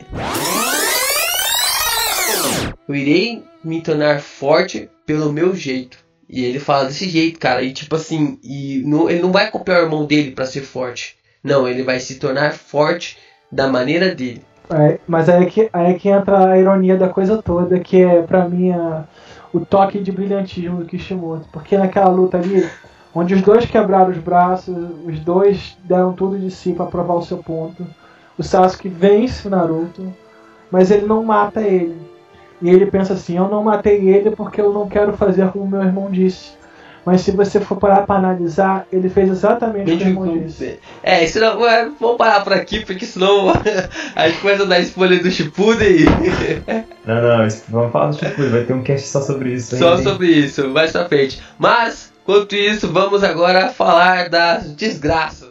[2.89, 5.99] Eu irei me tornar forte pelo meu jeito.
[6.29, 7.63] E ele fala desse jeito, cara.
[7.63, 11.17] E tipo assim, e não, ele não vai copiar o irmão dele pra ser forte.
[11.43, 13.19] Não, ele vai se tornar forte
[13.51, 14.43] da maneira dele.
[14.71, 18.01] É, mas aí é, que, aí é que entra a ironia da coisa toda, que
[18.03, 19.05] é pra mim a-
[19.53, 21.47] o toque de brilhantismo do Kishimoto.
[21.53, 22.67] Porque naquela luta ali,
[23.15, 24.75] onde os dois quebraram os braços,
[25.05, 27.85] os dois deram tudo de si pra provar o seu ponto.
[28.39, 30.11] O Sasuke vence o Naruto,
[30.71, 32.01] mas ele não mata ele.
[32.63, 35.83] E ele pensa assim: eu não matei ele porque eu não quero fazer como meu
[35.83, 36.53] irmão disse.
[37.05, 40.79] Mas se você for parar pra analisar, ele fez exatamente o que disse.
[41.03, 41.59] É, senão,
[41.99, 43.53] vamos parar por aqui, porque senão
[44.15, 46.05] a gente começa a dar spoiler do Shippuden
[47.05, 49.97] Não, não, isso- vamos falar do Shippuden, vai ter um cast só sobre isso só
[49.97, 50.03] hein?
[50.05, 51.43] sobre isso, mais pra frente.
[51.59, 55.51] Mas, enquanto isso, vamos agora falar das desgraças.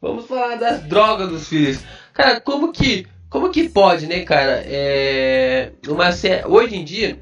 [0.00, 1.78] Vamos falar das drogas dos filhos.
[2.12, 4.62] Cara, como que, como que pode, né, cara?
[4.66, 7.18] É, uma sé- hoje em dia,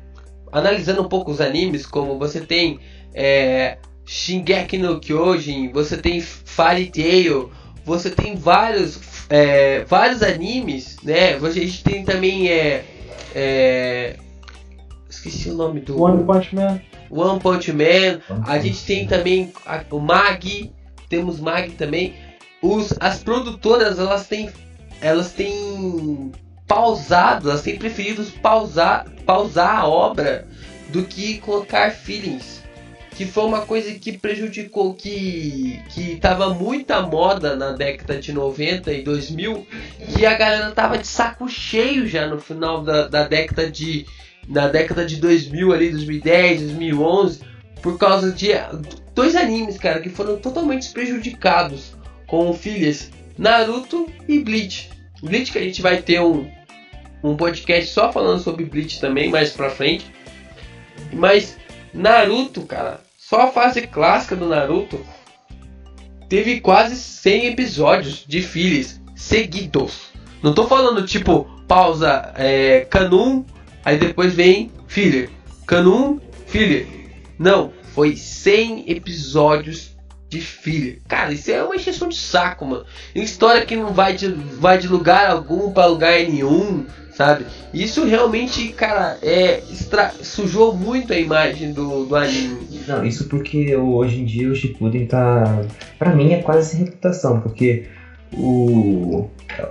[0.55, 2.79] analisando um pouco os animes, como você tem
[3.13, 3.77] é,
[4.07, 7.51] Shingeki no Kyojin, você tem Fairy Tail,
[7.85, 11.35] você tem vários, é, vários animes, né?
[11.35, 12.85] A gente tem também é,
[13.35, 14.17] é,
[15.11, 16.81] esqueci o nome do One Punch Man.
[17.11, 20.73] One Punch Man, a gente tem também a- o Mag,
[21.09, 22.15] temos Mag também.
[22.63, 24.49] Os, as produtoras elas têm
[25.01, 26.33] elas têm
[26.67, 30.47] pausado, elas têm preferido pausar, pausar a obra
[30.89, 32.63] do que colocar feelings.
[33.11, 38.93] Que foi uma coisa que prejudicou, que, que tava muita moda na década de 90
[38.93, 39.67] e 2000,
[40.13, 44.05] que a galera tava de saco cheio já no final da, da década de
[44.49, 47.41] na década de 2000 ali, 2010, 2011,
[47.81, 48.49] por causa de
[49.15, 51.97] dois animes, cara, que foram totalmente prejudicados
[52.27, 54.94] com filhas Naruto e Bleach.
[55.25, 56.51] Bleach que a gente vai ter um,
[57.23, 60.07] um podcast só falando sobre Bleach também mais pra frente.
[61.13, 61.57] Mas
[61.93, 65.01] Naruto, cara, só a fase clássica do Naruto
[66.29, 70.11] teve quase 100 episódios de filhas seguidos.
[70.43, 73.45] Não tô falando tipo pausa é, Canum,
[73.85, 75.31] aí depois vem filler.
[75.67, 76.87] Canum, filler.
[77.39, 79.94] Não, foi 100 episódios
[80.35, 80.99] de filler.
[81.09, 82.85] Cara, isso é uma encheção de saco, mano.
[83.15, 86.85] História que não vai de, vai de lugar algum pra lugar nenhum,
[87.15, 87.47] sabe?
[87.73, 92.83] Isso realmente, cara, é extra- sujou muito a imagem do, do anime.
[92.87, 95.65] Não, isso porque hoje em dia o Shippuden tá.
[95.99, 97.87] Pra mim é quase reputação, porque
[98.33, 99.29] o.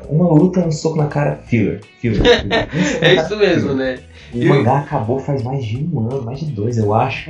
[0.09, 1.81] Uma luta, um soco na cara, filler.
[1.99, 2.69] filler, filler.
[3.01, 3.99] É isso mesmo, né?
[4.33, 7.29] O E- mangá acabou faz mais de um ano, mais de dois, eu acho.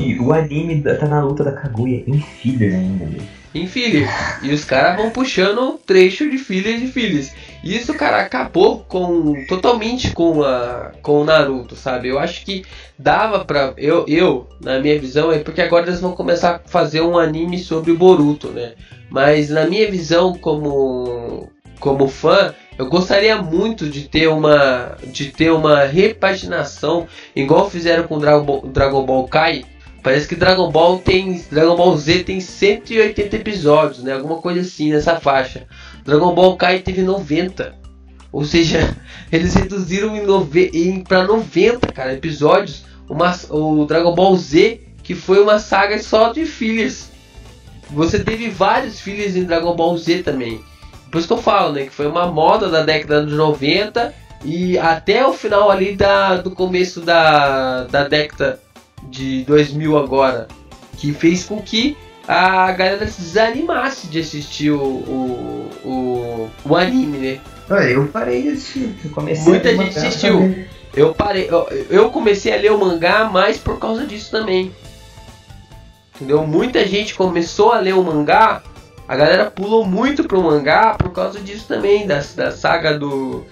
[0.00, 3.22] E o anime tá na luta da Kaguya em filler ainda, velho.
[3.54, 4.08] em filler.
[4.42, 7.32] E os caras vão puxando um trecho de filler de fillers.
[7.62, 12.08] E isso, cara, acabou com totalmente com a com o Naruto, sabe?
[12.08, 12.64] Eu acho que
[12.98, 17.02] dava pra eu eu na minha visão é porque agora eles vão começar a fazer
[17.02, 18.72] um anime sobre o Boruto, né?
[19.08, 21.48] Mas na minha visão como
[21.82, 28.20] como fã, eu gostaria muito de ter uma de ter uma repaginação igual fizeram com
[28.20, 29.64] Dragon Ball, Dragon Ball Kai.
[30.00, 34.12] Parece que Dragon Ball tem Dragon Ball Z tem 180 episódios, né?
[34.14, 35.66] Alguma coisa assim nessa faixa.
[36.04, 37.74] Dragon Ball Kai teve 90.
[38.30, 38.96] Ou seja,
[39.30, 40.24] eles reduziram em,
[40.72, 42.84] em para 90, cara, episódios.
[43.08, 47.10] Uma, o Dragon Ball Z, que foi uma saga só de fillers.
[47.90, 50.60] Você teve vários fillers em Dragon Ball Z também.
[51.12, 51.84] Por isso que eu falo, né?
[51.84, 56.50] Que foi uma moda da década de 90 e até o final ali da, do
[56.50, 58.58] começo da, da década
[59.04, 60.48] de 2000 agora.
[60.96, 67.18] Que fez com que a galera se desanimasse de assistir o, o, o, o anime,
[67.18, 67.40] né?
[67.68, 68.94] Olha, eu parei de assistir.
[69.04, 70.38] eu comecei Muita a gente assistiu.
[70.38, 70.66] também.
[70.94, 74.72] Eu parei, eu, eu comecei a ler o mangá mais por causa disso também.
[76.14, 76.46] Entendeu?
[76.46, 78.62] Muita gente começou a ler o mangá,
[79.08, 83.44] a galera pulou muito pro mangá por causa disso também, da, da saga do.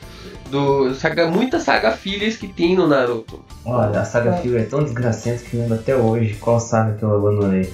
[0.50, 3.44] do saga, muita saga filhas que tem no Naruto.
[3.64, 7.02] Olha, a saga Filler é tão desgracenta que eu lembro até hoje qual saga que
[7.02, 7.72] eu abandonei.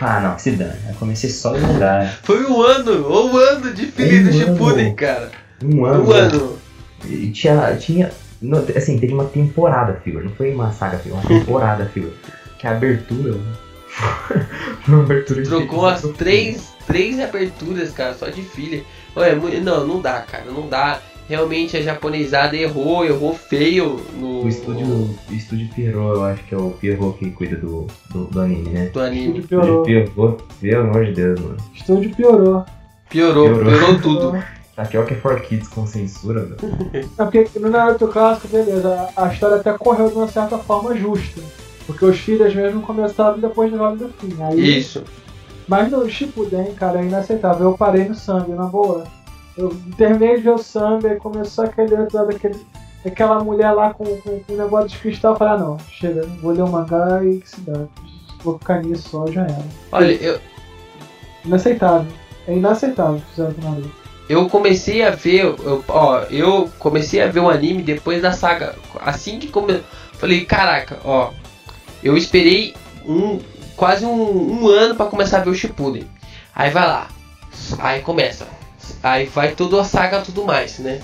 [0.00, 0.78] Ah, não, se dane.
[0.88, 2.12] Eu comecei só a mangá.
[2.22, 4.32] Foi um ano, um ano de filha do Um.
[4.32, 5.30] Shippuden, cara.
[5.62, 6.08] Um ano.
[6.08, 6.58] Um ano.
[7.04, 7.76] E tinha.
[7.76, 8.10] tinha
[8.40, 12.12] não, assim, teve uma temporada Filler, não foi uma saga Filler, uma temporada Filler.
[12.56, 13.34] Que a abertura.
[13.88, 14.36] foi
[14.94, 18.82] uma abertura de Trocou as três, três aberturas, cara, só de filha.
[19.14, 21.00] Olha, não, não dá, cara, não dá.
[21.28, 24.86] Realmente a japonesada errou, errou feio no O estúdio,
[25.30, 28.70] o estúdio Pierrot, eu acho que é o Pierrot que cuida do, do, do anime,
[28.70, 28.86] né?
[28.86, 29.40] do anime.
[29.40, 29.82] Estúdio piorou.
[29.82, 31.56] Pierrot, pelo amor de Deus, mano.
[31.74, 32.64] Estúdio piorou.
[33.10, 34.44] Piorou, piorou tudo.
[34.78, 36.58] Raquel que é for kids com censura, velho.
[37.18, 40.96] É porque no Naruto clássico, beleza, a a história até correu de uma certa forma
[40.96, 41.42] justa.
[41.84, 44.36] Porque os filhos mesmo começaram depois do Vale do Fim.
[44.40, 45.02] Aí, Isso.
[45.68, 47.70] Mas no Shippuden, cara, é inaceitável.
[47.70, 49.04] Eu parei no Sambi, na boa.
[49.56, 52.58] Eu terminei de ver o Sambi, aí começou aquele outro, daquele,
[53.04, 55.32] aquela mulher lá com, com, com um negócio de cristal.
[55.32, 57.84] Eu falei, ah não, chega, vou ler o mangá e que se dá.
[58.42, 59.64] Vou ficar nisso só, já era.
[59.92, 60.40] Olha, eu,
[61.44, 62.12] Inaceitável.
[62.46, 63.94] É inaceitável o que fizeram com o Naruto.
[64.28, 68.74] eu comecei a ver, eu, ó, eu comecei a ver o anime depois da saga.
[69.00, 69.82] Assim que come...
[70.14, 71.30] falei, caraca, ó,
[72.02, 72.74] eu esperei
[73.06, 73.38] um
[73.78, 76.04] quase um, um ano pra começar a ver o Shippuden.
[76.54, 77.06] Aí vai lá,
[77.78, 78.48] aí começa,
[79.00, 81.00] aí vai toda a saga tudo mais, né?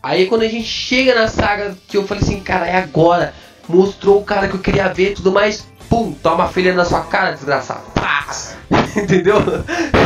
[0.00, 3.34] Aí quando a gente chega na saga que eu falei assim, cara, é agora,
[3.68, 7.00] mostrou o cara que eu queria ver, tudo mais, pum, toma a filha na sua
[7.02, 8.24] cara, desgraçado, pá,
[8.96, 9.38] entendeu?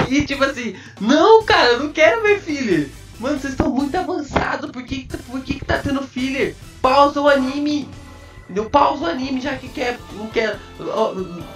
[0.08, 2.88] E tipo assim, não, cara, eu não quero ver filler.
[3.18, 6.56] Mano, vocês estão muito avançados, por que, por que, que tá tendo filler?
[6.80, 7.86] Pausa o anime.
[8.50, 8.68] Entendeu?
[8.68, 9.96] Pausa o anime já que quer.
[10.14, 10.58] Não quer.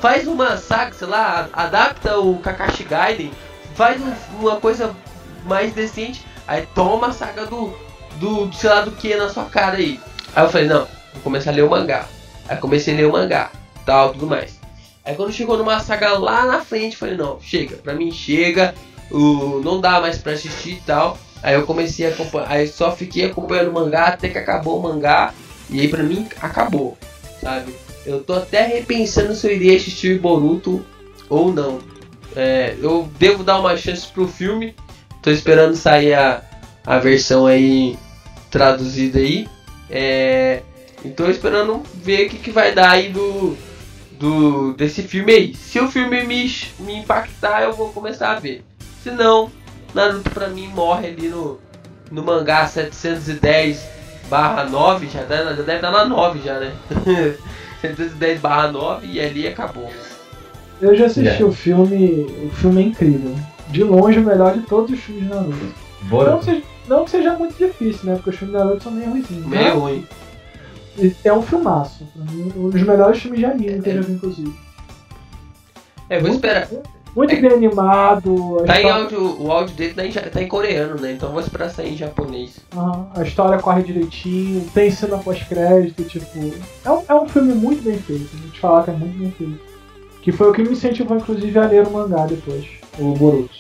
[0.01, 3.33] Faz uma saga, sei lá, adapta o Kakashi Gaiden,
[3.75, 4.95] faz um- uma coisa
[5.45, 7.77] mais decente, aí toma a saga do.
[8.21, 9.99] do sei lá do que na sua cara aí.
[10.37, 12.07] Aí eu falei, não, vou começar a ler o mangá.
[12.49, 13.51] Aí comecei a ler o mangá,
[13.85, 14.61] tal, tudo mais.
[15.05, 18.73] Aí quando chegou numa saga lá na frente, falei, não, chega, pra mim chega,
[19.11, 21.19] não dá mais pra assistir e tal.
[21.43, 24.83] Aí eu comecei a acompanhar, aí só fiquei acompanhando o mangá até que acabou o
[24.83, 25.35] mangá.
[25.71, 26.97] E aí pra mim acabou,
[27.41, 27.75] sabe?
[28.05, 30.85] Eu tô até repensando se eu iria assistir Boruto
[31.29, 31.81] ou não.
[32.37, 34.75] É, eu devo dar uma chance pro filme.
[35.23, 36.43] Tô esperando sair a,
[36.85, 37.99] a versão aí
[38.51, 39.49] traduzida aí.
[39.89, 40.63] É,
[41.05, 43.57] e tô esperando ver o que, que vai dar aí do,
[44.19, 45.55] do desse filme aí.
[45.55, 48.65] Se o filme me, me impactar, eu vou começar a ver.
[49.03, 49.51] Se não,
[49.95, 51.61] Naruto pra mim morre ali no,
[52.11, 53.87] no mangá 710
[54.29, 56.73] barra 9, já, tá- já deve estar na 9 já, né?
[57.81, 59.91] 710 barra 9 e ali acabou.
[60.81, 61.45] Eu já assisti Já.
[61.47, 62.27] o filme.
[62.47, 63.35] O filme é incrível.
[63.69, 65.57] De longe o melhor de todos os filmes de Naruto.
[66.03, 66.39] Não Bora.
[66.39, 68.15] que, seja, não que seja muito difícil, né?
[68.17, 69.47] Porque os filmes de Naruto são meio ruimzinhos.
[69.47, 69.71] Meio né?
[69.71, 70.07] ruim.
[71.25, 72.07] É um filmaço.
[72.57, 74.55] Um dos melhores filmes de anime que eu já vi, inclusive.
[76.09, 76.69] É, vou esperar.
[77.15, 78.59] Muito bem animado.
[78.61, 81.13] a Tá em história- áudio, o áudio dele tá em, tá em coreano, né?
[81.13, 82.59] Então eu vou esperar sair em japonês.
[82.77, 86.27] Aham, a história corre direitinho, tem cena pós-crédito, tipo.
[86.85, 89.31] É um, é um filme muito bem feito, vou te falar que é muito bem
[89.31, 89.61] feito.
[90.23, 92.65] Que foi o que me incentivou, inclusive, a ler o mangá depois,
[92.99, 93.55] o Boruto.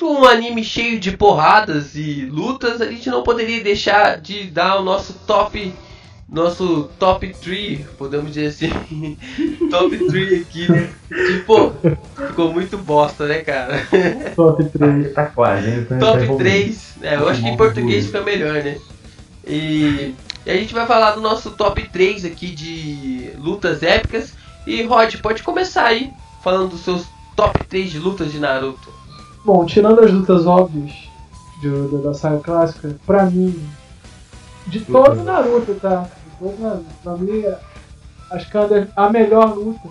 [0.00, 4.82] Um anime cheio de porradas e lutas, a gente não poderia deixar de dar o
[4.82, 5.72] nosso top.
[6.30, 9.16] Nosso top 3, podemos dizer assim.
[9.70, 10.90] top 3 aqui, né?
[11.08, 11.72] Tipo,
[12.28, 13.78] ficou muito bosta, né, cara?
[14.36, 15.14] Top 3.
[15.14, 15.86] Tá quase, hein?
[15.98, 16.36] Top evoluindo.
[16.36, 16.94] 3.
[17.00, 18.76] É, eu acho que em português fica melhor, né?
[19.46, 20.14] E,
[20.44, 24.34] e a gente vai falar do nosso top 3 aqui de lutas épicas.
[24.66, 26.12] E Rod, pode começar aí
[26.44, 28.92] falando dos seus top 3 de lutas de Naruto.
[29.46, 30.92] Bom, tirando as lutas óbvias
[31.62, 33.58] de- da, da saga clássica, pra mim,
[34.66, 36.06] de todo Naruto, tá?
[36.38, 37.42] Todo Naruto, pra mim,
[38.30, 39.88] acho que a da- a melhor luta,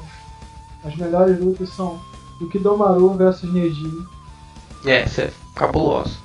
[0.86, 2.00] as melhores lutas são
[2.40, 3.92] do Kidomaru versus Neji.
[4.86, 6.18] É, isso é cabuloso.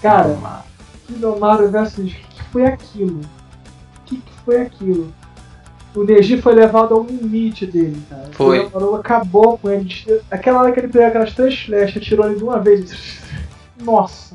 [0.00, 0.62] Cara,
[1.06, 2.12] Kidomaru versus.
[2.12, 3.20] O que foi aquilo?
[3.20, 5.12] O que, que foi aquilo?
[5.94, 8.28] O Neji foi levado ao limite dele, cara.
[8.32, 8.60] Foi.
[8.60, 9.88] O Kidomaru acabou com ele.
[10.30, 13.18] Aquela hora que ele pegou aquelas três flechas, tirou ele de uma vez.
[13.82, 14.34] Nossa!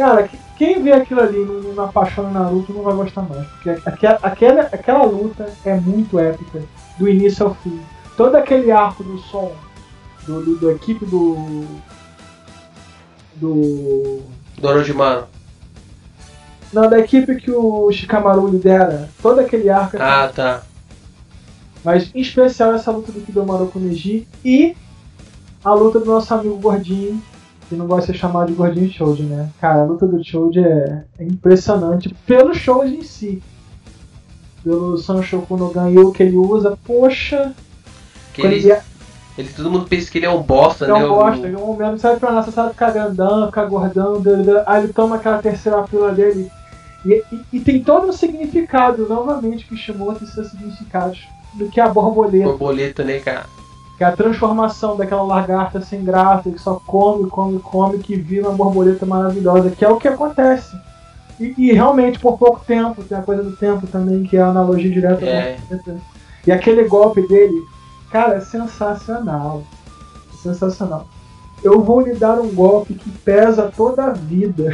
[0.00, 3.46] Cara, que- quem vê aquilo ali não, não apaixona Naruto não vai gostar mais.
[3.48, 6.62] Porque aquela, aquela, aquela luta é muito épica,
[6.98, 7.78] do início ao fim.
[8.16, 9.52] Todo aquele arco do som,
[10.26, 11.66] do, do, da equipe do.
[13.36, 14.22] Do.
[14.84, 15.26] De Mano.
[16.72, 19.96] Não, da equipe que o Shikamaru lidera, todo aquele arco.
[19.98, 20.62] é Ah, tá.
[21.84, 24.74] Mas em especial essa luta do Kidomaru com o Neji e
[25.64, 27.22] a luta do nosso amigo Gordinho,
[27.70, 29.48] que não gosta de ser chamado de Gordinho Choji, né?
[29.60, 33.42] Cara, a luta do Choji é, é impressionante pelo Choji em si.
[34.62, 37.54] Pelo Sanshoku no Ganyu que ele usa, poxa,
[38.34, 38.82] Que ele, ele é,
[39.38, 41.02] ele, todo mundo pensa que ele é um bosta, é né?
[41.04, 44.20] um bosta, em um momento sabe pra nada, sabe ficar grandão, ficar gordão,
[44.66, 46.50] aí ele toma aquela terceira pílula dele.
[47.06, 51.88] E, e- e tem todo um significado, novamente, que chamou esses significados do que a
[51.88, 52.44] borboleta.
[52.44, 53.46] Borboleta, né, cara?
[54.00, 58.48] Que é a transformação daquela lagarta sem graça, que só come, come, come, que vira
[58.48, 60.74] uma borboleta maravilhosa, que é o que acontece.
[61.38, 64.46] E, e realmente por pouco tempo, tem a coisa do tempo também, que é a
[64.46, 65.58] analogia direta É.
[66.46, 67.62] E aquele golpe dele,
[68.10, 69.64] cara, é sensacional.
[70.42, 71.06] Sensacional.
[71.62, 74.70] Eu vou lhe dar um golpe que pesa toda a vida.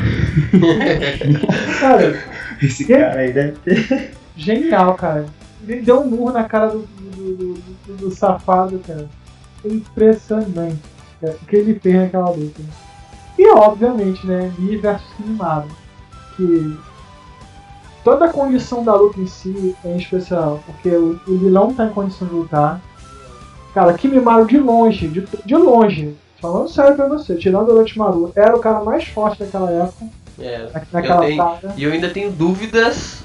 [1.80, 2.22] cara,
[2.62, 4.12] Esse cara aí deve ter.
[4.36, 5.26] Genial, cara.
[5.66, 7.54] Ele deu um murro na cara do, do, do-
[7.86, 9.08] do- do safado, cara.
[9.64, 10.78] Impressionante
[11.20, 12.60] cara, o que ele fez naquela luta.
[13.38, 15.68] E obviamente, né, Lee versus Kimimaru.
[16.36, 16.76] Que
[18.04, 21.90] toda a condição da luta em si é especial, porque o, o vilão tá em
[21.90, 22.80] condição de lutar.
[23.74, 28.56] Cara, Kimimaru de longe, de, de longe, falando sério pra você, tirando o Orochimaru, era
[28.56, 30.06] o cara mais forte daquela época.
[30.38, 31.42] É, naquela eu tenho,
[31.76, 33.24] e eu ainda tenho dúvidas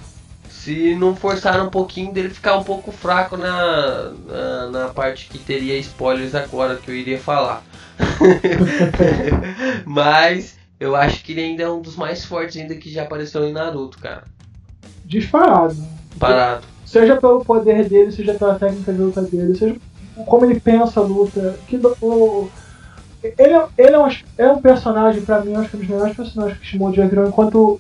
[0.64, 5.40] se não forçaram um pouquinho dele ficar um pouco fraco na, na, na parte que
[5.40, 7.64] teria spoilers agora que eu iria falar.
[9.86, 13.44] Mas eu acho que ele ainda é um dos mais fortes ainda que já apareceu
[13.48, 14.24] em Naruto, cara.
[15.04, 15.76] Disparado.
[16.20, 16.64] Parado.
[16.86, 19.76] Seja pelo poder dele, seja pela técnica de luta dele, seja
[20.28, 21.58] como ele pensa a luta.
[21.68, 22.50] Que, do- o,
[23.24, 24.08] ele é, ele é, um,
[24.38, 27.10] é um personagem, pra mim, acho que é um dos melhores personagens que Shimoji já
[27.10, 27.80] criou enquanto,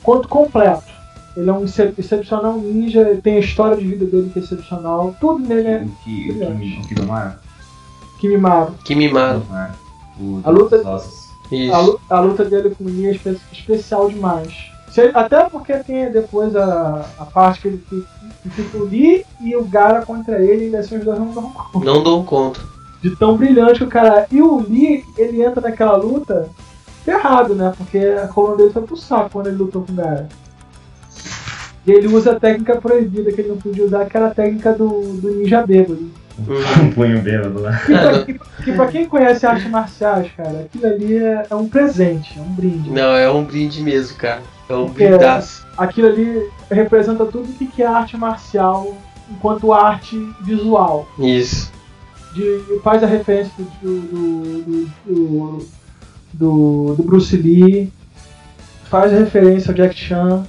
[0.00, 0.93] enquanto completo.
[1.36, 5.14] Ele é um excep- excepcional ninja, tem a história de vida dele que é excepcional.
[5.20, 7.32] Tudo nele é Que, que, o Kidomaru?
[8.20, 8.74] Kimimaro.
[8.84, 9.42] Kimimaro.
[10.20, 10.82] O A luta-.
[11.72, 14.52] A, lu- a luta dele com o Nia é espe- especial demais.
[15.12, 18.06] Até porque tem depois a, a parte que ele fica,
[18.44, 21.50] que fica o Lee e o Gara contra ele e assim os dois não dão
[21.50, 21.84] conta.
[21.84, 22.60] Não dou conta.
[23.02, 24.26] De tão brilhante que o cara é.
[24.30, 26.48] E o Lee, ele entra naquela luta
[27.04, 27.72] ferrado, né?
[27.76, 30.28] Porque a coluna dele foi pro saco quando ele lutou com o Gara.
[31.86, 34.72] E ele usa a técnica proibida que ele não podia usar, que era a técnica
[34.72, 34.88] do,
[35.20, 36.10] do ninja bêbado.
[36.38, 37.76] Um punho bêbado lá.
[37.78, 41.68] Que pra, que, que pra quem conhece artes marciais, cara, aquilo ali é, é um
[41.68, 42.90] presente, é um brinde.
[42.90, 44.42] Não, é um brinde mesmo, cara.
[44.68, 45.64] É um Porque brindaço.
[45.76, 48.96] aquilo ali representa tudo o que que é arte marcial
[49.30, 51.06] enquanto arte visual.
[51.18, 51.70] Isso.
[52.34, 55.66] De, faz a referência do, do, do, do,
[56.32, 57.92] do- do Bruce Lee,
[58.90, 60.44] faz a referência ao Jack Chan,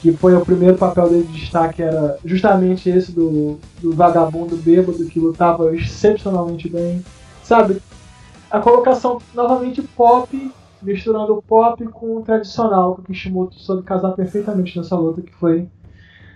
[0.00, 5.04] que foi o primeiro papel dele de destaque, era justamente esse do, do vagabundo bêbado
[5.06, 7.04] que lutava excepcionalmente bem.
[7.42, 7.80] Sabe?
[8.50, 14.12] A colocação novamente pop, misturando o pop com o tradicional, que o Kishimoto soube casar
[14.12, 15.66] perfeitamente nessa luta, que foi,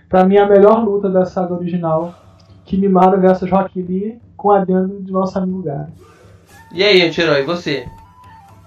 [0.09, 2.13] pra mim, a melhor luta da saga original.
[2.65, 5.89] Kimimaro versus Rock Lee, com adendo de nosso amigo Gara.
[6.73, 7.85] E aí, anti-herói, e você?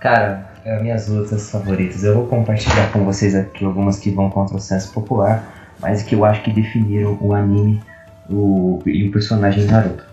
[0.07, 2.05] Cara, é minhas lutas favoritas.
[2.05, 6.15] Eu vou compartilhar com vocês aqui algumas que vão contra o senso popular, mas que
[6.15, 7.83] eu acho que definiram o anime
[8.31, 10.05] o, e o personagem Naruto.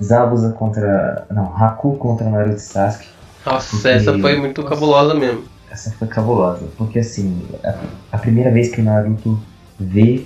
[0.00, 1.26] Zabuza contra.
[1.28, 3.08] Não, Haku contra Naruto Sasuke.
[3.44, 5.42] Nossa, Porque- essa foi muito cabulosa mesmo.
[5.68, 7.74] Essa foi cabulosa, porque assim, a,
[8.12, 9.40] a primeira vez que o Naruto
[9.80, 10.22] vê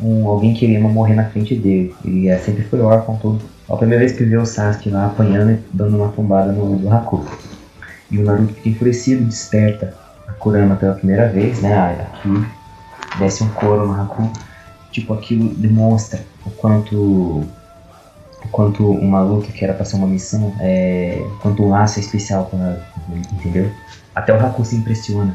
[0.00, 3.42] um, alguém que ele ama morrer na frente dele, ele é, sempre foi órfão todo.
[3.68, 6.90] A primeira vez que vê o Sasuke lá apanhando e dando uma tombada no, no
[6.90, 7.26] Haku.
[8.14, 9.92] E o Naruto fica enfurecido, desperta
[10.28, 11.74] a Kurama pela primeira vez, né?
[11.74, 12.46] A, a Kyuubi,
[13.18, 14.30] desce um couro no Haku.
[14.92, 20.54] Tipo, aquilo demonstra o quanto o quanto uma luta que era pra ser uma missão,
[20.60, 22.84] é, quanto um laço é especial com Naruto,
[23.32, 23.72] entendeu?
[24.14, 25.34] Até o Haku se impressiona.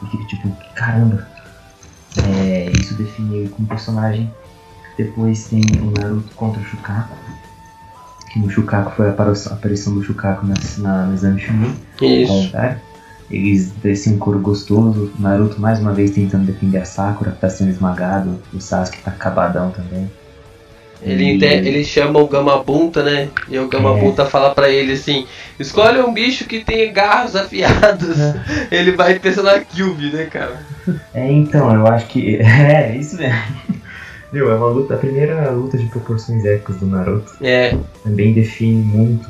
[0.00, 1.24] Ele fica tipo, caramba.
[2.16, 4.28] É, isso define ele como personagem.
[4.96, 7.16] Depois tem o Naruto contra o Shukaku.
[8.32, 10.54] Que no Shukaku foi a aparição do Shukaku na,
[11.06, 11.74] na, exame Chunin.
[12.00, 12.50] Isso.
[13.30, 15.12] Eles descem um couro gostoso.
[15.18, 18.38] Naruto mais uma vez tentando defender a Sakura, que tá sendo esmagado.
[18.54, 20.10] O Sasuke tá acabadão também.
[21.00, 23.28] Ele, E- ele chama o Gamabunta, né?
[23.48, 25.26] E o Gamabunta fala pra ele assim:
[25.58, 28.16] escolhe um bicho que tenha garras afiadas.
[28.70, 30.56] Ele vai pensando na Kyubi, né, cara?
[31.14, 32.38] É, então, eu acho que.
[32.42, 33.38] É, isso mesmo.
[34.32, 37.32] Meu, é uma luta, a primeira luta de proporções épicas do Naruto.
[37.40, 37.76] É.
[38.02, 39.28] Também define muito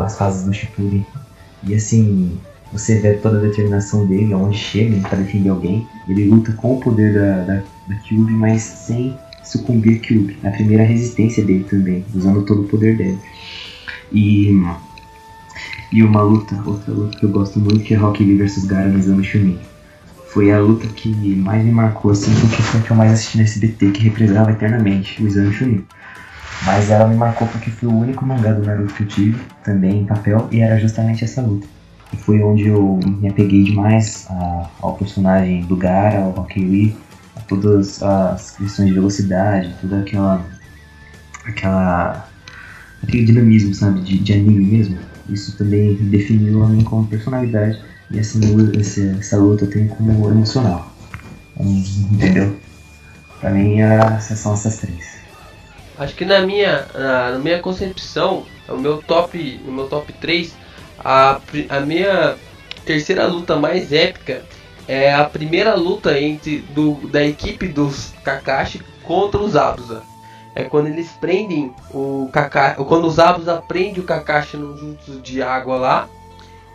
[0.00, 1.06] as fases do Shippuden.
[1.62, 2.38] E assim,
[2.72, 5.86] você vê toda a determinação dele, aonde chega pra defender alguém.
[6.08, 7.54] Ele luta com o poder da, da,
[7.86, 7.96] da
[8.30, 10.38] mas sem sucumbir a Kyuubi.
[10.42, 13.18] É a primeira resistência dele também, usando todo o poder dele.
[14.12, 14.50] E,
[15.92, 18.88] e uma luta, outra luta que eu gosto muito, que é Rock Lee vs Gaara
[18.88, 19.58] no Exame Chunin.
[20.32, 23.38] Foi a luta que mais me marcou, assim, porque foi a que eu mais assisti
[23.38, 25.84] no SBT, que represava eternamente o Exame Chunin.
[26.64, 30.00] Mas ela me marcou porque foi o único mangá do Naruto que eu tive, também
[30.02, 31.66] em papel, e era justamente essa luta.
[32.12, 36.96] E foi onde eu me apeguei demais a- ao personagem do Gara, ao Rock Lee,
[37.36, 40.44] a todas as questões de velocidade, toda aquela.
[41.46, 42.28] aquela.
[43.02, 44.98] aquele dinamismo, sabe, de, de anime mesmo.
[45.28, 47.78] Isso também definiu a mim como personalidade,
[48.10, 50.90] e essa, lu- essa, essa luta tenho como emocional.
[51.58, 52.56] Entendeu?
[53.40, 55.18] Pra mim, essas são essas três.
[55.98, 60.52] Acho que na minha, na, minha concepção, o meu top, o meu top 3,
[60.98, 62.36] a, a minha
[62.84, 64.42] terceira luta mais épica
[64.86, 70.02] é a primeira luta entre do, da equipe dos Kakashi contra os Abusa.
[70.54, 75.42] É quando eles prendem o Kakashi, quando os Abusa prendem o Kakashi num jutsu de
[75.42, 76.08] água lá.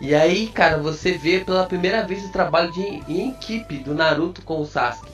[0.04, 4.42] E aí, cara, você vê pela primeira vez o trabalho de, em equipe do Naruto
[4.42, 5.08] com o Sasuke.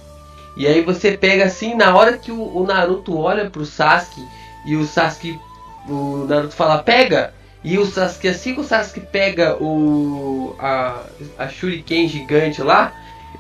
[0.57, 4.27] E aí você pega assim, na hora que o, o Naruto olha pro Sasuke
[4.65, 5.39] e o Sasuke,
[5.87, 7.33] o Naruto fala pega,
[7.63, 11.03] e o Sasuke, assim que o Sasuke pega o a,
[11.37, 12.91] a Shuriken gigante lá,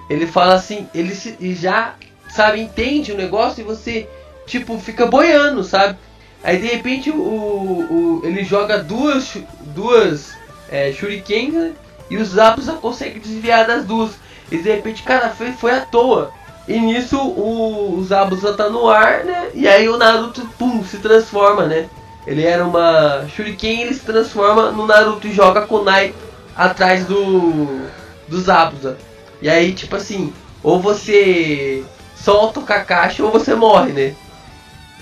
[0.07, 1.95] ele fala assim, ele se, já
[2.29, 4.07] sabe, entende o negócio e você,
[4.45, 5.97] tipo, fica boiando, sabe?
[6.43, 9.35] Aí de repente o, o- ele joga duas,
[9.75, 10.38] duas
[10.71, 11.73] é, shurikens né?
[12.09, 14.11] e o Zabuza consegue desviar das duas.
[14.51, 16.31] E de repente, cara, foi, foi à toa.
[16.67, 19.49] E nisso o, o Zabuza tá no ar, né?
[19.53, 21.89] E aí o Naruto, pum, se transforma, né?
[22.27, 26.13] Ele era uma Shuriken, ele se transforma no Naruto e joga kunai
[26.55, 27.81] atrás do
[28.27, 28.97] do Zabuza.
[29.41, 30.31] E aí, tipo assim,
[30.61, 31.83] ou você
[32.15, 34.15] solta o Kakashi ou você morre, né?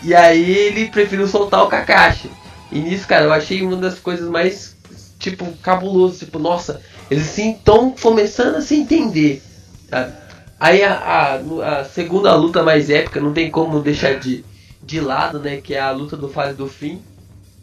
[0.03, 2.31] E aí ele preferiu soltar o Kakashi.
[2.71, 4.76] E nisso, cara, eu achei uma das coisas mais,
[5.17, 6.19] tipo, cabulosas.
[6.19, 9.41] Tipo, nossa, eles sim estão começando a se entender.
[10.59, 14.43] Aí a, a, a segunda luta mais épica, não tem como deixar de,
[14.83, 15.57] de lado, né?
[15.57, 17.01] Que é a luta do Fase do Fim.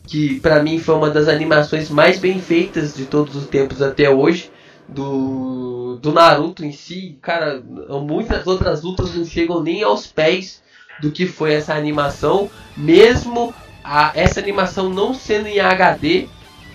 [0.06, 4.10] Que pra mim foi uma das animações mais bem feitas de todos os tempos até
[4.10, 4.50] hoje.
[4.86, 7.18] Do, do Naruto em si.
[7.22, 7.62] Cara,
[8.02, 10.62] muitas outras lutas não chegam nem aos pés
[11.00, 12.50] do que foi essa animação.
[12.76, 16.28] Mesmo a, essa animação não sendo em HD,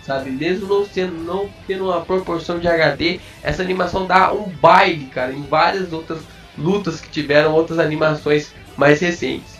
[0.09, 0.31] sabe?
[0.31, 5.31] Mesmo não sendo não tendo uma proporção de HD, essa animação dá um baile, cara,
[5.31, 6.21] em várias outras
[6.57, 9.59] lutas que tiveram outras animações mais recentes.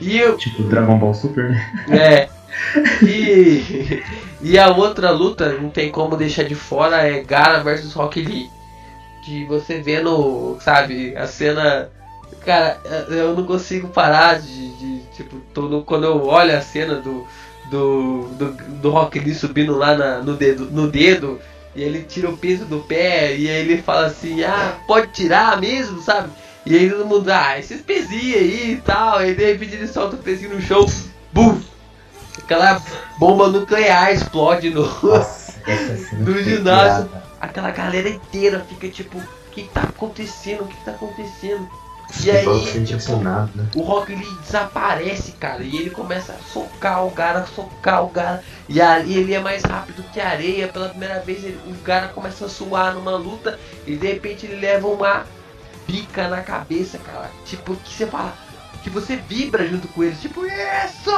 [0.00, 1.72] E eu, Tipo Dragon Ball Super, né?
[1.90, 2.34] é.
[3.02, 4.02] E,
[4.40, 8.48] e a outra luta, não tem como deixar de fora, é Gara versus Rock Lee.
[9.24, 11.90] Que você vendo, sabe, a cena.
[12.44, 12.78] Cara,
[13.08, 14.68] eu não consigo parar de.
[14.76, 17.26] de, tipo, todo, quando eu olho a cena do.
[17.70, 21.40] Do, do, do Rock Lee subindo lá na- no, dedo, no dedo
[21.74, 25.58] e ele tira o peso do pé e aí ele fala assim, ah, pode tirar
[25.60, 26.28] mesmo, sabe?
[26.66, 30.16] E aí todo mundo, ah, esses pezinhos aí e tal, e de repente ele solta
[30.16, 30.84] o pezinho no chão,
[31.32, 31.60] bum!
[32.38, 32.80] Aquela
[33.18, 34.84] bomba nuclear explode no,
[35.24, 37.08] cena no ginásio.
[37.40, 40.62] Aquela galera inteira fica tipo, o que, que tá acontecendo?
[40.62, 41.68] O que, que tá acontecendo?
[42.22, 43.68] E aí, sente acionado, né?
[43.74, 48.42] o Rock Lee desaparece, cara, e ele começa a socar o cara, socar o cara,
[48.68, 50.68] e ali ele é mais rápido que a areia.
[50.68, 54.56] Pela primeira vez ele- o cara começa a suar numa luta e de repente ele
[54.56, 55.26] leva uma
[55.86, 57.30] pica na cabeça, cara.
[57.44, 58.38] Tipo, que você fala,
[58.82, 61.10] que você vibra junto com eles, tipo, isso!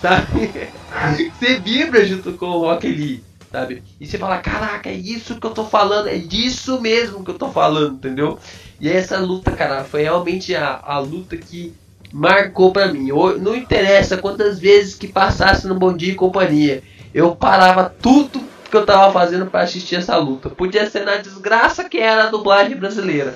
[0.00, 0.72] Sabe?
[1.38, 3.84] você vibra junto com o Rock Lee, sabe?
[4.00, 7.38] E você fala, caraca, é isso que eu tô falando, é disso mesmo que eu
[7.38, 8.38] tô falando, entendeu?
[8.80, 11.72] E essa luta, cara, foi realmente a, a luta que
[12.12, 13.10] marcou pra mim.
[13.12, 16.82] Ho- Não interessa quantas vezes que passasse no Bom Dia e Companhia,
[17.12, 20.50] eu parava tudo que eu tava fazendo pra assistir essa luta.
[20.50, 23.34] Podia ser na desgraça que era a dublagem brasileira,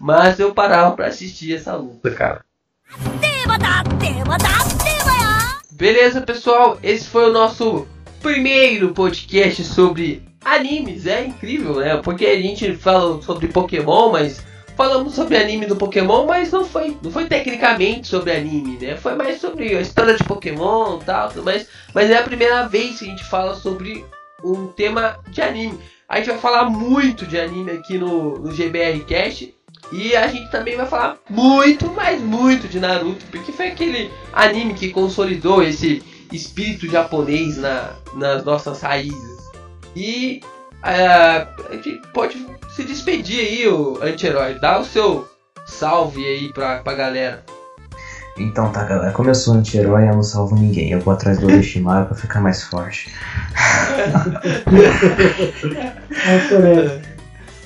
[0.00, 2.44] mas eu parava pra assistir essa luta, cara.
[5.72, 6.78] Beleza, pessoal?
[6.82, 7.86] Esse foi o nosso
[8.20, 11.06] primeiro podcast sobre animes.
[11.06, 11.96] É incrível, né?
[11.98, 14.44] Porque a gente fala sobre Pokémon, mas
[14.80, 18.96] falamos sobre anime do Pokémon, mas não foi, não foi tecnicamente sobre anime, né?
[18.96, 21.68] Foi mais sobre a história de Pokémon e tal, mais.
[21.92, 24.06] Mas é a primeira vez que a gente fala sobre
[24.42, 25.78] um tema de anime.
[26.08, 29.54] A gente vai falar muito de anime aqui no, no GBR Cast.
[29.92, 34.72] E a gente também vai falar muito, mas muito de Naruto, porque foi aquele anime
[34.72, 36.02] que consolidou esse
[36.32, 39.40] espírito japonês na, nas nossas raízes.
[39.94, 40.40] E
[40.82, 44.58] a gente pode se despedir aí, o anti-herói.
[44.60, 45.28] Dá o seu
[45.66, 47.42] salve aí pra, pra galera.
[48.38, 49.12] Então tá, galera.
[49.12, 50.92] Como eu sou anti-herói, eu não salvo ninguém.
[50.92, 53.12] Eu vou atrás do Orochimaru pra ficar mais forte.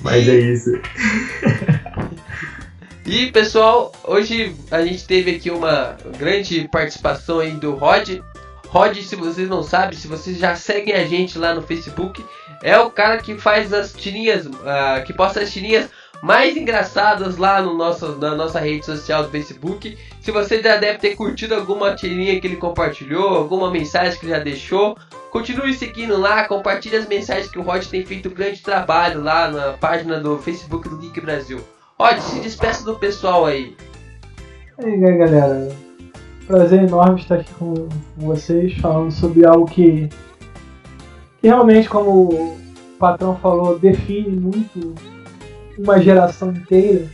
[0.03, 0.70] Mas é isso.
[3.07, 8.19] E pessoal, hoje a gente teve aqui uma grande participação aí do Rod.
[8.75, 12.25] Rod, se vocês não sabem, se vocês já seguem a gente lá no Facebook,
[12.61, 15.89] é o cara que faz as tirinhas, ah, que posta as tirinhas
[16.21, 19.97] mais engraçadas lá no nosso, na nossa rede social do Facebook.
[20.21, 24.33] Se você já deve ter curtido alguma tirinha que ele compartilhou, alguma mensagem que ele
[24.33, 24.99] já deixou,
[25.31, 29.49] continue seguindo lá, compartilhe as mensagens que o Rod tem feito um grande trabalho lá
[29.53, 31.61] na página do Facebook do Geek Brasil.
[31.97, 33.77] Rod, se despeça do pessoal aí.
[34.81, 35.84] E aí, galera.
[36.47, 40.09] Prazer enorme estar aqui com vocês, falando sobre algo que,
[41.41, 42.59] que realmente, como o
[42.99, 44.95] patrão falou, define muito
[45.79, 47.07] uma geração inteira.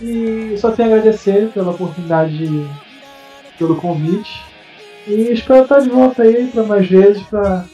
[0.00, 2.66] E só tenho a agradecer pela oportunidade, de-
[3.58, 4.42] pelo convite.
[5.06, 7.64] E espero estar de volta aí para mais vezes para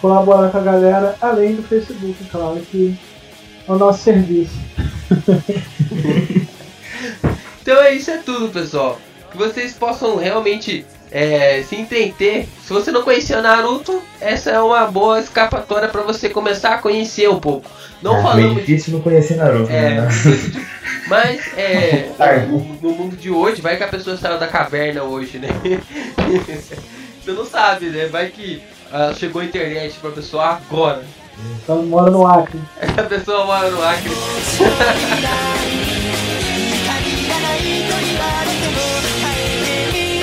[0.00, 2.96] colaborar com a galera, além do Facebook, claro, que
[3.68, 4.54] é o nosso serviço.
[7.62, 8.98] Então é isso é tudo, pessoal.
[9.32, 14.86] Que vocês possam realmente é, se entender, se você não conhecia Naruto, essa é uma
[14.86, 17.68] boa escapatória pra você começar a conhecer um pouco.
[18.02, 20.08] Não é, falamos meio difícil não conhecer Naruto, É, né?
[21.08, 22.08] Mas é.
[22.48, 25.48] No, no mundo de hoje, vai que a pessoa saiu da caverna hoje, né?
[27.24, 28.06] Você não sabe, né?
[28.06, 31.02] Vai que ah, chegou a internet pra pessoa agora.
[31.62, 32.60] Então mora no Acre.
[32.98, 34.10] A pessoa mora no Acre.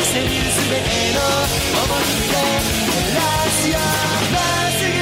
[0.09, 3.21] せるすべての思い出照ら
[3.53, 3.77] すよ
[4.33, 4.97] まっすぐ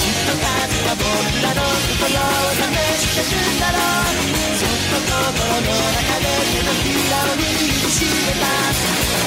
[0.00, 1.12] きっと数は僕
[1.44, 1.60] らの
[1.92, 4.16] 心を試してくんだろう
[4.56, 8.48] ずっと心の中で手のひらを握りしめた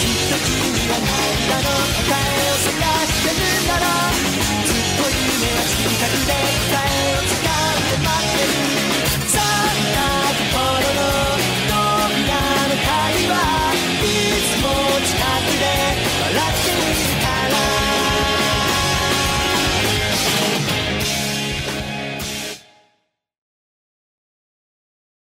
[0.02, 4.18] きっと君は涙の答えを探してるんだろう
[4.66, 8.79] ずっと夢は近くで答えを掴んで待ってる